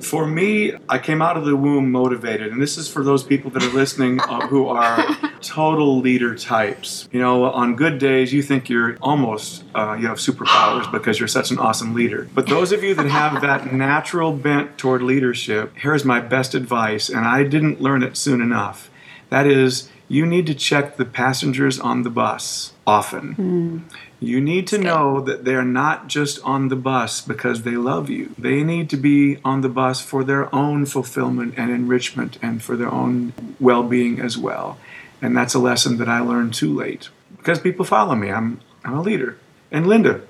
For 0.00 0.26
me, 0.26 0.72
I 0.88 0.98
came 0.98 1.22
out 1.22 1.36
of 1.36 1.44
the 1.44 1.56
womb 1.56 1.90
motivated, 1.90 2.52
and 2.52 2.60
this 2.60 2.76
is 2.76 2.88
for 2.88 3.02
those 3.02 3.24
people 3.24 3.50
that 3.52 3.62
are 3.62 3.72
listening 3.72 4.20
uh, 4.20 4.46
who 4.46 4.68
are 4.68 5.04
total 5.40 6.00
leader 6.00 6.34
types. 6.34 7.08
You 7.12 7.20
know, 7.20 7.44
on 7.44 7.76
good 7.76 7.98
days, 7.98 8.32
you 8.32 8.42
think 8.42 8.68
you're 8.68 8.96
almost 9.00 9.64
uh, 9.74 9.96
you 9.98 10.06
have 10.06 10.18
superpowers 10.18 10.90
because 10.90 11.18
you're 11.18 11.28
such 11.28 11.50
an 11.50 11.58
awesome 11.58 11.94
leader. 11.94 12.28
But 12.34 12.46
those 12.46 12.72
of 12.72 12.82
you 12.82 12.94
that 12.94 13.06
have 13.06 13.40
that 13.42 13.72
natural 13.72 14.32
bent 14.32 14.78
toward 14.78 15.02
leadership, 15.02 15.72
here's 15.76 16.04
my 16.04 16.20
best 16.20 16.54
advice, 16.54 17.08
and 17.08 17.26
I 17.26 17.44
didn't 17.44 17.80
learn 17.80 18.02
it 18.02 18.16
soon 18.16 18.40
enough. 18.40 18.90
That 19.28 19.46
is, 19.46 19.90
you 20.08 20.24
need 20.24 20.46
to 20.46 20.54
check 20.54 20.96
the 20.96 21.04
passengers 21.04 21.80
on 21.80 22.02
the 22.02 22.10
bus 22.10 22.72
often. 22.86 23.84
You 24.20 24.40
need 24.40 24.66
to 24.68 24.78
know 24.78 25.20
that 25.20 25.44
they're 25.44 25.64
not 25.64 26.06
just 26.06 26.42
on 26.42 26.68
the 26.68 26.76
bus 26.76 27.20
because 27.20 27.62
they 27.62 27.76
love 27.76 28.08
you. 28.08 28.34
They 28.38 28.62
need 28.62 28.88
to 28.90 28.96
be 28.96 29.38
on 29.44 29.60
the 29.60 29.68
bus 29.68 30.00
for 30.00 30.24
their 30.24 30.52
own 30.54 30.86
fulfillment 30.86 31.54
and 31.56 31.70
enrichment 31.70 32.38
and 32.40 32.62
for 32.62 32.76
their 32.76 32.90
own 32.90 33.34
well 33.60 33.82
being 33.82 34.20
as 34.20 34.38
well. 34.38 34.78
And 35.22 35.36
that's 35.36 35.54
a 35.54 35.58
lesson 35.58 35.96
that 35.98 36.08
I 36.08 36.20
learned 36.20 36.54
too 36.54 36.72
late 36.74 37.08
because 37.36 37.58
people 37.58 37.84
follow 37.84 38.14
me. 38.14 38.30
I'm, 38.30 38.60
I'm 38.84 38.94
a 38.94 39.02
leader. 39.02 39.38
And 39.70 39.86
Linda 39.86 40.22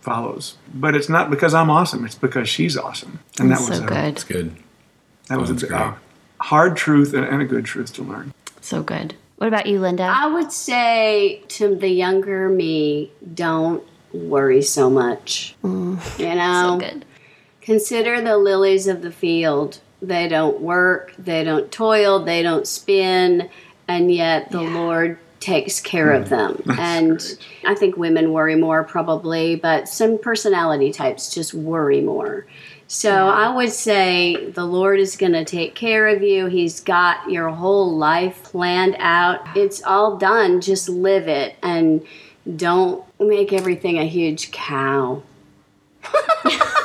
follows. 0.00 0.56
But 0.72 0.94
it's 0.94 1.08
not 1.08 1.30
because 1.30 1.54
I'm 1.54 1.70
awesome, 1.70 2.04
it's 2.04 2.14
because 2.14 2.48
she's 2.48 2.76
awesome. 2.76 3.20
And 3.38 3.50
that 3.50 3.58
so 3.58 3.70
was 3.70 3.80
a, 3.80 3.86
good. 3.86 4.24
Good. 4.26 4.56
That 5.28 5.38
was 5.38 5.50
That's 5.50 5.64
a, 5.64 5.66
great. 5.66 5.80
a 5.80 5.96
hard 6.40 6.76
truth 6.76 7.14
and, 7.14 7.24
and 7.24 7.42
a 7.42 7.44
good 7.44 7.64
truth 7.64 7.92
to 7.94 8.02
learn. 8.02 8.32
So 8.60 8.82
good. 8.82 9.14
What 9.36 9.46
about 9.46 9.66
you, 9.66 9.80
Linda? 9.80 10.02
I 10.02 10.26
would 10.26 10.50
say 10.50 11.42
to 11.48 11.76
the 11.76 11.88
younger 11.88 12.48
me, 12.48 13.12
don't 13.34 13.84
worry 14.12 14.62
so 14.62 14.90
much. 14.90 15.54
Mm. 15.62 16.18
you 16.18 16.34
know, 16.34 16.78
so 16.80 16.88
good. 16.88 17.04
consider 17.60 18.20
the 18.20 18.36
lilies 18.36 18.86
of 18.86 19.02
the 19.02 19.12
field. 19.12 19.80
They 20.00 20.28
don't 20.28 20.60
work, 20.60 21.12
they 21.18 21.42
don't 21.44 21.70
toil, 21.72 22.24
they 22.24 22.42
don't 22.42 22.66
spin, 22.66 23.50
and 23.88 24.12
yet 24.12 24.50
the 24.50 24.62
Lord 24.62 25.18
takes 25.40 25.80
care 25.80 26.12
of 26.12 26.26
mm. 26.26 26.28
them. 26.28 26.78
and 26.78 27.38
I 27.66 27.74
think 27.74 27.96
women 27.96 28.32
worry 28.32 28.56
more 28.56 28.84
probably, 28.84 29.56
but 29.56 29.88
some 29.88 30.18
personality 30.18 30.92
types 30.92 31.34
just 31.34 31.54
worry 31.54 32.00
more. 32.00 32.46
So 32.90 33.28
I 33.28 33.54
would 33.54 33.70
say 33.70 34.50
the 34.50 34.64
Lord 34.64 34.98
is 34.98 35.16
going 35.16 35.32
to 35.32 35.44
take 35.44 35.74
care 35.74 36.08
of 36.08 36.22
you. 36.22 36.46
He's 36.46 36.80
got 36.80 37.30
your 37.30 37.50
whole 37.50 37.96
life 37.96 38.42
planned 38.44 38.96
out. 38.98 39.46
It's 39.54 39.82
all 39.82 40.16
done. 40.16 40.62
Just 40.62 40.88
live 40.88 41.28
it 41.28 41.56
and 41.62 42.06
don't 42.56 43.04
make 43.20 43.52
everything 43.52 43.98
a 43.98 44.06
huge 44.06 44.52
cow. 44.52 45.22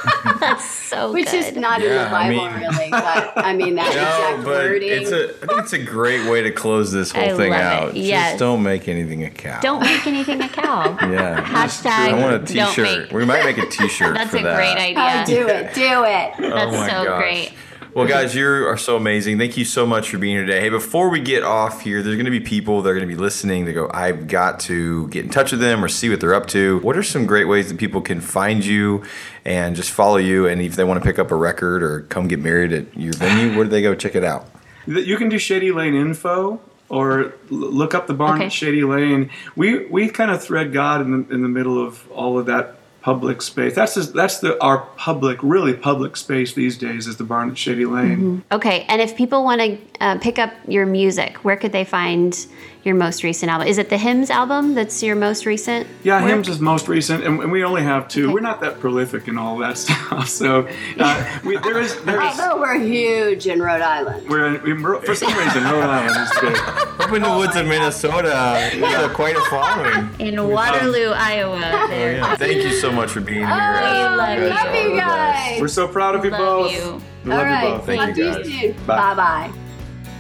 That's 0.48 0.66
so 0.90 1.08
good. 1.08 1.14
Which 1.14 1.32
good. 1.32 1.46
is 1.46 1.56
not 1.56 1.82
in 1.82 1.88
Yeah, 1.90 2.10
the 2.10 2.16
I 2.16 2.30
Bible, 2.30 2.46
mean- 2.50 2.62
really, 2.62 2.90
but 2.92 3.34
I 3.38 3.54
mean 3.56 3.76
that 3.76 3.94
No, 3.96 4.02
exact 4.02 4.44
but 4.46 4.66
wording. 4.66 4.90
it's 5.02 5.12
a. 5.12 5.30
I 5.44 5.48
think 5.48 5.60
it's 5.64 5.74
a 5.74 5.84
great 5.84 6.30
way 6.30 6.42
to 6.44 6.52
close 6.52 6.92
this 6.92 7.12
whole 7.12 7.24
I 7.24 7.28
thing 7.38 7.52
love 7.52 7.60
it. 7.60 7.64
out. 7.64 7.96
Yes. 7.96 8.32
Just 8.32 8.40
don't 8.40 8.64
make 8.64 8.88
anything 8.88 9.24
a 9.24 9.30
cow. 9.30 9.60
Don't 9.62 9.82
make 9.82 10.06
anything 10.08 10.42
a 10.42 10.50
cow. 10.50 10.98
Yeah. 11.14 11.44
Hashtag 11.44 11.90
I 11.92 12.14
want 12.20 12.50
a 12.50 12.54
don't 12.54 12.68
T-shirt. 12.74 13.12
We 13.14 13.26
might 13.26 13.44
make 13.46 13.58
a 13.58 13.66
T-shirt 13.68 14.16
That's 14.16 14.32
for 14.32 14.38
a 14.38 14.44
that. 14.44 14.56
great 14.56 14.98
idea. 14.98 15.24
oh, 15.24 15.26
do 15.26 15.48
it, 15.48 15.74
do 15.74 15.82
it. 16.06 16.34
Oh 16.40 16.50
That's 16.56 16.76
Oh 16.76 16.80
my 16.80 16.90
so 16.90 17.04
gosh. 17.06 17.20
great. 17.22 17.54
Well, 17.94 18.08
guys, 18.08 18.34
you 18.34 18.48
are 18.48 18.76
so 18.78 18.98
amazing. 18.98 19.38
Thank 19.38 19.56
you 19.56 19.66
so 19.66 19.86
much 19.86 20.10
for 20.10 20.18
being 20.18 20.36
here 20.36 20.46
today. 20.46 20.62
Hey, 20.62 20.70
before 20.70 21.10
we 21.10 21.20
get 21.20 21.44
off 21.44 21.82
here, 21.82 22.02
there's 22.02 22.16
going 22.16 22.26
to 22.26 22.32
be 22.32 22.40
people 22.40 22.82
that 22.82 22.90
are 22.90 22.96
going 22.96 23.08
to 23.08 23.16
be 23.16 23.20
listening 23.22 23.66
that 23.66 23.74
go, 23.74 23.88
I've 23.94 24.28
got 24.28 24.60
to 24.62 25.08
get 25.10 25.26
in 25.26 25.30
touch 25.30 25.52
with 25.52 25.62
them 25.62 25.86
or 25.86 25.88
see 25.88 26.10
what 26.10 26.20
they're 26.20 26.34
up 26.34 26.48
to. 26.48 26.80
What 26.80 26.98
are 26.98 27.04
some 27.04 27.28
great 27.28 27.48
ways 27.48 27.70
that 27.70 27.78
people 27.78 28.02
can 28.02 28.20
find 28.20 28.66
you 28.66 29.04
and 29.46 29.76
just 29.76 29.92
follow 29.92 30.18
you? 30.18 30.48
And 30.48 30.60
if 30.60 30.76
they 30.76 30.84
want 30.84 31.04
to 31.04 31.08
pick 31.08 31.20
up 31.20 31.30
a 31.30 31.36
record 31.36 31.84
or 31.84 32.02
come 32.02 32.28
get 32.28 32.40
married 32.40 32.74
at 32.74 32.98
your 32.98 33.14
venue, 33.14 33.56
where 33.56 33.66
do 33.66 33.70
they 33.70 33.84
go 33.84 33.94
check 33.94 34.16
it 34.16 34.24
out? 34.24 34.48
You 34.88 35.16
can 35.18 35.30
do 35.30 35.38
Shady 35.38 35.72
Lane 35.72 35.94
info 35.94 36.60
or 36.90 37.34
look 37.52 37.94
up 37.94 38.08
the 38.08 38.16
barn 38.16 38.38
Okay. 38.38 38.46
at 38.48 38.54
Shady 38.54 38.84
Lane. 38.84 39.30
We 39.56 39.86
we 39.86 40.10
kind 40.10 40.32
of 40.32 40.44
thread 40.44 40.74
God 40.74 41.02
in 41.02 41.12
the 41.28 41.34
in 41.34 41.42
the 41.44 41.48
middle 41.48 41.80
of 41.84 42.10
all 42.12 42.40
of 42.40 42.48
that 42.48 42.78
public 43.04 43.42
space. 43.42 43.76
That's 43.76 43.96
just, 43.96 44.14
that's 44.14 44.40
the 44.40 44.60
our 44.64 44.80
public, 44.96 45.38
really 45.44 45.74
public 45.74 46.16
space 46.16 46.54
these 46.54 46.78
days 46.78 47.06
is 47.06 47.18
the 47.18 47.26
barn 47.26 47.52
at 47.52 47.58
Shady 47.58 47.86
Lane. 47.86 48.44
Okay, 48.52 48.86
and 48.88 49.02
if 49.02 49.16
people 49.16 49.44
want 49.44 49.60
to 49.62 49.78
uh, 50.00 50.18
pick 50.20 50.40
up 50.40 50.54
your 50.68 50.86
music, 50.86 51.38
where 51.44 51.58
could 51.58 51.74
they 51.74 51.84
find 51.84 52.48
your 52.84 52.96
most 52.96 53.24
recent 53.24 53.52
album? 53.52 53.68
Is 53.68 53.78
it 53.78 53.90
the 53.90 53.98
Hymns 53.98 54.30
album 54.30 54.74
that's 54.76 55.02
your 55.02 55.16
most 55.16 55.46
recent? 55.46 55.88
Yeah, 56.04 56.22
work? 56.22 56.30
hymns 56.32 56.50
is 56.50 56.60
most 56.60 56.88
recent, 56.88 57.24
and, 57.24 57.40
and 57.42 57.52
we 57.52 57.64
only 57.64 57.82
have 57.84 58.08
two. 58.08 58.26
Okay. 58.26 58.34
We're 58.34 58.40
not 58.42 58.60
that 58.62 58.80
prolific 58.80 59.28
and 59.28 59.40
all 59.40 59.58
that 59.60 59.78
stuff. 59.84 60.28
So 60.28 60.68
uh, 61.00 61.40
we, 61.46 61.58
there 61.58 61.80
is 61.80 62.02
there 62.04 62.22
is. 62.22 62.40
Although 62.40 62.60
we're 62.62 62.80
huge 62.80 63.48
in 63.48 63.62
Rhode 63.62 63.82
Island. 63.82 64.28
We're, 64.30 64.56
in, 64.56 64.82
we're 64.84 65.02
for 65.02 65.16
some 65.16 65.36
reason 65.38 65.64
Rhode 65.64 65.84
Island 65.84 66.30
is 66.30 66.40
big. 66.42 66.58
Up 67.00 67.12
in 67.12 67.22
the 67.22 67.36
woods 67.38 67.56
of 67.56 67.66
Minnesota, 67.68 68.70
you 68.74 68.84
have 68.86 69.14
quite 69.14 69.36
a 69.36 69.42
following. 69.50 70.10
in 70.20 70.48
Waterloo, 70.50 71.12
Iowa. 71.16 71.88
There. 71.90 72.14
Yeah. 72.18 72.36
Thank 72.36 72.64
you 72.64 72.72
so 72.74 72.92
much 72.92 73.10
for 73.12 73.22
being 73.22 73.40
here. 73.40 73.46
We 73.48 73.52
guys. 73.52 74.18
love 74.18 74.38
You 74.38 74.44
you. 74.44 74.50
guys 74.50 74.64
Love 74.66 74.74
are 74.76 74.82
you 74.90 74.98
guys. 74.98 75.62
We're 75.62 75.68
so 75.68 75.88
proud 75.88 76.16
of 76.16 76.26
you 76.26 76.32
Love 76.32 76.40
both. 76.40 76.72
you. 76.74 77.02
We 77.26 77.32
All 77.32 77.38
love 77.38 77.46
right, 77.48 77.64
you 77.70 77.76
both. 77.78 77.86
Thank 77.86 78.00
talk 78.00 78.18
you, 78.18 78.24
to 78.24 78.32
guys. 78.40 78.50
you 78.50 78.74
soon. 78.74 78.86
Bye. 78.86 79.16
Bye 79.16 79.16
bye. 79.52 79.63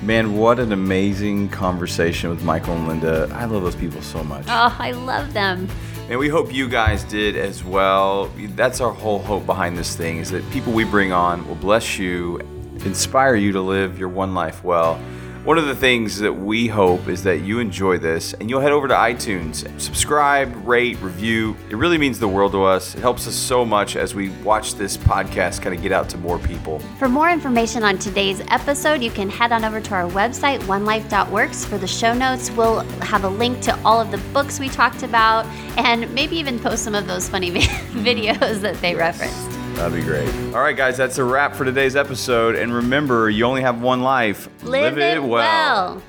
Man, 0.03 0.35
what 0.37 0.59
an 0.59 0.73
amazing 0.73 1.47
conversation 1.47 2.29
with 2.29 2.43
Michael 2.43 2.73
and 2.73 2.89
Linda. 2.89 3.29
I 3.33 3.45
love 3.45 3.63
those 3.63 3.77
people 3.77 4.01
so 4.01 4.21
much. 4.21 4.43
Oh, 4.49 4.75
I 4.77 4.91
love 4.91 5.31
them. 5.31 5.69
And 6.09 6.19
we 6.19 6.27
hope 6.27 6.53
you 6.53 6.67
guys 6.67 7.05
did 7.05 7.37
as 7.37 7.63
well. 7.63 8.29
That's 8.49 8.81
our 8.81 8.91
whole 8.91 9.19
hope 9.19 9.45
behind 9.45 9.77
this 9.77 9.95
thing 9.95 10.17
is 10.17 10.29
that 10.31 10.47
people 10.51 10.73
we 10.73 10.83
bring 10.83 11.13
on 11.13 11.47
will 11.47 11.55
bless 11.55 11.97
you, 11.97 12.39
inspire 12.83 13.35
you 13.35 13.53
to 13.53 13.61
live 13.61 13.97
your 13.97 14.09
one 14.09 14.33
life 14.33 14.61
well. 14.61 14.99
One 15.43 15.57
of 15.57 15.65
the 15.65 15.75
things 15.75 16.19
that 16.19 16.31
we 16.31 16.69
hope 16.69 17.09
is 17.09 17.21
that 17.23 17.41
you 17.41 17.59
enjoy 17.59 17.97
this 17.97 18.31
and 18.31 18.49
you'll 18.49 18.61
head 18.61 18.71
over 18.71 18.87
to 18.87 18.93
iTunes, 18.93 19.67
subscribe, 19.77 20.65
rate, 20.65 20.97
review. 21.01 21.57
It 21.69 21.75
really 21.75 21.97
means 21.97 22.17
the 22.17 22.29
world 22.29 22.53
to 22.53 22.63
us. 22.63 22.95
It 22.95 23.01
helps 23.01 23.27
us 23.27 23.35
so 23.35 23.65
much 23.65 23.97
as 23.97 24.15
we 24.15 24.29
watch 24.45 24.75
this 24.75 24.95
podcast 24.95 25.61
kind 25.61 25.75
of 25.75 25.81
get 25.81 25.91
out 25.91 26.07
to 26.11 26.17
more 26.17 26.39
people. 26.39 26.79
For 26.97 27.09
more 27.09 27.29
information 27.29 27.83
on 27.83 27.97
today's 27.97 28.39
episode, 28.47 29.01
you 29.01 29.11
can 29.11 29.29
head 29.29 29.51
on 29.51 29.65
over 29.65 29.81
to 29.81 29.93
our 29.95 30.09
website, 30.11 30.59
onelife.works. 30.61 31.65
For 31.65 31.77
the 31.77 31.87
show 31.87 32.13
notes, 32.13 32.49
we'll 32.51 32.79
have 33.01 33.25
a 33.25 33.29
link 33.29 33.59
to 33.63 33.77
all 33.83 33.99
of 33.99 34.11
the 34.11 34.19
books 34.31 34.61
we 34.61 34.69
talked 34.69 35.03
about 35.03 35.45
and 35.77 36.09
maybe 36.15 36.37
even 36.37 36.57
post 36.57 36.85
some 36.85 36.95
of 36.95 37.05
those 37.05 37.27
funny 37.27 37.51
videos 37.51 38.61
that 38.61 38.79
they 38.79 38.95
referenced. 38.95 39.52
That'd 39.75 39.99
be 39.99 40.05
great. 40.05 40.29
All 40.53 40.61
right, 40.61 40.77
guys, 40.77 40.95
that's 40.97 41.17
a 41.17 41.23
wrap 41.23 41.55
for 41.55 41.65
today's 41.65 41.95
episode. 41.95 42.55
And 42.55 42.73
remember, 42.73 43.29
you 43.29 43.45
only 43.45 43.61
have 43.61 43.81
one 43.81 44.01
life. 44.01 44.47
Live, 44.63 44.97
it 44.97 45.21
well. 45.21 46.01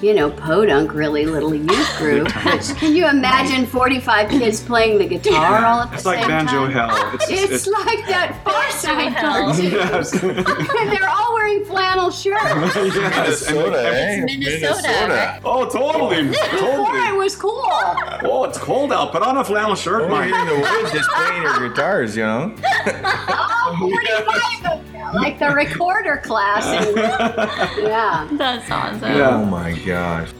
You 0.00 0.14
know, 0.14 0.30
podunk 0.30 0.94
really 0.94 1.26
little 1.26 1.54
youth 1.54 1.96
group. 1.98 2.28
Can 2.28 2.94
you 2.94 3.08
imagine 3.08 3.66
45 3.66 4.30
kids 4.30 4.60
playing 4.62 4.98
the 4.98 5.06
guitar 5.06 5.64
all 5.66 5.80
at 5.80 5.90
the 5.90 5.96
It's 5.96 6.06
like 6.06 6.20
same 6.20 6.28
banjo 6.28 6.68
time? 6.68 6.70
hell. 6.72 7.10
It's, 7.14 7.28
It's, 7.30 7.52
it's, 7.52 7.66
like 7.66 8.06
that 8.06 8.40
Far 8.44 8.70
Side 8.70 9.12
Hell. 9.12 9.46
cartoon. 9.46 9.70
yes. 9.72 10.12
And 10.22 10.92
they're 10.92 11.08
all 11.08 11.34
wearing 11.34 11.64
flannel 11.64 12.10
shirts. 12.10 12.44
yes. 12.76 13.48
And 13.48 13.56
Minnesota, 13.56 13.70
they- 13.72 14.20
eh? 14.20 14.24
Minnesota, 14.24 14.88
right? 15.08 15.40
Oh, 15.44 15.68
totally. 15.68 16.28
Before 16.28 16.58
Totally. 16.58 17.08
it 17.08 17.16
was 17.16 17.34
cool. 17.34 17.60
Oh, 17.64 18.44
it's 18.48 18.58
cold 18.58 18.92
out. 18.92 19.10
Put 19.12 19.22
on 19.22 19.36
a 19.38 19.44
flannel 19.44 19.74
shirt, 19.74 20.02
We're 20.02 20.08
Mike. 20.10 20.32
in 20.32 20.46
the 20.46 20.60
woods 20.60 20.92
just 20.92 21.10
playing 21.10 21.42
your 21.42 21.68
guitars, 21.68 22.16
you 22.16 22.22
know? 22.24 22.54
Oh, 22.86 23.76
45 23.80 24.72
of 24.78 24.92
them, 24.92 25.14
like 25.14 25.38
the 25.38 25.48
recorder 25.50 26.18
class. 26.18 26.64
And, 26.66 26.96
yeah. 27.84 28.28
That's 28.32 28.70
awesome. 28.70 29.00
Yeah. 29.02 29.36
Oh 29.36 29.44
my 29.44 29.72
gosh. 29.88 30.37